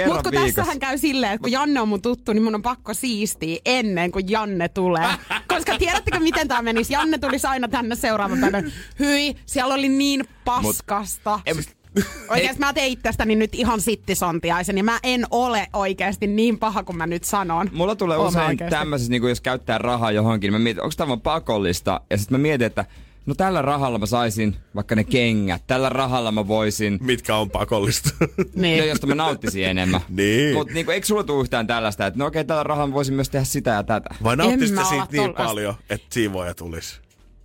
[0.05, 0.31] Mutta kun viikossa.
[0.55, 4.11] tässähän käy silleen, että kun Janne on mun tuttu, niin mun on pakko siistiä ennen
[4.11, 5.07] kuin Janne tulee.
[5.53, 6.93] Koska tiedättekö, miten tämä menisi?
[6.93, 8.71] Janne tulisi aina tänne seuraavan päivän.
[8.99, 11.39] Hyi, siellä oli niin paskasta.
[11.53, 11.75] Mut-
[12.29, 16.97] Oikeasti mä tein itsestäni nyt ihan sittisontiaisen ja mä en ole oikeasti niin paha kuin
[16.97, 17.69] mä nyt sanon.
[17.73, 22.01] Mulla tulee usein tämmöisessä, niin jos käyttää rahaa johonkin, niin mä mietin, onko tämä pakollista.
[22.09, 22.85] Ja sitten mä mietin, että
[23.25, 25.63] no tällä rahalla mä saisin vaikka ne kengät.
[25.67, 28.09] Tällä rahalla mä voisin, Mitkä on pakollista.
[28.55, 28.79] Niin.
[28.79, 30.01] no, josta mä nauttisin enemmän.
[30.09, 30.53] Niin.
[30.55, 33.29] Mutta niin eikö sulla tule yhtään tällaista, että no okei, tällä rahalla mä voisin myös
[33.29, 34.09] tehdä sitä ja tätä.
[34.23, 35.43] Vai nauttisitte siitä niin tollasta.
[35.43, 36.99] paljon, että siivoja tulisi?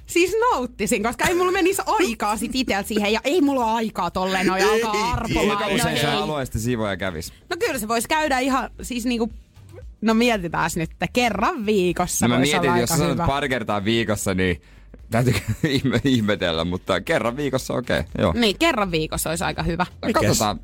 [0.07, 4.11] Siis nauttisin, koska ei mulla menisi aikaa sit itseltä siihen ja ei mulla ole aikaa
[4.11, 5.47] tolleen noin alkaa arpomaan.
[5.47, 7.33] Kuinka No usein sä haluaisit, että siivoja kävis?
[7.51, 9.31] No kyllä se voisi käydä ihan siis niinku,
[10.01, 14.35] no mietitään nyt, että kerran viikossa No mä mietin, jos sä sanot pari kertaa viikossa,
[14.35, 14.63] niin
[15.11, 15.35] täytyy
[15.69, 17.99] ihme, ihmetellä, mutta kerran viikossa okei.
[18.01, 18.33] Okay, joo.
[18.37, 19.87] Niin, kerran viikossa olisi aika hyvä.
[20.03, 20.61] No, katsotaan,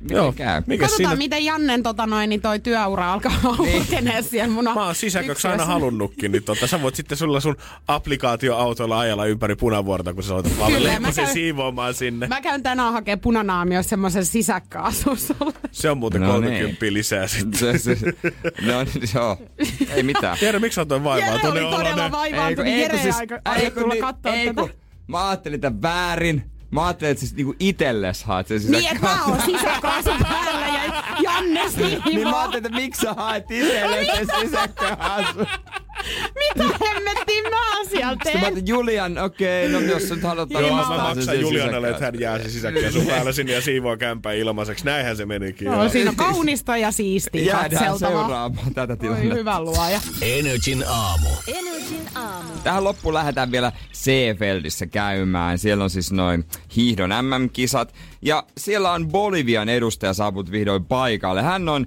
[0.00, 0.32] miten Joo.
[0.32, 0.62] käy.
[0.66, 1.16] Mikä Katsotaan, siinä?
[1.16, 3.80] miten Jannen tota noin, niin toi työura alkaa Niin.
[3.80, 7.56] aukenee siellä mun Mä oon sisäköksi aina halunnutkin, niin tota, sä voit sitten sulla sun
[7.88, 12.26] applikaatioautolla ajella ympäri punavuorta, kun sä soitat mä lepposen käyn- siivoamaan sinne.
[12.26, 15.52] Mä käyn tänään hakemaan punanaamiossa semmoisen sisäkkaasuusolle.
[15.72, 17.58] Se on muuten No 30 lisää sitten.
[17.58, 17.96] Se, se,
[18.66, 19.38] no niin, joo.
[19.94, 20.38] Ei mitään.
[20.38, 21.28] Tiedä, miksi on toi vaivaa?
[21.36, 22.12] Jere oli todella oloinen.
[22.12, 22.72] vaivautunut.
[22.72, 24.60] Jere ei aika, aika tulla niin- katsoa ei, tätä.
[24.60, 24.70] kun,
[25.06, 26.50] mä ajattelin tämän väärin.
[26.70, 30.75] Mä ajattelin, että siis niinku itelles haet sen Niin, että mä oon sisäkaasu päällä
[31.22, 31.60] ja Janne
[32.06, 35.46] Niin mä ajattelin, että miksi sä haet itelles sen sisäkaasun.
[36.34, 40.96] Mitä hemmettiin mä oon siellä Sitten mä Julian, okei, no jos nyt halutaan Joo, mä
[40.96, 44.84] maksan Julianalle, että hän jää se sisäkäsun päällä sinne ja siivoo kämpää ilmaiseksi.
[44.84, 45.66] Näinhän se menikin.
[45.70, 45.88] No, joo.
[45.88, 49.34] siinä on kaunista ja siistiä Jäädään seuraamaan tätä Oi tilannetta.
[49.34, 50.00] hyvä luoja.
[50.22, 51.28] Energin aamu.
[51.48, 52.48] Energin aamu.
[52.64, 55.58] Tähän loppuun lähdetään vielä Seefeldissä käymään.
[55.58, 56.44] Siellä on siis noin
[56.76, 57.94] hiihdon MM-kisat.
[58.22, 61.42] Ja siellä on Bolivian edustaja saaput vihdoin paikalle.
[61.42, 61.86] Hän on,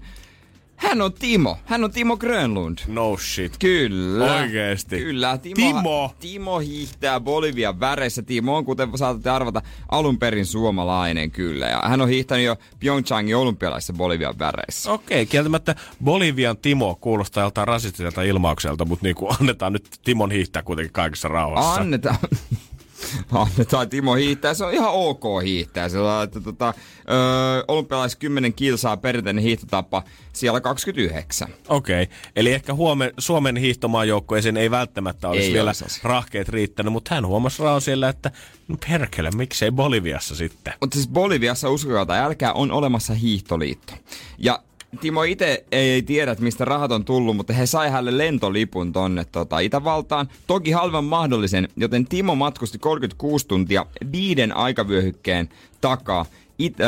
[0.76, 1.58] hän on Timo.
[1.66, 2.78] Hän on Timo Grönlund.
[2.88, 3.58] No shit.
[3.60, 4.34] Kyllä.
[4.36, 4.98] Oikeesti?
[4.98, 5.38] Kyllä.
[5.38, 6.16] Timo, Timo!
[6.20, 8.22] Timo hiihtää Bolivian väreissä.
[8.22, 9.62] Timo on, kuten saatatte arvata,
[9.92, 11.66] alun perin suomalainen kyllä.
[11.66, 14.92] Ja hän on hiihtänyt jo Pyeongchangin olympialaisissa Bolivian väreissä.
[14.92, 20.64] Okei, kieltämättä Bolivian Timo kuulostaa joltain rasistiselta ilmaukselta, mutta niin kuin annetaan nyt Timon hiihtää
[20.64, 21.82] kuitenkin kaikessa rauhassa.
[21.82, 22.18] Annetaan.
[23.32, 24.54] Annetaan Timo hiihtää.
[24.54, 25.90] Se on ihan ok hiihtää.
[25.90, 26.74] Se on, että tota,
[27.10, 30.04] öö, olympialais 10 kilsaa perinteinen hiihtotapa
[30.34, 31.48] siellä 29.
[31.70, 35.88] Okei, eli ehkä huomen, Suomen hiihtomaajoukkueeseen ei välttämättä olisi Ei vielä asia.
[36.04, 38.32] rahkeet riittänyt, mutta hän huomasi rao siellä, että
[38.68, 40.74] no perkele, miksei Boliviassa sitten.
[40.82, 43.94] Mutta siis Boliviassa, uskokaa tai älkää, on olemassa hiihtoliitto.
[44.38, 44.64] Ja
[45.02, 49.26] Timo itse ei tiedä, että mistä rahat on tullut, mutta he sai hänelle lentolipun tonne
[49.26, 50.30] tota, Itävaltaan.
[50.48, 55.50] Toki halvan mahdollisen, joten Timo matkusti 36 tuntia viiden aikavyöhykkeen
[55.82, 56.26] takaa
[56.60, 56.88] It, öö,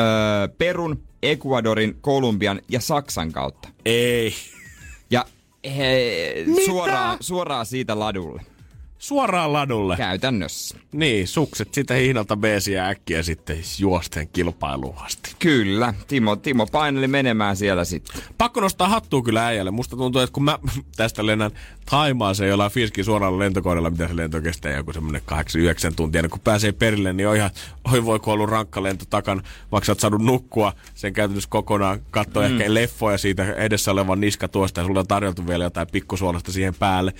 [0.58, 3.70] Perun, Ecuadorin, Kolumbian ja Saksan kautta.
[3.86, 4.34] Ei.
[5.10, 5.26] Ja
[5.78, 8.42] he, suoraan, suoraan siitä ladulle.
[9.02, 9.98] Suoraan ladulle.
[9.98, 10.78] Käytännössä.
[10.92, 15.36] Niin, sukset sitä hihnalta beesiä äkkiä sitten juosten kilpailuun asti.
[15.40, 15.94] Kyllä.
[16.08, 18.22] Timo, Timo paineli menemään siellä sitten.
[18.38, 19.72] Pakko nostaa hattua kyllä äijälle.
[19.72, 20.60] Musta tuntuu, että kun mä
[20.96, 21.52] tästä lennän
[21.90, 26.40] Taimaaseen jollain Fiskin suoralla lentokoneella, mitä se lento kestää joku semmoinen 8-9 tuntia, niin kun
[26.40, 27.52] pääsee perille, niin on ihan,
[27.94, 32.00] oi voi kun ollut rankka lento takan, vaikka sä oot saanut nukkua sen käytännössä kokonaan,
[32.12, 32.60] katsoa mm.
[32.60, 36.76] ehkä leffoja siitä edessä olevan niska tuosta ja sulla on tarjoltu vielä jotain pikkusuolasta siihen
[36.76, 37.14] päälle.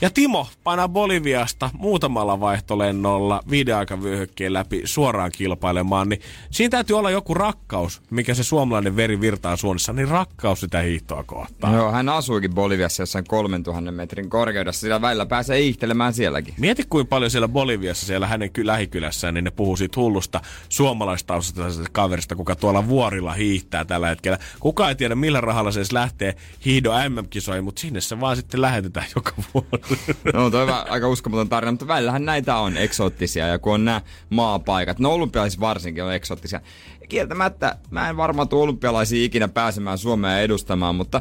[0.00, 6.20] Ja Timo painaa Boliviasta muutamalla vaihtolennolla viiden aikavyöhykkeen läpi suoraan kilpailemaan, niin
[6.50, 11.24] siinä täytyy olla joku rakkaus, mikä se suomalainen veri virtaa suunnissa, niin rakkaus sitä hiihtoa
[11.24, 11.74] kohtaan.
[11.74, 14.80] Joo, hän asuikin Boliviassa jossain 3000 metrin korkeudessa.
[14.80, 16.54] Sillä välillä pääsee hiihtelemään sielläkin.
[16.58, 21.88] Mieti kuinka paljon siellä Boliviassa, siellä hänen ky- lähikylässään, niin ne puhuu siitä hullusta suomalaistaustaisesta
[21.92, 24.38] kaverista, kuka tuolla vuorilla hiihtää tällä hetkellä.
[24.60, 28.62] Kuka ei tiedä, millä rahalla se edes lähtee hiihdo MM-kisoihin, mutta sinne se vaan sitten
[28.62, 29.85] lähetetään joka vuosi.
[30.34, 33.46] No toi on aika uskomaton tarina, mutta välillähän näitä on eksoottisia.
[33.46, 34.00] Ja kun on nämä
[34.30, 36.60] maapaikat, no olympialaisissa varsinkin on eksoottisia.
[37.08, 41.20] Kieltämättä mä en varmaan tule olympialaisia ikinä pääsemään Suomea edustamaan, mutta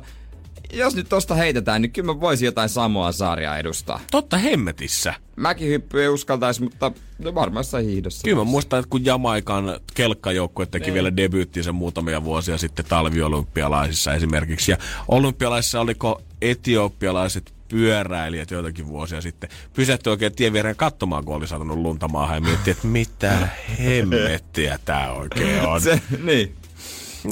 [0.74, 4.00] jos nyt tosta heitetään, niin kyllä mä voisin jotain Samoa saaria edustaa.
[4.12, 5.14] Totta hemmetissä.
[5.36, 8.24] Mäkin hyppy ei uskaltaisi, mutta no varmaan jossain hiihdossa.
[8.24, 14.72] Kyllä mä muistan, että kun Jamaikan kelkkajoukkue teki vielä debyyttinsä muutamia vuosia sitten talviolympialaisissa esimerkiksi.
[14.72, 14.78] Ja
[15.08, 21.77] olympialaisissa oliko etiopialaiset pyöräilijät joitakin vuosia sitten pysähtyi oikein tien viereen katsomaan, kun oli satanut
[21.77, 23.47] lunta maahan ja miettii, että mitä
[23.80, 25.81] hemmettiä tää oikein on.
[25.85, 26.56] Se, niin.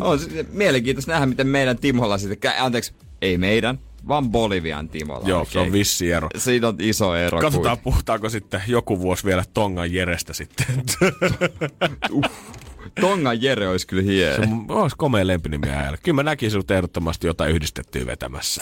[0.02, 0.20] On
[0.52, 5.30] mielenkiintoista nähdä, miten meidän Timolla sitten, anteeksi, ei meidän, vaan Bolivian Timolla.
[5.30, 6.30] Joo, se on vissi ero.
[6.38, 7.40] Siinä on iso ero.
[7.40, 10.66] Katsotaan, puhutaanko sitten joku vuosi vielä Tongan Jerestä sitten.
[12.12, 12.26] Uh,
[13.02, 14.36] Tongan Jere olisi kyllä hieno.
[14.36, 15.98] Se olisi komea lempinimi äijälle.
[16.04, 18.62] Kyllä mä näkisin sut ehdottomasti jotain yhdistettyä vetämässä.